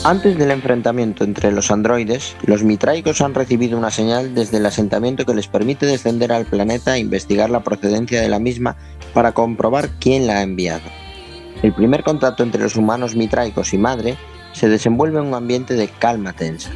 Antes 0.07 0.38
del 0.38 0.52
enfrentamiento 0.52 1.24
entre 1.24 1.50
los 1.50 1.72
androides, 1.72 2.36
los 2.44 2.62
mitraicos 2.62 3.20
han 3.22 3.34
recibido 3.34 3.76
una 3.76 3.90
señal 3.90 4.36
desde 4.36 4.59
el 4.59 4.66
asentamiento 4.66 5.26
que 5.26 5.34
les 5.34 5.48
permite 5.48 5.84
descender 5.84 6.30
al 6.30 6.46
planeta 6.46 6.94
e 6.94 7.00
investigar 7.00 7.50
la 7.50 7.64
procedencia 7.64 8.20
de 8.20 8.28
la 8.28 8.38
misma 8.38 8.76
para 9.12 9.32
comprobar 9.32 9.90
quién 9.98 10.28
la 10.28 10.34
ha 10.34 10.42
enviado. 10.42 10.84
El 11.61 11.72
primer 11.72 12.04
contacto 12.04 12.44
entre 12.44 12.62
los 12.62 12.76
humanos 12.76 13.16
mitraicos 13.16 13.74
y 13.74 13.78
madre 13.78 14.16
se 14.52 14.68
desenvuelve 14.68 15.18
en 15.18 15.26
un 15.26 15.34
ambiente 15.34 15.74
de 15.74 15.88
calma 15.88 16.34
tensa, 16.34 16.70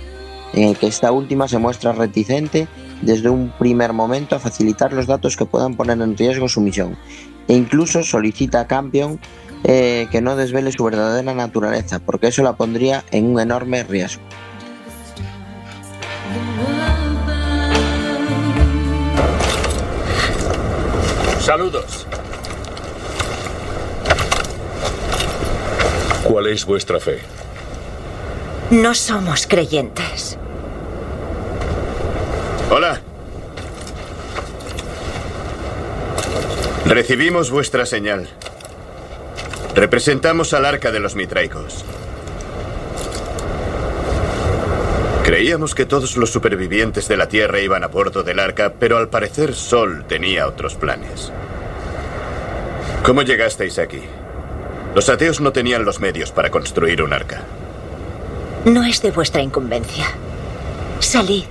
en 0.53 0.64
el 0.64 0.76
que 0.76 0.89
esta 0.89 1.12
última 1.12 1.47
se 1.47 1.59
muestra 1.59 1.93
reticente 1.93 2.66
desde 3.01 3.31
un 3.31 3.53
primer 3.61 3.93
momento 3.93 4.35
a 4.35 4.41
facilitar 4.41 4.93
los 4.93 5.07
datos 5.07 5.37
que 5.37 5.47
puedan 5.47 5.76
poner 5.76 6.01
en 6.01 6.16
riesgo 6.16 6.49
su 6.49 6.61
misión, 6.61 6.97
e 7.47 7.55
incluso 7.55 8.03
solicita 8.03 8.59
a 8.59 8.66
Campion 8.66 9.20
eh, 9.65 10.09
que 10.11 10.21
no 10.21 10.37
desvele 10.37 10.73
su 10.73 10.85
verdadera 10.85 11.35
naturaleza, 11.35 11.99
porque 11.99 12.29
eso 12.29 12.43
la 12.43 12.55
pondría 12.55 13.05
en 13.11 13.27
un 13.27 13.41
enorme 13.41 13.83
riesgo. 13.85 14.23
Saludos. 21.41 22.07
¿Cuál 26.23 26.47
es 26.47 26.65
vuestra 26.65 27.01
fe? 27.01 27.19
No 28.71 28.95
somos 28.95 29.49
creyentes. 29.49 30.39
Hola. 32.71 33.01
Recibimos 36.87 37.51
vuestra 37.51 37.85
señal. 37.85 38.29
Representamos 39.81 40.53
al 40.53 40.66
arca 40.66 40.93
de 40.93 41.01
los 41.01 41.16
mitraicos. 41.16 41.87
Creíamos 45.24 45.74
que 45.74 45.87
todos 45.87 46.18
los 46.18 46.28
supervivientes 46.31 47.09
de 47.09 47.16
la 47.16 47.28
Tierra 47.28 47.61
iban 47.61 47.83
a 47.83 47.87
bordo 47.87 48.22
del 48.22 48.41
arca, 48.41 48.74
pero 48.78 48.99
al 48.99 49.09
parecer 49.09 49.55
Sol 49.55 50.05
tenía 50.07 50.47
otros 50.47 50.74
planes. 50.74 51.33
¿Cómo 53.03 53.22
llegasteis 53.22 53.78
aquí? 53.78 54.03
Los 54.95 55.09
ateos 55.09 55.41
no 55.41 55.51
tenían 55.51 55.87
los 55.87 55.99
medios 55.99 56.31
para 56.31 56.51
construir 56.51 57.03
un 57.03 57.14
arca. 57.14 57.41
No 58.66 58.85
es 58.85 59.01
de 59.01 59.12
vuestra 59.12 59.41
incumbencia. 59.41 60.09
Salid, 60.99 61.45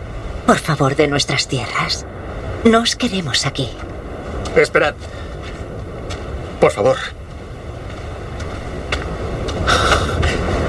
por 0.45 0.59
favor, 0.59 0.95
de 0.95 1.07
nuestras 1.07 1.47
tierras. 1.47 2.05
No 2.63 2.81
os 2.81 2.95
queremos 2.95 3.47
aquí. 3.47 3.69
Esperad. 4.55 4.93
Por 6.59 6.69
favor. 6.71 7.18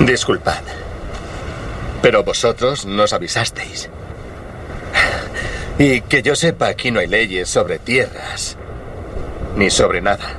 Disculpad. 0.00 0.62
Pero 2.02 2.24
vosotros 2.24 2.86
nos 2.86 3.12
avisasteis. 3.12 3.90
Y 5.78 6.00
que 6.02 6.22
yo 6.22 6.34
sepa, 6.34 6.68
aquí 6.68 6.90
no 6.90 7.00
hay 7.00 7.06
leyes 7.06 7.48
sobre 7.48 7.78
tierras. 7.78 8.56
Ni 9.56 9.70
sobre 9.70 10.00
nada. 10.00 10.36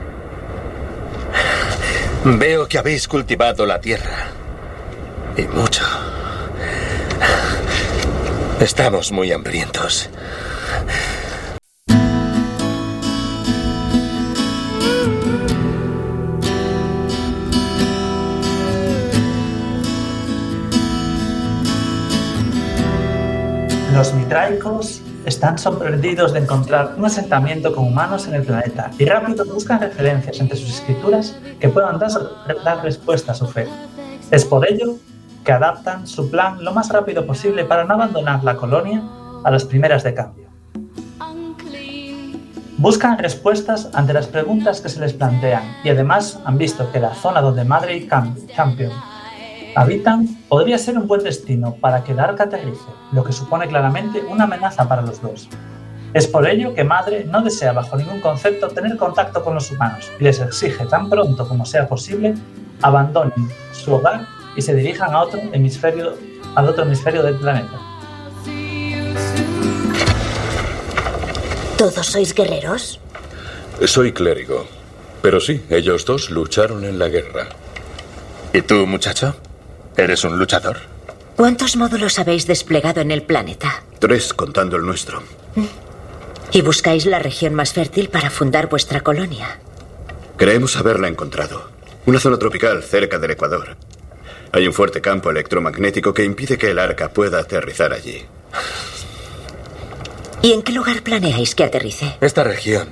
Veo 2.24 2.68
que 2.68 2.78
habéis 2.78 3.08
cultivado 3.08 3.66
la 3.66 3.80
tierra. 3.80 4.28
Y 5.38 5.44
mucho. 5.44 5.84
Estamos 8.60 9.12
muy 9.12 9.32
hambrientos. 9.32 10.10
Los 24.02 24.16
mitraicos 24.16 25.00
están 25.28 25.60
sorprendidos 25.60 26.34
de 26.34 26.40
encontrar 26.40 26.96
un 26.98 27.06
asentamiento 27.06 27.72
con 27.76 27.86
humanos 27.86 28.28
en 28.28 28.34
el 28.34 28.42
planeta 28.42 28.90
y 28.98 29.06
rápido 29.06 29.46
buscan 29.46 29.80
referencias 29.80 30.40
entre 30.40 30.58
sus 30.58 30.72
escrituras 30.72 31.38
que 31.60 31.70
puedan 31.70 32.00
dar, 32.00 32.82
respuesta 32.82 33.34
a 33.34 33.36
su 33.36 33.46
fe. 33.46 33.68
Es 34.32 34.44
por 34.44 34.68
ello 34.68 34.96
que 35.46 35.52
adaptan 35.52 36.08
su 36.08 36.32
plan 36.32 36.64
lo 36.64 36.74
más 36.74 36.90
rápido 36.90 37.28
posible 37.28 37.64
para 37.64 37.84
no 37.84 37.94
abandonar 37.94 38.44
la 38.44 38.56
colonia 38.58 39.04
a 39.44 39.52
las 39.52 39.66
primeras 39.66 40.04
de 40.04 40.16
cambio. 40.16 40.46
Buscan 42.80 43.20
respuestas 43.20 43.88
ante 43.94 44.14
las 44.14 44.26
preguntas 44.26 44.82
que 44.82 44.90
se 44.90 45.00
les 45.00 45.14
plantean 45.14 45.76
y 45.84 45.90
además 45.90 46.40
han 46.44 46.58
visto 46.58 46.92
que 46.92 47.00
la 47.00 47.14
zona 47.14 47.40
donde 47.40 47.66
Madre 47.66 47.98
y 47.98 48.08
Cam- 48.08 48.34
Champion 48.56 48.94
habitan 49.76 50.28
podría 50.48 50.78
ser 50.78 50.98
un 50.98 51.08
buen 51.08 51.24
destino 51.24 51.76
para 51.76 52.04
que 52.04 52.14
arca 52.14 52.44
aterrice, 52.44 52.90
lo 53.12 53.24
que 53.24 53.32
supone 53.32 53.68
claramente 53.68 54.24
una 54.30 54.44
amenaza 54.46 54.88
para 54.88 55.02
los 55.02 55.22
dos. 55.22 55.48
Es 56.14 56.28
por 56.28 56.48
ello 56.48 56.74
que 56.74 56.84
Madre 56.84 57.26
no 57.26 57.42
desea 57.42 57.72
bajo 57.72 57.96
ningún 57.96 58.20
concepto 58.20 58.68
tener 58.68 58.98
contacto 58.98 59.44
con 59.44 59.54
los 59.54 59.72
humanos 59.72 60.12
y 60.20 60.24
les 60.24 60.40
exige 60.40 60.86
tan 60.86 61.10
pronto 61.10 61.48
como 61.48 61.66
sea 61.66 61.88
posible 61.88 62.36
abandonen 62.82 63.50
su 63.72 63.94
hogar 63.94 64.28
y 64.56 64.62
se 64.62 64.76
dirijan 64.76 65.14
a 65.14 65.22
otro 65.22 65.40
hemisferio, 65.54 66.18
al 66.56 66.68
otro 66.68 66.84
hemisferio 66.84 67.24
del 67.24 67.36
planeta. 67.36 67.80
¿Todos 71.78 72.06
sois 72.06 72.34
guerreros? 72.34 73.00
Soy 73.86 74.12
clérigo. 74.12 74.68
Pero 75.22 75.40
sí, 75.40 75.64
ellos 75.70 76.06
dos 76.06 76.30
lucharon 76.30 76.84
en 76.84 77.00
la 77.00 77.08
guerra. 77.08 77.48
¿Y 78.54 78.62
tú, 78.62 78.86
muchacho? 78.88 79.36
¿Eres 79.98 80.24
un 80.24 80.38
luchador? 80.40 80.78
¿Cuántos 81.36 81.76
módulos 81.76 82.20
habéis 82.20 82.48
desplegado 82.48 83.02
en 83.02 83.12
el 83.12 83.24
planeta? 83.24 83.84
Tres 84.00 84.34
contando 84.34 84.78
el 84.78 84.86
nuestro. 84.86 85.24
Y 86.52 86.62
buscáis 86.62 87.06
la 87.06 87.20
región 87.20 87.54
más 87.54 87.74
fértil 87.74 88.10
para 88.10 88.30
fundar 88.30 88.70
vuestra 88.70 89.02
colonia. 89.02 89.60
Creemos 90.38 90.76
haberla 90.76 91.08
encontrado. 91.08 91.70
Una 92.06 92.20
zona 92.20 92.38
tropical 92.38 92.84
cerca 92.84 93.20
del 93.20 93.32
Ecuador. 93.32 93.78
Hay 94.52 94.68
un 94.68 94.74
fuerte 94.74 95.02
campo 95.02 95.30
electromagnético 95.30 96.14
que 96.14 96.24
impide 96.24 96.58
que 96.58 96.72
el 96.72 96.80
arca 96.80 97.10
pueda 97.10 97.40
aterrizar 97.40 97.94
allí. 97.94 98.26
¿Y 100.42 100.54
en 100.54 100.64
qué 100.64 100.72
lugar 100.74 101.04
planeáis 101.04 101.56
que 101.56 101.64
aterrice? 101.64 102.18
Esta 102.20 102.44
región 102.44 102.90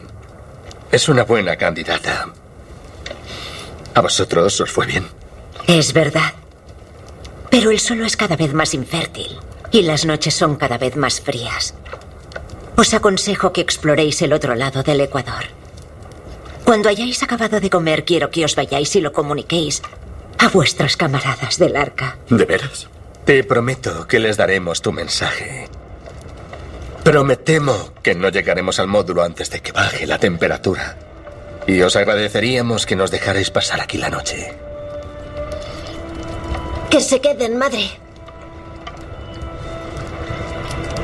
es 0.91 1.09
una 1.09 1.23
buena 1.23 1.57
candidata. 1.57 2.29
¿A 3.93 4.01
vosotros 4.01 4.61
os 4.61 4.71
fue 4.71 4.85
bien? 4.85 5.07
Es 5.67 5.91
verdad. 5.91 6.33
Pero 7.49 7.71
el 7.71 7.79
suelo 7.79 8.05
es 8.05 8.15
cada 8.15 8.35
vez 8.35 8.53
más 8.53 8.73
infértil 8.73 9.37
y 9.71 9.81
las 9.83 10.05
noches 10.05 10.33
son 10.33 10.55
cada 10.55 10.77
vez 10.77 10.95
más 10.95 11.21
frías. 11.21 11.73
Os 12.75 12.93
aconsejo 12.93 13.51
que 13.51 13.61
exploréis 13.61 14.21
el 14.21 14.33
otro 14.33 14.55
lado 14.55 14.83
del 14.83 15.01
Ecuador. 15.01 15.45
Cuando 16.63 16.89
hayáis 16.89 17.23
acabado 17.23 17.59
de 17.59 17.69
comer, 17.69 18.05
quiero 18.05 18.29
que 18.29 18.45
os 18.45 18.55
vayáis 18.55 18.95
y 18.95 19.01
lo 19.01 19.11
comuniquéis 19.11 19.81
a 20.37 20.47
vuestros 20.49 20.95
camaradas 20.95 21.57
del 21.57 21.75
arca. 21.75 22.17
¿De 22.29 22.45
veras? 22.45 22.87
Te 23.25 23.43
prometo 23.43 24.07
que 24.07 24.19
les 24.19 24.37
daremos 24.37 24.81
tu 24.81 24.91
mensaje. 24.91 25.67
Pero 27.03 27.23
me 27.23 27.35
temo 27.35 27.93
que 28.03 28.15
no 28.15 28.29
llegaremos 28.29 28.79
al 28.79 28.87
módulo 28.87 29.23
antes 29.23 29.49
de 29.49 29.61
que 29.61 29.71
baje 29.71 30.05
la 30.07 30.19
temperatura. 30.19 30.97
Y 31.67 31.81
os 31.81 31.95
agradeceríamos 31.95 32.85
que 32.85 32.95
nos 32.95 33.11
dejarais 33.11 33.51
pasar 33.51 33.81
aquí 33.81 33.97
la 33.97 34.09
noche. 34.09 34.53
Que 36.89 36.99
se 37.01 37.21
queden, 37.21 37.57
madre. 37.57 37.89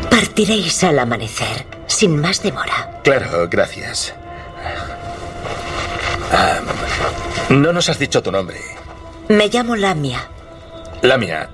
Partiréis 0.09 0.83
al 0.83 0.99
amanecer, 0.99 1.65
sin 1.87 2.19
más 2.19 2.41
demora. 2.41 2.99
Claro, 3.03 3.47
gracias. 3.49 4.13
No 7.49 7.71
nos 7.71 7.89
has 7.89 7.99
dicho 7.99 8.23
tu 8.23 8.31
nombre. 8.31 8.59
Me 9.29 9.47
llamo 9.49 9.75
Lamia. 9.75 10.27
Lamia. 11.01 11.49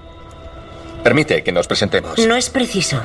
Permite 1.03 1.43
que 1.43 1.51
nos 1.51 1.67
presentemos. 1.67 2.17
No 2.19 2.35
es 2.35 2.49
preciso. 2.49 3.01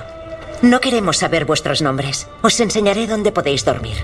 No 0.62 0.80
queremos 0.80 1.18
saber 1.18 1.44
vuestros 1.44 1.82
nombres. 1.82 2.28
Os 2.42 2.58
enseñaré 2.60 3.06
dónde 3.06 3.32
podéis 3.32 3.64
dormir. 3.64 3.96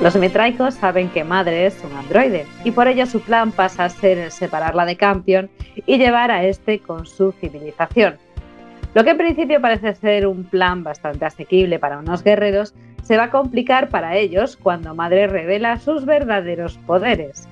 Los 0.00 0.16
mitraicos 0.16 0.74
saben 0.74 1.10
que 1.10 1.24
Madre 1.24 1.66
es 1.66 1.84
un 1.84 1.94
androide 1.94 2.46
y 2.64 2.70
por 2.70 2.88
ello 2.88 3.04
su 3.04 3.20
plan 3.20 3.52
pasa 3.52 3.84
a 3.84 3.90
ser 3.90 4.16
el 4.16 4.30
separarla 4.30 4.86
de 4.86 4.96
Campion 4.96 5.50
y 5.84 5.98
llevar 5.98 6.30
a 6.30 6.44
este 6.44 6.78
con 6.78 7.04
su 7.04 7.32
civilización. 7.32 8.16
Lo 8.94 9.04
que 9.04 9.10
en 9.10 9.18
principio 9.18 9.60
parece 9.60 9.94
ser 9.94 10.26
un 10.26 10.44
plan 10.44 10.82
bastante 10.82 11.26
asequible 11.26 11.78
para 11.78 11.98
unos 11.98 12.24
guerreros, 12.24 12.74
se 13.02 13.18
va 13.18 13.24
a 13.24 13.30
complicar 13.30 13.90
para 13.90 14.16
ellos 14.16 14.56
cuando 14.56 14.94
Madre 14.94 15.26
revela 15.26 15.78
sus 15.78 16.06
verdaderos 16.06 16.78
poderes. 16.86 17.46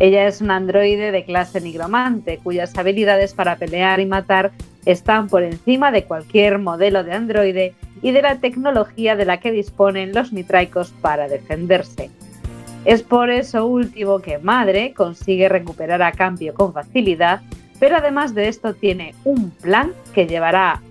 Ella 0.00 0.26
es 0.26 0.40
un 0.40 0.50
androide 0.50 1.12
de 1.12 1.24
clase 1.26 1.60
nigromante, 1.60 2.38
cuyas 2.38 2.76
habilidades 2.78 3.34
para 3.34 3.56
pelear 3.56 4.00
y 4.00 4.06
matar 4.06 4.50
están 4.86 5.28
por 5.28 5.42
encima 5.42 5.92
de 5.92 6.04
cualquier 6.04 6.58
modelo 6.58 7.04
de 7.04 7.12
androide 7.12 7.74
y 8.02 8.10
de 8.10 8.20
la 8.20 8.36
tecnología 8.36 9.16
de 9.16 9.24
la 9.24 9.40
que 9.40 9.52
disponen 9.52 10.12
los 10.12 10.32
mitraicos 10.32 10.92
para 11.00 11.28
defenderse. 11.28 12.10
Es 12.84 13.02
por 13.02 13.30
eso 13.30 13.64
último 13.64 14.18
que 14.18 14.38
Madre 14.38 14.92
consigue 14.92 15.48
recuperar 15.48 16.02
a 16.02 16.12
Campio 16.12 16.52
con 16.52 16.72
facilidad, 16.72 17.40
pero 17.78 17.96
además 17.96 18.34
de 18.34 18.48
esto 18.48 18.74
tiene 18.74 19.14
un 19.24 19.50
plan 19.50 19.92
que 20.12 20.26
llevará 20.26 20.82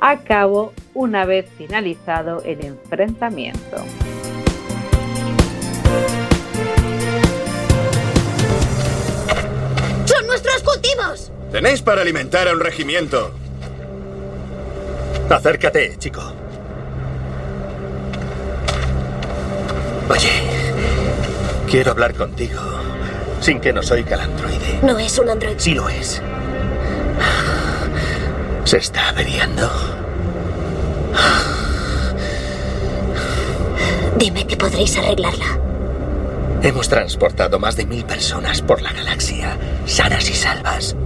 a 0.00 0.18
cabo 0.18 0.72
una 0.92 1.24
vez 1.24 1.48
finalizado 1.56 2.42
el 2.44 2.64
enfrentamiento. 2.64 3.76
¡Son 10.04 10.26
nuestros 10.26 10.62
cultivos! 10.62 11.32
Tenéis 11.52 11.80
para 11.80 12.02
alimentar 12.02 12.48
a 12.48 12.52
un 12.52 12.60
regimiento. 12.60 13.32
Acércate, 15.30 15.96
chico. 15.98 16.35
Oye, 20.08 20.30
quiero 21.68 21.90
hablar 21.90 22.14
contigo 22.14 22.60
sin 23.40 23.60
que 23.60 23.72
nos 23.72 23.90
oiga 23.90 24.14
el 24.14 24.20
androide. 24.20 24.80
No 24.82 24.98
es 24.98 25.18
un 25.18 25.28
androide. 25.28 25.58
Sí 25.58 25.74
lo 25.74 25.88
es. 25.88 26.22
Se 28.64 28.78
está 28.78 29.08
averiando. 29.08 29.70
Dime 34.16 34.46
que 34.46 34.56
podréis 34.56 34.96
arreglarla. 34.96 35.58
Hemos 36.62 36.88
transportado 36.88 37.58
más 37.58 37.76
de 37.76 37.86
mil 37.86 38.04
personas 38.04 38.62
por 38.62 38.82
la 38.82 38.92
galaxia, 38.92 39.56
sanas 39.84 40.28
y 40.30 40.34
salvas. 40.34 40.96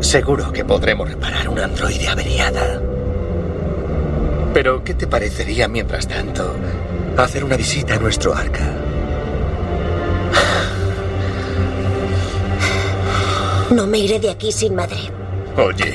Seguro 0.00 0.52
que 0.52 0.64
podremos 0.64 1.08
reparar 1.08 1.48
una 1.48 1.64
androide 1.64 2.08
averiada. 2.08 2.80
Pero, 4.54 4.82
¿qué 4.82 4.94
te 4.94 5.06
parecería, 5.06 5.68
mientras 5.68 6.08
tanto, 6.08 6.56
hacer 7.16 7.44
una 7.44 7.56
visita 7.56 7.94
a 7.94 7.98
nuestro 7.98 8.34
arca? 8.34 8.72
No 13.70 13.86
me 13.86 13.98
iré 13.98 14.18
de 14.18 14.30
aquí 14.30 14.50
sin 14.50 14.74
madre. 14.74 14.98
Oye, 15.56 15.94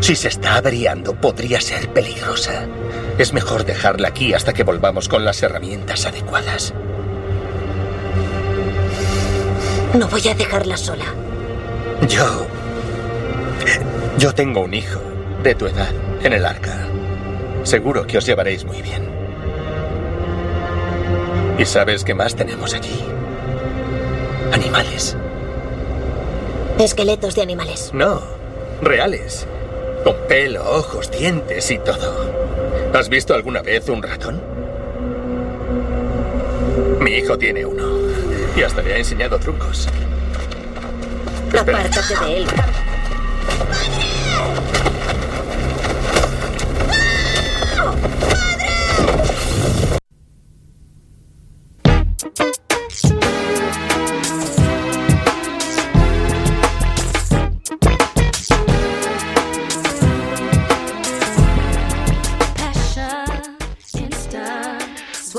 si 0.00 0.16
se 0.16 0.28
está 0.28 0.56
averiando, 0.56 1.14
podría 1.14 1.60
ser 1.60 1.88
peligrosa. 1.90 2.66
Es 3.18 3.32
mejor 3.32 3.64
dejarla 3.64 4.08
aquí 4.08 4.32
hasta 4.32 4.52
que 4.52 4.62
volvamos 4.62 5.08
con 5.08 5.24
las 5.24 5.42
herramientas 5.42 6.06
adecuadas. 6.06 6.72
No 9.94 10.08
voy 10.08 10.26
a 10.28 10.34
dejarla 10.34 10.76
sola. 10.76 11.04
Yo... 12.08 12.46
Yo 14.18 14.34
tengo 14.34 14.60
un 14.60 14.74
hijo 14.74 15.00
de 15.42 15.54
tu 15.54 15.66
edad 15.66 15.92
en 16.22 16.32
el 16.32 16.44
arca. 16.44 16.86
Seguro 17.62 18.06
que 18.06 18.18
os 18.18 18.26
llevaréis 18.26 18.64
muy 18.64 18.80
bien. 18.82 19.13
¿Y 21.58 21.64
sabes 21.64 22.04
qué 22.04 22.14
más 22.14 22.34
tenemos 22.34 22.74
allí? 22.74 23.04
Animales. 24.52 25.16
Esqueletos 26.78 27.34
de 27.34 27.42
animales. 27.42 27.90
No, 27.92 28.20
reales. 28.82 29.46
Con 30.02 30.16
pelo, 30.28 30.68
ojos, 30.68 31.10
dientes 31.10 31.70
y 31.70 31.78
todo. 31.78 32.32
¿Has 32.92 33.08
visto 33.08 33.34
alguna 33.34 33.62
vez 33.62 33.88
un 33.88 34.02
ratón? 34.02 34.40
Mi 37.00 37.12
hijo 37.12 37.38
tiene 37.38 37.64
uno. 37.64 37.84
Y 38.56 38.62
hasta 38.62 38.82
le 38.82 38.94
ha 38.94 38.98
enseñado 38.98 39.38
trucos. 39.38 39.88
Espera. 41.52 41.78
Apártate 41.78 42.24
de 42.24 42.36
él. 42.38 42.46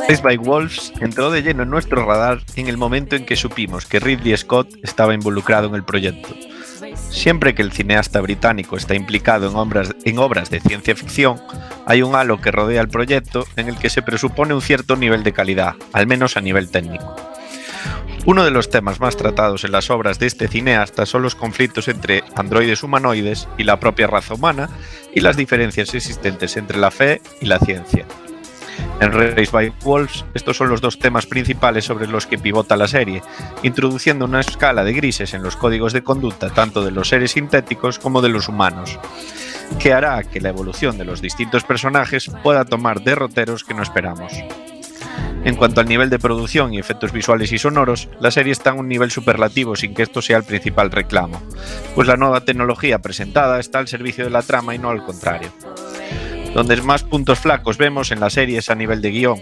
Race 0.07 0.21
by 0.21 0.37
Wolves 0.37 0.93
entró 0.99 1.31
de 1.31 1.41
lleno 1.41 1.63
en 1.63 1.69
nuestro 1.71 2.05
radar 2.05 2.43
en 2.55 2.67
el 2.67 2.77
momento 2.77 3.15
en 3.15 3.25
que 3.25 3.35
supimos 3.35 3.87
que 3.87 3.99
Ridley 3.99 4.37
Scott 4.37 4.69
estaba 4.83 5.15
involucrado 5.15 5.67
en 5.67 5.73
el 5.73 5.83
proyecto. 5.83 6.29
Siempre 7.09 7.55
que 7.55 7.63
el 7.63 7.71
cineasta 7.71 8.21
británico 8.21 8.77
está 8.77 8.93
implicado 8.93 9.47
en 9.47 10.19
obras 10.19 10.49
de 10.51 10.59
ciencia 10.59 10.95
ficción, 10.95 11.41
hay 11.87 12.03
un 12.03 12.15
halo 12.15 12.39
que 12.39 12.51
rodea 12.51 12.81
el 12.81 12.87
proyecto 12.87 13.47
en 13.55 13.67
el 13.67 13.79
que 13.79 13.89
se 13.89 14.03
presupone 14.03 14.53
un 14.53 14.61
cierto 14.61 14.95
nivel 14.95 15.23
de 15.23 15.33
calidad, 15.33 15.73
al 15.91 16.05
menos 16.05 16.37
a 16.37 16.41
nivel 16.41 16.69
técnico. 16.69 17.15
Uno 18.27 18.43
de 18.43 18.51
los 18.51 18.69
temas 18.69 18.99
más 18.99 19.17
tratados 19.17 19.63
en 19.63 19.71
las 19.71 19.89
obras 19.89 20.19
de 20.19 20.27
este 20.27 20.47
cineasta 20.47 21.07
son 21.07 21.23
los 21.23 21.33
conflictos 21.33 21.87
entre 21.87 22.23
androides 22.35 22.83
humanoides 22.83 23.47
y 23.57 23.63
la 23.63 23.79
propia 23.79 24.05
raza 24.05 24.35
humana 24.35 24.69
y 25.15 25.21
las 25.21 25.35
diferencias 25.35 25.95
existentes 25.95 26.57
entre 26.57 26.77
la 26.77 26.91
fe 26.91 27.21
y 27.41 27.45
la 27.45 27.59
ciencia. 27.59 28.05
En 29.01 29.11
Race 29.11 29.51
by 29.51 29.73
Wolves, 29.83 30.23
estos 30.33 30.55
son 30.55 30.69
los 30.69 30.79
dos 30.79 30.99
temas 30.99 31.25
principales 31.25 31.83
sobre 31.83 32.07
los 32.07 32.25
que 32.25 32.37
pivota 32.37 32.77
la 32.77 32.87
serie, 32.87 33.21
introduciendo 33.61 34.23
una 34.23 34.39
escala 34.39 34.85
de 34.85 34.93
grises 34.93 35.33
en 35.33 35.43
los 35.43 35.57
códigos 35.57 35.91
de 35.91 36.03
conducta 36.03 36.49
tanto 36.49 36.83
de 36.83 36.91
los 36.91 37.09
seres 37.09 37.31
sintéticos 37.31 37.99
como 37.99 38.21
de 38.21 38.29
los 38.29 38.47
humanos, 38.47 38.97
que 39.79 39.91
hará 39.91 40.23
que 40.23 40.39
la 40.39 40.49
evolución 40.49 40.97
de 40.97 41.03
los 41.03 41.21
distintos 41.21 41.65
personajes 41.65 42.31
pueda 42.41 42.63
tomar 42.63 43.01
derroteros 43.01 43.65
que 43.65 43.73
no 43.73 43.83
esperamos. 43.83 44.31
En 45.43 45.55
cuanto 45.57 45.81
al 45.81 45.87
nivel 45.87 46.09
de 46.09 46.17
producción 46.17 46.73
y 46.73 46.79
efectos 46.79 47.11
visuales 47.11 47.51
y 47.51 47.59
sonoros, 47.59 48.09
la 48.19 48.31
serie 48.31 48.53
está 48.53 48.71
en 48.71 48.79
un 48.79 48.87
nivel 48.87 49.11
superlativo 49.11 49.75
sin 49.75 49.93
que 49.93 50.03
esto 50.03 50.21
sea 50.21 50.37
el 50.37 50.43
principal 50.43 50.89
reclamo, 50.89 51.39
pues 51.93 52.07
la 52.07 52.17
nueva 52.17 52.45
tecnología 52.45 52.99
presentada 52.99 53.59
está 53.59 53.79
al 53.79 53.87
servicio 53.87 54.23
de 54.23 54.31
la 54.31 54.41
trama 54.41 54.73
y 54.73 54.79
no 54.79 54.89
al 54.89 55.03
contrario. 55.03 55.51
Donde 56.55 56.81
más 56.81 57.03
puntos 57.03 57.39
flacos 57.39 57.77
vemos 57.77 58.11
en 58.11 58.21
la 58.21 58.29
serie 58.29 58.59
es 58.59 58.69
a 58.69 58.75
nivel 58.75 59.01
de 59.01 59.11
guion. 59.11 59.41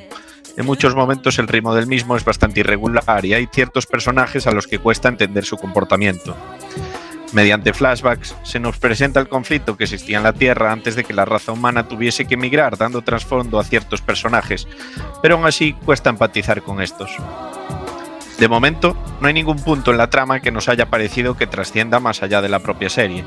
En 0.57 0.65
muchos 0.65 0.95
momentos 0.95 1.37
el 1.37 1.47
ritmo 1.47 1.75
del 1.75 1.85
mismo 1.85 2.17
es 2.17 2.25
bastante 2.25 2.61
irregular 2.61 3.23
y 3.23 3.35
hay 3.35 3.47
ciertos 3.53 3.85
personajes 3.85 4.47
a 4.47 4.51
los 4.51 4.65
que 4.65 4.79
cuesta 4.79 5.09
entender 5.09 5.45
su 5.45 5.55
comportamiento. 5.57 6.35
Mediante 7.31 7.71
flashbacks 7.71 8.35
se 8.41 8.59
nos 8.59 8.79
presenta 8.79 9.19
el 9.19 9.27
conflicto 9.27 9.77
que 9.77 9.83
existía 9.83 10.17
en 10.17 10.23
la 10.23 10.33
Tierra 10.33 10.71
antes 10.71 10.95
de 10.95 11.03
que 11.03 11.13
la 11.13 11.25
raza 11.25 11.51
humana 11.51 11.87
tuviese 11.87 12.25
que 12.25 12.33
emigrar, 12.33 12.79
dando 12.79 13.03
trasfondo 13.03 13.59
a 13.59 13.63
ciertos 13.63 14.01
personajes, 14.01 14.67
pero 15.21 15.35
aún 15.35 15.45
así 15.45 15.73
cuesta 15.73 16.09
empatizar 16.09 16.63
con 16.63 16.81
estos. 16.81 17.11
De 18.39 18.47
momento, 18.47 18.97
no 19.21 19.27
hay 19.27 19.35
ningún 19.35 19.61
punto 19.61 19.91
en 19.91 19.97
la 19.97 20.09
trama 20.09 20.39
que 20.39 20.51
nos 20.51 20.67
haya 20.67 20.89
parecido 20.89 21.37
que 21.37 21.45
trascienda 21.45 21.99
más 21.99 22.23
allá 22.23 22.41
de 22.41 22.49
la 22.49 22.59
propia 22.59 22.89
serie. 22.89 23.23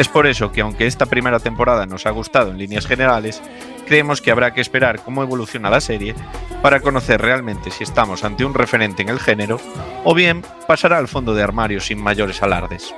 Es 0.00 0.08
por 0.08 0.26
eso 0.26 0.50
que 0.50 0.62
aunque 0.62 0.86
esta 0.86 1.04
primera 1.04 1.40
temporada 1.40 1.84
nos 1.84 2.06
ha 2.06 2.10
gustado 2.10 2.50
en 2.50 2.56
líneas 2.56 2.86
generales, 2.86 3.42
creemos 3.86 4.22
que 4.22 4.30
habrá 4.30 4.54
que 4.54 4.62
esperar 4.62 5.00
cómo 5.04 5.22
evoluciona 5.22 5.68
la 5.68 5.82
serie 5.82 6.14
para 6.62 6.80
conocer 6.80 7.20
realmente 7.20 7.70
si 7.70 7.84
estamos 7.84 8.24
ante 8.24 8.46
un 8.46 8.54
referente 8.54 9.02
en 9.02 9.10
el 9.10 9.20
género 9.20 9.60
o 10.02 10.14
bien 10.14 10.42
pasará 10.66 10.96
al 10.96 11.06
fondo 11.06 11.34
de 11.34 11.42
armario 11.42 11.82
sin 11.82 12.02
mayores 12.02 12.42
alardes. 12.42 12.94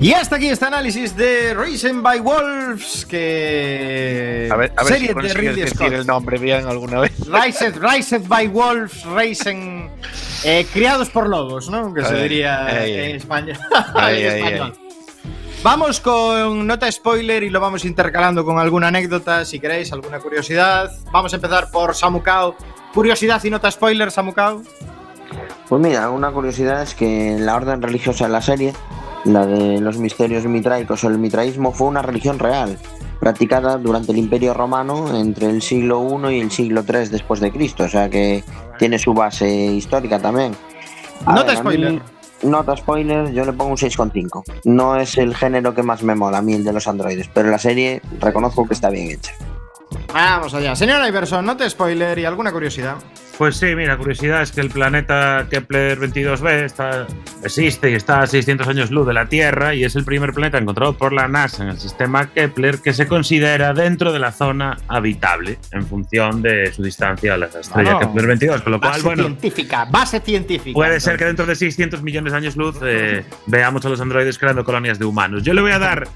Y 0.00 0.14
hasta 0.14 0.36
aquí 0.36 0.48
este 0.48 0.64
análisis 0.64 1.14
de 1.14 1.52
Racing 1.52 2.02
by 2.02 2.20
Wolves, 2.20 3.04
que 3.04 4.48
A 4.50 4.56
ver, 4.56 4.72
a 4.74 4.82
ver 4.82 4.92
serie 4.94 5.08
si 5.08 5.14
de 5.14 5.34
Ridley 5.34 5.60
decir 5.60 5.76
Scott. 5.76 5.92
el 5.92 6.06
nombre 6.06 6.38
bien 6.38 6.66
alguna 6.66 7.00
vez. 7.00 7.12
Rised, 7.28 7.74
Rised 7.78 8.22
by 8.26 8.48
Wolves, 8.48 9.04
Racing, 9.04 9.88
eh, 10.44 10.66
criados 10.72 11.10
por 11.10 11.28
lobos, 11.28 11.68
¿no? 11.68 11.92
Que 11.92 12.02
se 12.02 12.14
diría 12.14 12.64
ay, 12.64 12.94
en 12.94 13.04
ay. 13.04 13.12
español. 13.12 13.58
Ay, 13.94 14.22
En 14.24 14.30
ay, 14.32 14.38
español. 14.38 14.72
Vamos 15.62 16.00
con 16.00 16.66
nota 16.66 16.90
spoiler 16.90 17.42
y 17.42 17.50
lo 17.50 17.60
vamos 17.60 17.84
intercalando 17.84 18.42
con 18.46 18.58
alguna 18.58 18.88
anécdota, 18.88 19.44
si 19.44 19.60
queréis, 19.60 19.92
alguna 19.92 20.18
curiosidad. 20.18 20.90
Vamos 21.12 21.34
a 21.34 21.36
empezar 21.36 21.70
por 21.70 21.94
Samukao. 21.94 22.56
Curiosidad 22.94 23.44
y 23.44 23.50
nota 23.50 23.70
spoiler, 23.70 24.10
Samukao. 24.10 24.62
Pues 25.68 25.82
mira, 25.82 26.08
una 26.08 26.32
curiosidad 26.32 26.80
es 26.82 26.94
que 26.94 27.36
la 27.38 27.54
orden 27.54 27.82
religiosa 27.82 28.24
de 28.24 28.30
la 28.32 28.40
serie, 28.40 28.72
la 29.24 29.46
de 29.46 29.80
los 29.80 29.98
misterios 29.98 30.44
mitraicos 30.46 31.04
o 31.04 31.08
el 31.08 31.18
mitraísmo, 31.18 31.72
fue 31.72 31.88
una 31.88 32.02
religión 32.02 32.38
real, 32.38 32.78
practicada 33.18 33.76
durante 33.76 34.12
el 34.12 34.18
Imperio 34.18 34.54
Romano 34.54 35.16
entre 35.16 35.50
el 35.50 35.62
siglo 35.62 36.06
I 36.28 36.36
y 36.36 36.40
el 36.40 36.50
siglo 36.50 36.82
III 36.86 37.08
después 37.08 37.40
de 37.40 37.52
Cristo, 37.52 37.84
o 37.84 37.88
sea 37.88 38.08
que 38.08 38.42
tiene 38.78 38.98
su 38.98 39.12
base 39.12 39.48
histórica 39.48 40.18
también. 40.18 40.52
A 41.26 41.34
Nota 41.34 41.46
ver, 41.46 41.54
mí, 41.54 41.60
spoiler. 41.60 42.02
Nota 42.42 42.76
spoiler, 42.76 43.32
yo 43.32 43.44
le 43.44 43.52
pongo 43.52 43.72
un 43.72 43.76
6,5. 43.76 44.42
No 44.64 44.96
es 44.96 45.18
el 45.18 45.34
género 45.34 45.74
que 45.74 45.82
más 45.82 46.02
me 46.02 46.14
mola 46.14 46.38
a 46.38 46.42
mí, 46.42 46.54
el 46.54 46.64
de 46.64 46.72
los 46.72 46.88
androides, 46.88 47.28
pero 47.34 47.50
la 47.50 47.58
serie 47.58 48.00
reconozco 48.18 48.66
que 48.66 48.74
está 48.74 48.88
bien 48.88 49.10
hecha. 49.10 49.32
Vamos 50.12 50.54
allá. 50.54 50.74
Señora 50.74 51.08
Iverson, 51.08 51.44
nota 51.44 51.68
spoiler 51.68 52.18
y 52.18 52.24
alguna 52.24 52.52
curiosidad. 52.52 52.96
Pues 53.40 53.56
sí, 53.56 53.74
mira, 53.74 53.96
curiosidad 53.96 54.42
es 54.42 54.52
que 54.52 54.60
el 54.60 54.68
planeta 54.68 55.46
Kepler 55.50 55.98
22b 55.98 56.64
está, 56.64 57.06
existe 57.42 57.90
y 57.90 57.94
está 57.94 58.20
a 58.20 58.26
600 58.26 58.68
años 58.68 58.90
luz 58.90 59.06
de 59.06 59.14
la 59.14 59.30
Tierra 59.30 59.74
y 59.74 59.82
es 59.82 59.96
el 59.96 60.04
primer 60.04 60.34
planeta 60.34 60.58
encontrado 60.58 60.92
por 60.92 61.14
la 61.14 61.26
NASA 61.26 61.62
en 61.62 61.70
el 61.70 61.78
sistema 61.78 62.30
Kepler 62.34 62.80
que 62.80 62.92
se 62.92 63.08
considera 63.08 63.72
dentro 63.72 64.12
de 64.12 64.18
la 64.18 64.30
zona 64.30 64.76
habitable 64.88 65.58
en 65.72 65.86
función 65.86 66.42
de 66.42 66.70
su 66.70 66.82
distancia 66.82 67.32
a 67.32 67.38
la 67.38 67.46
estrella 67.46 67.94
Bueno, 67.94 68.00
Kepler 68.00 68.26
22, 68.26 68.60
con 68.60 68.72
lo 68.72 68.78
cual, 68.78 68.90
Base 68.92 69.04
bueno, 69.04 69.22
científica, 69.22 69.86
base 69.90 70.20
científica. 70.20 70.74
Puede 70.74 71.00
ser 71.00 71.16
que 71.16 71.24
dentro 71.24 71.46
de 71.46 71.56
600 71.56 72.02
millones 72.02 72.32
de 72.34 72.36
años 72.36 72.56
luz 72.56 72.76
eh, 72.82 73.24
veamos 73.46 73.86
a 73.86 73.88
los 73.88 74.02
androides 74.02 74.38
creando 74.38 74.64
colonias 74.64 74.98
de 74.98 75.06
humanos. 75.06 75.44
Yo 75.44 75.54
le 75.54 75.62
voy 75.62 75.72
a 75.72 75.78
dar 75.78 76.08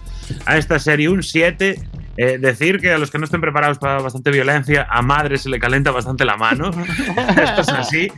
a 0.45 0.59
esta 0.59 0.79
serie 0.79 1.09
un 1.09 1.23
7. 1.23 1.81
Eh, 2.17 2.39
decir 2.39 2.81
que 2.81 2.93
a 2.93 2.99
los 2.99 3.11
que 3.11 3.19
no 3.19 3.25
estén 3.25 3.41
preparados 3.41 3.79
para 3.79 4.01
bastante 4.01 4.31
violencia, 4.31 4.87
a 4.89 5.03
madre 5.03 5.39
se 5.39 5.49
le 5.49 5.59
calienta 5.59 5.91
bastante 5.91 6.25
la 6.25 6.37
mano. 6.37 6.71
Esto 7.43 7.61
es 7.63 7.69
así. 7.69 8.09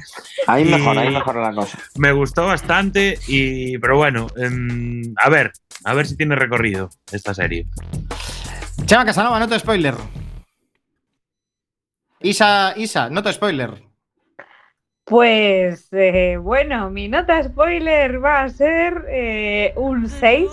Ahí 0.47 0.67
Y 0.67 0.71
mejora, 0.71 1.01
ahí 1.03 1.11
mejora 1.11 1.51
la 1.51 1.55
cosa. 1.55 1.79
Me 1.97 2.13
gustó 2.13 2.47
bastante, 2.47 3.19
y, 3.27 3.79
pero 3.79 3.97
bueno, 3.97 4.27
em, 4.37 5.15
a 5.17 5.29
ver, 5.31 5.53
a 5.85 5.95
ver 5.95 6.07
si 6.07 6.17
tiene 6.17 6.37
recorrido 6.37 6.91
esta 7.11 7.35
serie. 7.35 7.67
Chema 8.85 9.05
Casanova, 9.05 9.39
nota 9.39 9.59
spoiler. 9.59 9.95
Isa, 12.21 12.75
Isa, 12.77 13.09
nota 13.11 13.33
spoiler. 13.33 13.87
Pues 15.05 15.89
eh, 15.93 16.37
bueno, 16.37 16.91
mi 16.91 17.09
nota 17.09 17.43
spoiler 17.43 18.23
va 18.23 18.43
a 18.43 18.49
ser 18.49 19.05
eh, 19.09 19.73
un 19.77 20.09
6 20.09 20.51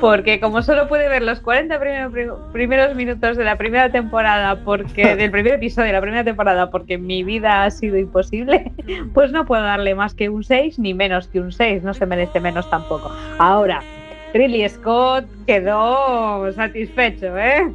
porque 0.00 0.40
como 0.40 0.62
solo 0.62 0.88
pude 0.88 1.08
ver 1.08 1.22
los 1.22 1.40
40 1.40 1.78
primero- 1.78 2.38
primeros 2.52 2.94
minutos 2.94 3.36
de 3.36 3.44
la 3.44 3.56
primera 3.56 3.90
temporada, 3.90 4.56
porque 4.64 5.16
del 5.16 5.30
primer 5.30 5.54
episodio 5.54 5.86
de 5.88 5.92
la 5.92 6.00
primera 6.00 6.24
temporada, 6.24 6.70
porque 6.70 6.98
mi 6.98 7.22
vida 7.24 7.64
ha 7.64 7.70
sido 7.70 7.96
imposible, 7.96 8.72
pues 9.14 9.32
no 9.32 9.44
puedo 9.46 9.62
darle 9.62 9.94
más 9.94 10.14
que 10.14 10.28
un 10.28 10.44
6 10.44 10.78
ni 10.78 10.94
menos 10.94 11.28
que 11.28 11.40
un 11.40 11.52
6, 11.52 11.82
no 11.82 11.94
se 11.94 12.06
merece 12.06 12.40
menos 12.40 12.68
tampoco. 12.70 13.10
Ahora, 13.38 13.80
Ridley 14.34 14.68
Scott 14.68 15.24
quedó 15.46 16.50
satisfecho, 16.52 17.36
¿eh? 17.38 17.66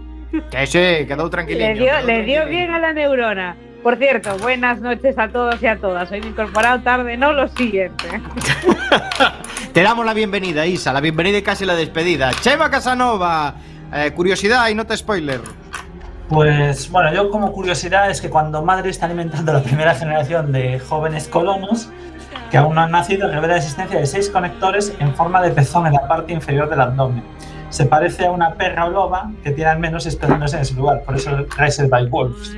Que 1.45 1.53
sí, 1.53 1.57
quedó. 1.57 1.67
Le 1.67 1.73
dio, 2.01 2.07
le 2.07 2.23
dio 2.23 2.45
bien 2.47 2.71
a 2.71 2.79
la 2.79 2.93
neurona. 2.93 3.55
Por 3.83 3.97
cierto, 3.97 4.37
buenas 4.37 4.79
noches 4.79 5.17
a 5.17 5.29
todos 5.29 5.61
y 5.61 5.65
a 5.65 5.77
todas. 5.77 6.11
Hoy 6.11 6.19
me 6.21 6.27
he 6.27 6.29
incorporado 6.29 6.81
tarde, 6.81 7.17
no 7.17 7.33
lo 7.33 7.47
siguiente. 7.47 8.05
Te 9.73 9.81
damos 9.81 10.05
la 10.05 10.13
bienvenida, 10.13 10.67
Isa, 10.67 10.93
la 10.93 11.01
bienvenida 11.01 11.39
y 11.39 11.41
casi 11.41 11.65
la 11.65 11.73
despedida. 11.73 12.31
Chema 12.41 12.69
Casanova, 12.69 13.55
eh, 13.91 14.11
curiosidad 14.15 14.69
y 14.69 14.75
nota 14.75 14.95
spoiler. 14.95 15.41
Pues 16.29 16.91
bueno, 16.91 17.11
yo 17.11 17.31
como 17.31 17.51
curiosidad 17.51 18.11
es 18.11 18.21
que 18.21 18.29
cuando 18.29 18.61
Madre 18.61 18.91
está 18.91 19.07
alimentando 19.07 19.51
a 19.51 19.55
la 19.55 19.63
primera 19.63 19.95
generación 19.95 20.51
de 20.51 20.79
jóvenes 20.79 21.27
colonos 21.27 21.89
que 22.51 22.57
aún 22.57 22.75
no 22.75 22.81
han 22.81 22.91
nacido, 22.91 23.27
revela 23.27 23.53
la 23.53 23.57
existencia 23.57 23.99
de 23.99 24.05
seis 24.05 24.29
conectores 24.29 24.93
en 24.99 25.15
forma 25.15 25.41
de 25.41 25.51
pezón 25.51 25.87
en 25.87 25.93
la 25.93 26.07
parte 26.07 26.33
inferior 26.33 26.69
del 26.69 26.81
abdomen. 26.81 27.23
Se 27.69 27.85
parece 27.85 28.25
a 28.25 28.31
una 28.31 28.53
perra 28.53 28.85
o 28.85 28.89
loba 28.91 29.31
que 29.43 29.51
tiene 29.51 29.71
al 29.71 29.79
menos 29.79 30.05
esperándose 30.05 30.57
en 30.57 30.61
ese 30.61 30.75
lugar, 30.75 31.01
por 31.03 31.15
eso 31.15 31.31
Raised 31.57 31.89
by 31.89 32.07
Wolves. 32.07 32.55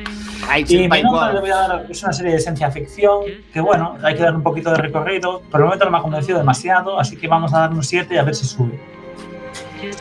Y 0.67 0.87
by 0.87 1.03
mi 1.03 1.03
nota 1.03 1.25
Wolves. 1.25 1.33
le 1.35 1.39
voy 1.41 1.49
a 1.49 1.55
dar, 1.55 1.85
es 1.89 2.03
una 2.03 2.13
serie 2.13 2.33
de 2.33 2.39
ciencia 2.39 2.69
ficción 2.71 3.21
que 3.51 3.61
bueno, 3.61 3.97
hay 4.03 4.15
que 4.15 4.23
dar 4.23 4.35
un 4.35 4.43
poquito 4.43 4.71
de 4.71 4.77
recorrido, 4.77 5.41
por 5.49 5.61
el 5.61 5.65
momento 5.65 5.85
no 5.85 5.91
me 5.91 5.97
ha 5.97 6.01
convencido 6.01 6.37
demasiado, 6.37 6.99
así 6.99 7.17
que 7.17 7.27
vamos 7.27 7.53
a 7.53 7.59
dar 7.59 7.71
un 7.71 7.83
7 7.83 8.13
y 8.13 8.17
a 8.17 8.23
ver 8.23 8.35
si 8.35 8.45
sube. 8.45 8.79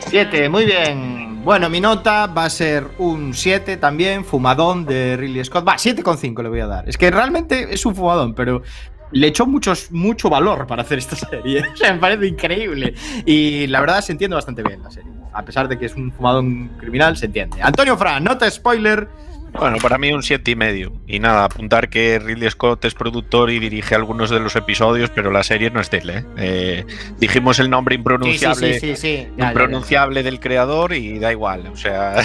7, 0.08 0.48
muy 0.48 0.64
bien. 0.64 1.42
Bueno, 1.44 1.68
mi 1.68 1.80
nota 1.80 2.26
va 2.26 2.44
a 2.44 2.50
ser 2.50 2.86
un 2.98 3.34
7 3.34 3.76
también, 3.76 4.24
fumadón 4.24 4.84
de 4.84 5.16
Ridley 5.16 5.44
Scott. 5.44 5.66
Va, 5.66 5.74
7,5 5.74 6.42
le 6.42 6.48
voy 6.48 6.60
a 6.60 6.66
dar. 6.66 6.88
Es 6.88 6.96
que 6.96 7.10
realmente 7.10 7.74
es 7.74 7.84
un 7.84 7.96
fumadón, 7.96 8.34
pero 8.34 8.62
le 9.10 9.26
echó 9.26 9.46
muchos, 9.46 9.90
mucho 9.90 10.30
valor 10.30 10.66
para 10.66 10.82
hacer 10.82 10.98
esta 10.98 11.16
serie. 11.30 11.64
O 11.72 11.76
sea, 11.76 11.92
me 11.92 11.98
parece 11.98 12.26
increíble. 12.26 12.94
Y 13.26 13.66
la 13.66 13.80
verdad 13.80 14.00
se 14.02 14.12
entiende 14.12 14.36
bastante 14.36 14.62
bien 14.62 14.82
la 14.82 14.90
serie. 14.90 15.10
A 15.32 15.44
pesar 15.44 15.66
de 15.66 15.78
que 15.78 15.86
es 15.86 15.94
un 15.94 16.12
fumadón 16.12 16.70
criminal, 16.78 17.16
se 17.16 17.26
entiende. 17.26 17.60
Antonio 17.62 17.96
Fran, 17.96 18.22
nota 18.22 18.50
spoiler. 18.50 19.08
Bueno, 19.52 19.76
para 19.82 19.98
mí 19.98 20.12
un 20.12 20.22
siete 20.22 20.50
y 20.52 20.56
medio. 20.56 20.92
Y 21.06 21.18
nada, 21.18 21.44
apuntar 21.44 21.88
que 21.90 22.18
Ridley 22.18 22.50
Scott 22.50 22.84
es 22.84 22.94
productor 22.94 23.50
y 23.50 23.58
dirige 23.58 23.94
algunos 23.94 24.30
de 24.30 24.40
los 24.40 24.56
episodios, 24.56 25.10
pero 25.10 25.30
la 25.30 25.42
serie 25.42 25.70
no 25.70 25.80
es 25.80 25.90
de 25.90 25.98
él. 25.98 26.10
¿eh? 26.10 26.24
Eh, 26.38 26.86
dijimos 27.18 27.58
el 27.58 27.68
nombre 27.70 27.94
impronunciable, 27.94 28.74
Sí, 28.74 28.80
sí, 28.80 28.80
sí, 28.80 28.96
sí, 28.96 28.96
sí. 28.96 29.16
Ya, 29.16 29.22
ya, 29.30 29.36
ya. 29.36 29.48
impronunciable 29.48 30.22
del 30.22 30.40
creador 30.40 30.94
y 30.94 31.18
da 31.18 31.32
igual. 31.32 31.66
O 31.66 31.76
sea, 31.76 32.22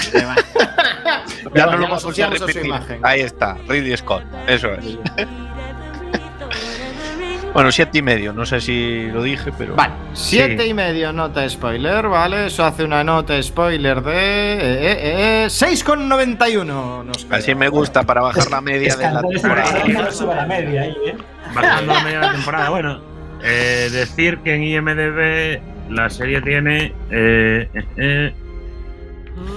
ya 1.54 1.66
no 1.66 1.78
lo 1.78 1.84
vamos 1.90 2.20
a 2.20 2.28
repetir. 2.28 2.72
Ahí 3.04 3.22
está, 3.22 3.58
Ridley 3.68 3.98
Scott. 3.98 4.24
Eso 4.48 4.74
es. 4.74 4.98
Bueno, 7.54 7.72
siete 7.72 7.98
y 8.00 8.02
medio. 8.02 8.34
No 8.34 8.46
sé 8.46 8.62
si 8.62 9.08
lo 9.12 9.24
dije, 9.24 9.52
pero. 9.58 9.76
Vale, 9.76 9.94
7 10.14 10.66
y 10.66 10.74
medio 10.74 11.14
nota 11.14 11.48
spoiler, 11.50 12.08
¿vale? 12.08 12.48
Eso 12.48 12.66
hace 12.66 12.84
una 12.84 13.04
nota 13.04 13.42
spoiler 13.42 14.02
de 14.02 14.14
eh, 14.14 14.92
eh, 14.92 15.44
eh, 15.44 15.48
6,91. 15.48 17.04
Nos 17.06 17.26
queda. 17.26 17.38
Así 17.38 17.56
me 17.56 17.70
gusta 17.70 18.04
para 18.04 18.22
bajar 18.22 18.50
la 18.52 18.62
media 18.62 18.96
de 18.96 19.12
la 19.12 19.22
temporada. 19.22 20.12
sube 20.12 20.36
la 20.36 20.46
media 20.46 20.82
ahí, 20.82 20.96
¿eh? 21.06 21.16
Bajando 21.54 21.94
la 21.94 22.04
media 22.04 22.20
de 22.20 22.26
la 22.26 22.32
temporada. 22.34 22.70
Bueno, 22.70 23.02
eh, 23.44 23.90
decir 23.92 24.40
que 24.40 24.56
en 24.56 24.64
IMDB 24.64 25.62
la 25.90 26.10
serie 26.10 26.42
tiene 26.42 26.94
eh, 27.12 27.70
eh, 27.74 27.86
eh, 27.98 28.34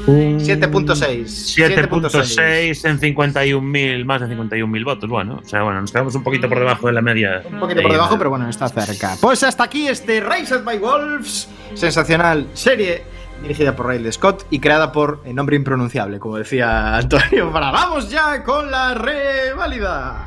7.6. 0.07 1.24
7.6 1.57 2.89
en 2.89 3.01
51.000, 3.01 4.05
más 4.05 4.20
de 4.20 4.28
51.000 4.37 4.85
votos. 4.85 5.09
Bueno, 5.09 5.41
o 5.43 5.49
sea, 5.49 5.62
bueno, 5.62 5.81
nos 5.81 5.93
quedamos 5.93 6.14
un 6.14 6.22
poquito 6.22 6.49
por 6.49 6.59
debajo 6.59 6.87
de 6.87 6.93
la 6.93 7.03
media. 7.03 7.43
Un 7.51 7.61
poquito 7.61 7.83
por 7.83 7.93
debajo, 7.93 8.18
pero 8.18 8.31
bueno, 8.31 8.49
está 8.49 8.68
cerca. 8.68 9.16
Pues 9.20 9.43
hasta 9.43 9.64
aquí 9.64 9.89
este 9.89 10.20
Raised 10.20 10.64
by 10.64 10.78
Wolves, 10.78 11.49
sensacional 11.74 12.47
serie 12.55 13.03
dirigida 13.43 13.74
por 13.74 13.89
Ridley 13.89 14.12
Scott 14.12 14.45
y 14.51 14.59
creada 14.59 14.93
por 14.93 15.22
el 15.24 15.35
nombre 15.35 15.57
impronunciable, 15.57 16.18
como 16.18 16.37
decía 16.37 16.97
Antonio. 16.97 17.51
Para 17.53 17.70
vamos 17.70 18.11
ya 18.11 18.43
con 18.43 18.70
la 18.70 18.95
reválida. 18.95 20.26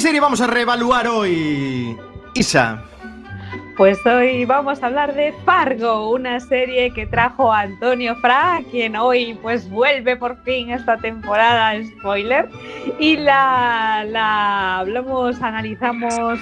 ¿Qué 0.00 0.06
serie 0.06 0.20
vamos 0.22 0.40
a 0.40 0.46
reevaluar 0.46 1.08
hoy? 1.08 1.94
Isa. 2.32 2.82
Pues 3.76 3.98
hoy 4.06 4.46
vamos 4.46 4.82
a 4.82 4.86
hablar 4.86 5.14
de 5.14 5.34
Fargo, 5.44 6.08
una 6.08 6.40
serie 6.40 6.90
que 6.94 7.04
trajo 7.04 7.52
Antonio 7.52 8.16
Fra, 8.16 8.62
quien 8.70 8.96
hoy 8.96 9.38
pues 9.42 9.68
vuelve 9.68 10.16
por 10.16 10.42
fin 10.42 10.70
esta 10.70 10.96
temporada, 10.96 11.74
spoiler, 11.84 12.48
y 12.98 13.18
la, 13.18 14.06
la 14.08 14.78
hablamos, 14.78 15.42
analizamos 15.42 16.40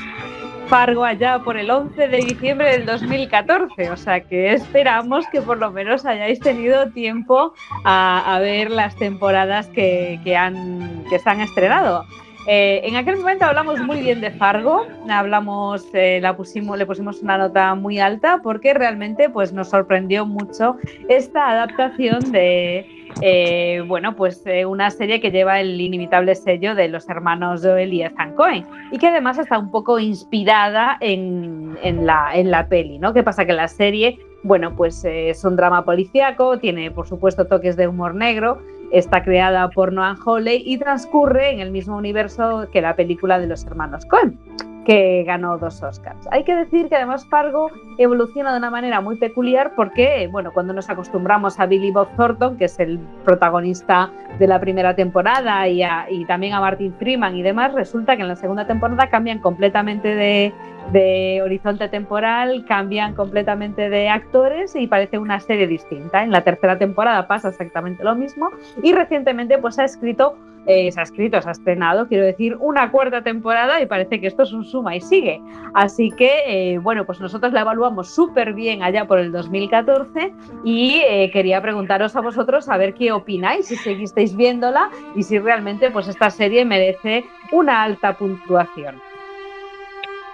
Fargo 0.68 1.02
allá 1.02 1.40
por 1.40 1.56
el 1.56 1.68
11 1.68 2.06
de 2.06 2.16
diciembre 2.18 2.70
del 2.70 2.86
2014, 2.86 3.90
o 3.90 3.96
sea 3.96 4.20
que 4.20 4.52
esperamos 4.52 5.26
que 5.32 5.42
por 5.42 5.58
lo 5.58 5.72
menos 5.72 6.06
hayáis 6.06 6.38
tenido 6.38 6.90
tiempo 6.90 7.54
a, 7.82 8.36
a 8.36 8.38
ver 8.38 8.70
las 8.70 8.94
temporadas 8.94 9.66
que, 9.66 10.20
que, 10.22 10.36
han, 10.36 11.02
que 11.10 11.18
se 11.18 11.28
han 11.28 11.40
estrenado. 11.40 12.06
Eh, 12.50 12.80
en 12.84 12.96
aquel 12.96 13.18
momento 13.18 13.44
hablamos 13.44 13.78
muy 13.80 14.00
bien 14.00 14.22
de 14.22 14.30
Fargo, 14.30 14.86
hablamos, 15.06 15.86
eh, 15.92 16.18
la 16.22 16.34
pusimos, 16.34 16.78
le 16.78 16.86
pusimos 16.86 17.20
una 17.20 17.36
nota 17.36 17.74
muy 17.74 17.98
alta 17.98 18.40
porque 18.42 18.72
realmente 18.72 19.28
pues, 19.28 19.52
nos 19.52 19.68
sorprendió 19.68 20.24
mucho 20.24 20.76
esta 21.10 21.50
adaptación 21.50 22.32
de 22.32 22.86
eh, 23.20 23.82
bueno, 23.86 24.16
pues, 24.16 24.42
eh, 24.46 24.64
una 24.64 24.90
serie 24.90 25.20
que 25.20 25.30
lleva 25.30 25.60
el 25.60 25.78
inimitable 25.78 26.34
sello 26.34 26.74
de 26.74 26.88
los 26.88 27.06
hermanos 27.10 27.60
Joel 27.62 27.92
y 27.92 28.02
Ethan 28.02 28.34
Cohen 28.34 28.64
y 28.92 28.98
que 28.98 29.08
además 29.08 29.38
está 29.38 29.58
un 29.58 29.70
poco 29.70 29.98
inspirada 29.98 30.96
en, 31.00 31.76
en, 31.82 32.06
la, 32.06 32.30
en 32.32 32.50
la 32.50 32.66
peli. 32.66 32.98
¿no? 32.98 33.12
¿Qué 33.12 33.22
pasa? 33.22 33.44
Que 33.44 33.52
la 33.52 33.68
serie 33.68 34.18
bueno, 34.42 34.74
pues 34.76 35.04
eh, 35.04 35.30
es 35.30 35.44
un 35.44 35.56
drama 35.56 35.84
policíaco, 35.84 36.58
tiene 36.58 36.90
por 36.90 37.06
supuesto 37.06 37.46
toques 37.46 37.76
de 37.76 37.88
humor 37.88 38.14
negro, 38.14 38.58
está 38.92 39.22
creada 39.22 39.68
por 39.70 39.92
Noah 39.92 40.16
Hawley 40.24 40.62
y 40.64 40.78
transcurre 40.78 41.50
en 41.50 41.60
el 41.60 41.70
mismo 41.70 41.96
universo 41.96 42.68
que 42.72 42.80
la 42.80 42.96
película 42.96 43.38
de 43.38 43.46
los 43.46 43.64
hermanos 43.66 44.04
Cohen, 44.06 44.38
que 44.84 45.22
ganó 45.26 45.58
dos 45.58 45.82
Oscars. 45.82 46.26
Hay 46.30 46.44
que 46.44 46.56
decir 46.56 46.88
que 46.88 46.96
además 46.96 47.26
Fargo 47.26 47.70
evoluciona 47.98 48.52
de 48.52 48.58
una 48.58 48.70
manera 48.70 49.02
muy 49.02 49.16
peculiar 49.16 49.72
porque, 49.76 50.28
bueno, 50.32 50.50
cuando 50.52 50.72
nos 50.72 50.88
acostumbramos 50.88 51.60
a 51.60 51.66
Billy 51.66 51.90
Bob 51.90 52.08
Thornton, 52.16 52.56
que 52.56 52.64
es 52.64 52.80
el 52.80 52.98
protagonista 53.22 54.10
de 54.38 54.46
la 54.46 54.58
primera 54.58 54.96
temporada, 54.96 55.68
y, 55.68 55.82
y 56.08 56.24
también 56.24 56.54
a 56.54 56.60
Martin 56.60 56.94
Freeman 56.94 57.36
y 57.36 57.42
demás, 57.42 57.74
resulta 57.74 58.16
que 58.16 58.22
en 58.22 58.28
la 58.28 58.36
segunda 58.36 58.66
temporada 58.66 59.10
cambian 59.10 59.40
completamente 59.40 60.14
de, 60.14 60.54
de 60.92 61.40
horizonte 61.42 61.88
temporal, 61.88 62.64
cambian 62.66 63.14
completamente 63.14 63.90
de 63.90 64.08
actores 64.08 64.74
y 64.74 64.86
parece 64.86 65.18
una 65.18 65.40
serie 65.40 65.66
distinta. 65.66 66.22
En 66.22 66.30
la 66.30 66.42
tercera 66.42 66.78
temporada 66.78 67.26
pasa 67.26 67.48
exactamente 67.48 68.04
lo 68.04 68.14
mismo 68.14 68.50
y 68.82 68.92
recientemente 68.92 69.58
pues 69.58 69.78
ha 69.78 69.84
escrito, 69.84 70.36
eh, 70.66 70.90
se 70.90 71.00
ha 71.00 71.02
escrito, 71.02 71.40
se 71.42 71.48
ha 71.48 71.52
estrenado, 71.52 72.08
quiero 72.08 72.24
decir, 72.24 72.56
una 72.60 72.90
cuarta 72.90 73.22
temporada 73.22 73.80
y 73.80 73.86
parece 73.86 74.20
que 74.20 74.26
esto 74.26 74.44
es 74.44 74.52
un 74.52 74.64
suma 74.64 74.96
y 74.96 75.00
sigue. 75.00 75.40
Así 75.74 76.10
que, 76.12 76.42
eh, 76.46 76.78
bueno, 76.78 77.04
pues 77.04 77.20
nosotros 77.20 77.52
la 77.52 77.60
evaluamos 77.60 78.14
súper 78.14 78.54
bien 78.54 78.82
allá 78.82 79.06
por 79.06 79.18
el 79.18 79.30
2014 79.32 80.32
y 80.64 81.02
eh, 81.06 81.30
quería 81.32 81.60
preguntaros 81.60 82.16
a 82.16 82.20
vosotros 82.20 82.68
a 82.68 82.76
ver 82.76 82.94
qué 82.94 83.12
opináis, 83.12 83.66
si 83.66 83.76
seguisteis 83.76 84.36
viéndola 84.36 84.90
y 85.14 85.22
si 85.22 85.38
realmente 85.38 85.90
pues 85.90 86.08
esta 86.08 86.30
serie 86.30 86.64
merece 86.64 87.24
una 87.52 87.82
alta 87.82 88.14
puntuación. 88.14 89.07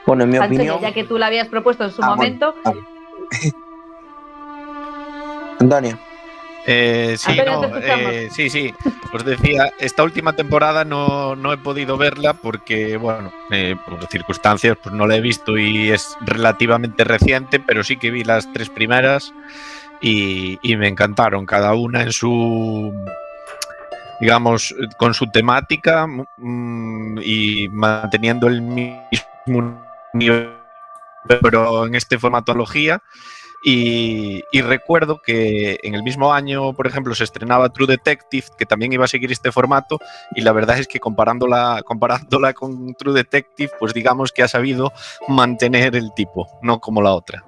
Bueno, 0.07 0.24
en 0.24 0.30
mi 0.30 0.38
opinión. 0.38 0.80
ya 0.80 0.92
que 0.92 1.05
tú 1.05 1.18
la 1.18 1.26
habías 1.26 1.48
propuesto 1.48 1.84
en 1.84 1.90
su 1.90 2.02
Ah, 2.02 2.14
bueno, 2.14 2.16
momento, 2.16 2.55
ah. 2.64 2.72
Antonio. 5.61 5.98
Eh, 6.66 7.16
sí, 7.18 7.32
no, 7.44 7.76
eh, 7.76 8.28
sí, 8.32 8.48
sí. 8.48 8.72
Os 9.12 9.24
decía, 9.24 9.70
esta 9.78 10.02
última 10.02 10.32
temporada 10.32 10.84
no, 10.84 11.36
no 11.36 11.52
he 11.52 11.59
podido 11.59 11.98
verla 11.98 12.32
porque, 12.34 12.96
bueno, 12.96 13.30
eh, 13.50 13.76
por 13.84 14.07
circunstancias, 14.09 14.76
pues 14.82 14.94
no 14.94 15.07
la 15.07 15.16
he 15.16 15.20
visto 15.20 15.59
y 15.59 15.90
es 15.90 16.16
relativamente 16.22 17.05
reciente, 17.05 17.61
pero 17.61 17.84
sí 17.84 17.98
que 17.98 18.11
vi 18.11 18.24
las 18.24 18.50
tres 18.52 18.70
primeras 18.70 19.34
y, 20.00 20.59
y 20.62 20.76
me 20.76 20.88
encantaron, 20.88 21.44
cada 21.44 21.74
una 21.74 22.02
en 22.02 22.12
su, 22.12 22.94
digamos, 24.20 24.74
con 24.96 25.12
su 25.12 25.26
temática 25.30 26.07
mm, 26.07 27.18
y 27.22 27.68
manteniendo 27.68 28.48
el 28.48 28.62
mismo 28.62 29.84
pero 31.40 31.86
en 31.86 31.94
este 31.94 32.18
formatología. 32.18 33.02
Y, 33.66 34.42
y 34.52 34.60
recuerdo 34.60 35.22
que 35.24 35.78
en 35.82 35.94
el 35.94 36.02
mismo 36.02 36.34
año, 36.34 36.74
por 36.74 36.86
ejemplo, 36.86 37.14
se 37.14 37.24
estrenaba 37.24 37.70
True 37.70 37.86
Detective, 37.86 38.46
que 38.58 38.66
también 38.66 38.92
iba 38.92 39.06
a 39.06 39.08
seguir 39.08 39.32
este 39.32 39.50
formato, 39.52 39.98
y 40.34 40.42
la 40.42 40.52
verdad 40.52 40.78
es 40.78 40.86
que 40.86 41.00
comparándola, 41.00 41.80
comparándola 41.82 42.52
con 42.52 42.94
True 42.94 43.14
Detective, 43.14 43.72
pues 43.80 43.94
digamos 43.94 44.32
que 44.32 44.42
ha 44.42 44.48
sabido 44.48 44.92
mantener 45.28 45.96
el 45.96 46.12
tipo, 46.12 46.46
no 46.60 46.78
como 46.78 47.00
la 47.00 47.14
otra. 47.14 47.42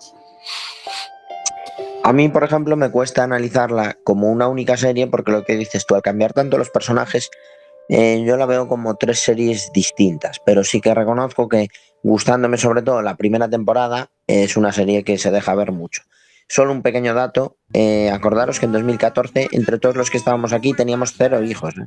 A 2.02 2.14
mí, 2.14 2.30
por 2.30 2.44
ejemplo, 2.44 2.76
me 2.76 2.90
cuesta 2.90 3.24
analizarla 3.24 3.98
como 4.02 4.30
una 4.30 4.48
única 4.48 4.78
serie 4.78 5.08
porque 5.08 5.32
lo 5.32 5.44
que 5.44 5.56
dices 5.56 5.84
tú, 5.84 5.96
al 5.96 6.02
cambiar 6.02 6.32
tanto 6.32 6.56
los 6.56 6.70
personajes, 6.70 7.30
eh, 7.88 8.22
yo 8.26 8.36
la 8.36 8.46
veo 8.46 8.68
como 8.68 8.96
tres 8.96 9.20
series 9.20 9.70
distintas, 9.72 10.40
pero 10.46 10.64
sí 10.64 10.80
que 10.80 10.94
reconozco 10.94 11.48
que 11.48 11.68
gustándome 12.02 12.58
sobre 12.58 12.82
todo 12.82 13.02
la 13.02 13.16
primera 13.16 13.48
temporada, 13.48 14.10
es 14.26 14.56
una 14.56 14.72
serie 14.72 15.04
que 15.04 15.18
se 15.18 15.30
deja 15.30 15.54
ver 15.54 15.72
mucho. 15.72 16.02
Solo 16.48 16.72
un 16.72 16.82
pequeño 16.82 17.12
dato, 17.14 17.56
eh, 17.72 18.10
acordaros 18.10 18.60
que 18.60 18.66
en 18.66 18.72
2014, 18.72 19.48
entre 19.50 19.78
todos 19.78 19.96
los 19.96 20.10
que 20.10 20.16
estábamos 20.16 20.52
aquí, 20.52 20.74
teníamos 20.74 21.14
cero 21.16 21.42
hijos. 21.42 21.74
¿eh? 21.76 21.86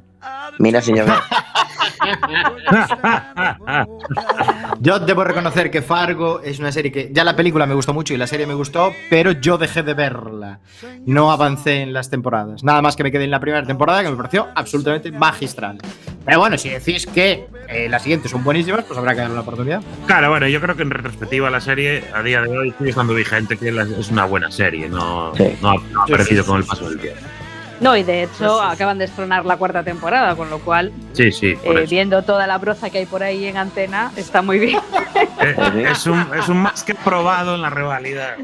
Mira 0.57 0.81
veo. 0.81 1.05
Yo 4.81 4.99
debo 4.99 5.23
reconocer 5.23 5.71
que 5.71 5.81
Fargo 5.81 6.41
es 6.41 6.59
una 6.59 6.71
serie 6.71 6.91
que 6.91 7.09
ya 7.11 7.23
la 7.23 7.35
película 7.35 7.65
me 7.65 7.73
gustó 7.75 7.93
mucho 7.93 8.13
y 8.13 8.17
la 8.17 8.27
serie 8.27 8.45
me 8.47 8.53
gustó, 8.53 8.93
pero 9.09 9.31
yo 9.33 9.57
dejé 9.57 9.83
de 9.83 9.93
verla. 9.93 10.59
No 11.05 11.31
avancé 11.31 11.81
en 11.81 11.93
las 11.93 12.09
temporadas. 12.09 12.63
Nada 12.63 12.81
más 12.81 12.95
que 12.95 13.03
me 13.03 13.11
quedé 13.11 13.25
en 13.25 13.31
la 13.31 13.39
primera 13.39 13.65
temporada 13.65 14.03
que 14.03 14.09
me 14.09 14.15
pareció 14.15 14.47
absolutamente 14.55 15.11
magistral. 15.11 15.77
Pero 16.25 16.39
bueno, 16.39 16.57
si 16.57 16.69
decís 16.69 17.05
que 17.05 17.47
eh, 17.67 17.87
las 17.89 18.03
siguientes 18.03 18.31
son 18.31 18.43
buenísimas, 18.43 18.83
pues 18.85 18.97
habrá 18.97 19.13
que 19.13 19.19
darle 19.21 19.33
una 19.33 19.41
oportunidad. 19.41 19.81
Claro, 20.05 20.29
bueno, 20.29 20.47
yo 20.47 20.61
creo 20.61 20.75
que 20.75 20.83
en 20.83 20.91
retrospectiva 20.91 21.49
la 21.49 21.61
serie 21.61 22.03
a 22.13 22.21
día 22.23 22.41
de 22.41 22.57
hoy 22.57 22.73
sigue 22.77 22.91
estando 22.91 23.13
vigente, 23.13 23.57
que 23.57 23.71
la- 23.71 23.83
es 23.83 24.09
una 24.11 24.25
buena 24.25 24.51
serie, 24.51 24.87
no, 24.89 25.33
Sí. 25.35 25.57
no 25.61 25.71
ha, 25.71 25.75
no 25.75 26.03
ha 26.03 26.07
Sí, 26.23 26.37
con 26.45 26.57
el 26.57 26.63
sí, 26.63 26.69
paso 26.69 26.89
del 26.89 26.99
tiempo. 26.99 27.19
No, 27.79 27.95
y 27.95 28.03
de 28.03 28.23
hecho 28.23 28.61
acaban 28.61 28.97
de 28.97 29.05
estrenar 29.05 29.45
la 29.45 29.57
cuarta 29.57 29.83
temporada, 29.83 30.35
con 30.35 30.49
lo 30.49 30.59
cual, 30.59 30.91
Sí, 31.13 31.31
sí, 31.31 31.57
eh, 31.63 31.85
viendo 31.89 32.21
toda 32.23 32.45
la 32.45 32.57
broza 32.57 32.89
que 32.89 32.99
hay 32.99 33.05
por 33.05 33.23
ahí 33.23 33.45
en 33.45 33.57
antena, 33.57 34.11
está 34.15 34.41
muy 34.41 34.59
bien. 34.59 34.79
Eh, 35.41 35.85
es, 35.89 36.05
un, 36.05 36.25
es 36.37 36.47
un 36.49 36.57
más 36.57 36.83
que 36.83 36.93
probado 36.93 37.55
en 37.55 37.61
la 37.61 37.69
rivalidad 37.69 38.35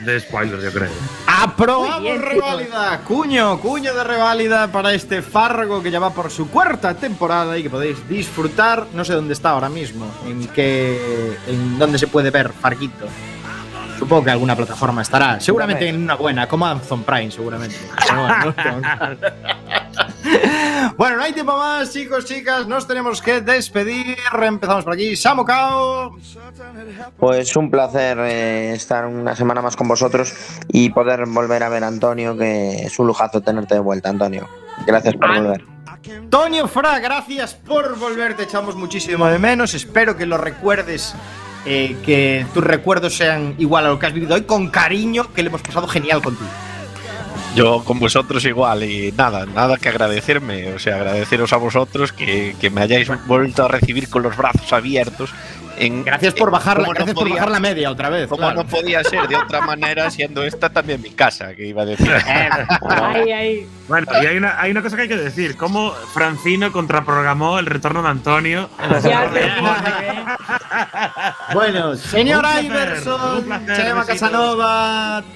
de 0.00 0.20
spoilers, 0.20 0.62
yo 0.62 0.72
creo. 0.72 0.90
Aprobamos 1.26 2.02
bien, 2.02 2.20
reválida, 2.22 3.00
cuño, 3.00 3.58
cuño 3.60 3.94
de 3.94 4.04
reválida 4.04 4.68
para 4.68 4.92
este 4.92 5.22
Fargo 5.22 5.82
que 5.82 5.90
ya 5.90 5.98
va 6.00 6.10
por 6.10 6.30
su 6.30 6.48
cuarta 6.48 6.94
temporada 6.94 7.56
y 7.58 7.62
que 7.62 7.70
podéis 7.70 8.06
disfrutar. 8.08 8.86
No 8.94 9.04
sé 9.04 9.14
dónde 9.14 9.32
está 9.32 9.50
ahora 9.50 9.68
mismo, 9.68 10.06
en 10.26 10.46
qué, 10.48 11.36
en 11.46 11.78
dónde 11.78 11.98
se 11.98 12.06
puede 12.06 12.30
ver 12.30 12.50
Farguito. 12.52 13.06
Supongo 14.04 14.24
que 14.24 14.30
alguna 14.32 14.54
plataforma 14.54 15.00
estará, 15.00 15.40
seguramente 15.40 15.88
en 15.88 16.02
una 16.02 16.14
buena, 16.14 16.46
como 16.46 16.66
Amazon 16.66 17.02
Prime, 17.04 17.30
seguramente. 17.30 17.76
Pero 18.06 18.20
bueno, 18.20 18.54
no. 18.54 18.84
Bueno, 20.98 21.22
hay 21.22 21.32
tiempo 21.32 21.56
más, 21.56 21.90
chicos, 21.90 22.26
chicas, 22.26 22.66
nos 22.66 22.86
tenemos 22.86 23.22
que 23.22 23.40
despedir. 23.40 24.18
Empezamos 24.42 24.84
por 24.84 24.92
aquí. 24.92 25.16
Samu 25.16 25.46
Kao. 25.46 26.18
Pues 27.16 27.56
un 27.56 27.70
placer 27.70 28.18
eh, 28.18 28.72
estar 28.74 29.06
una 29.06 29.34
semana 29.34 29.62
más 29.62 29.74
con 29.74 29.88
vosotros 29.88 30.34
y 30.68 30.90
poder 30.90 31.24
volver 31.26 31.62
a 31.62 31.70
ver 31.70 31.82
a 31.82 31.86
Antonio, 31.88 32.36
que 32.36 32.82
es 32.84 32.98
un 32.98 33.06
lujazo 33.06 33.40
tenerte 33.40 33.74
de 33.74 33.80
vuelta, 33.80 34.10
Antonio. 34.10 34.46
Gracias 34.86 35.14
por 35.14 35.34
volver. 35.34 35.64
Antonio 36.10 36.68
Fra, 36.68 36.98
gracias 36.98 37.54
por 37.54 37.98
volver, 37.98 38.36
te 38.36 38.42
echamos 38.42 38.76
muchísimo 38.76 39.26
de 39.26 39.38
menos. 39.38 39.72
Espero 39.72 40.16
que 40.16 40.26
lo 40.26 40.36
recuerdes, 40.36 41.14
eh, 41.66 41.96
que 42.04 42.46
tus 42.52 42.62
recuerdos 42.62 43.16
sean 43.16 43.54
igual 43.58 43.86
a 43.86 43.88
lo 43.88 43.98
que 43.98 44.06
has 44.06 44.12
vivido 44.12 44.34
hoy, 44.34 44.42
con 44.42 44.68
cariño, 44.68 45.32
que 45.32 45.42
le 45.42 45.48
hemos 45.48 45.62
pasado 45.62 45.86
genial 45.88 46.22
contigo. 46.22 46.50
Yo 47.54 47.84
con 47.84 48.00
vosotros 48.00 48.44
igual 48.44 48.82
y 48.82 49.12
nada, 49.16 49.46
nada 49.46 49.76
que 49.76 49.88
agradecerme, 49.88 50.72
o 50.72 50.78
sea, 50.78 50.96
agradeceros 50.96 51.52
a 51.52 51.56
vosotros 51.56 52.12
que, 52.12 52.56
que 52.60 52.68
me 52.68 52.80
hayáis 52.80 53.08
vuelto 53.26 53.64
a 53.64 53.68
recibir 53.68 54.08
con 54.08 54.24
los 54.24 54.36
brazos 54.36 54.72
abiertos. 54.72 55.30
En, 55.76 56.04
Gracias 56.04 56.34
por 56.34 56.48
eh, 56.48 56.52
bajar, 56.52 56.76
la, 56.78 56.84
como 56.84 56.92
no 56.92 56.94
gracias 56.98 57.14
por 57.14 57.24
podía- 57.24 57.34
bajar 57.36 57.50
la 57.50 57.60
media 57.60 57.90
otra 57.90 58.08
vez. 58.10 58.28
Como 58.28 58.38
claro. 58.42 58.62
no 58.62 58.66
podía 58.68 59.02
ser 59.04 59.26
de 59.28 59.36
otra 59.36 59.60
manera, 59.62 60.10
siendo 60.10 60.44
esta 60.44 60.70
también 60.70 61.00
mi 61.02 61.10
casa, 61.10 61.54
que 61.54 61.66
iba 61.66 61.82
a 61.82 61.86
decir. 61.86 62.10
Ahí, 62.90 63.32
ahí. 63.32 63.68
Bueno, 63.88 64.06
y 64.22 64.26
hay 64.26 64.36
una, 64.36 64.60
hay 64.60 64.70
una 64.70 64.82
cosa 64.82 64.96
que 64.96 65.02
hay 65.02 65.08
que 65.08 65.16
decir: 65.16 65.56
cómo 65.56 65.90
Francino 66.12 66.70
contraprogramó 66.72 67.58
el 67.58 67.66
retorno 67.66 68.02
de 68.02 68.08
Antonio. 68.08 68.70
semana. 69.00 70.36
Bueno, 71.52 71.96
señor 71.96 72.44
Iverson, 72.62 73.44
Chema. 73.76 74.04
Casanova, 74.06 75.24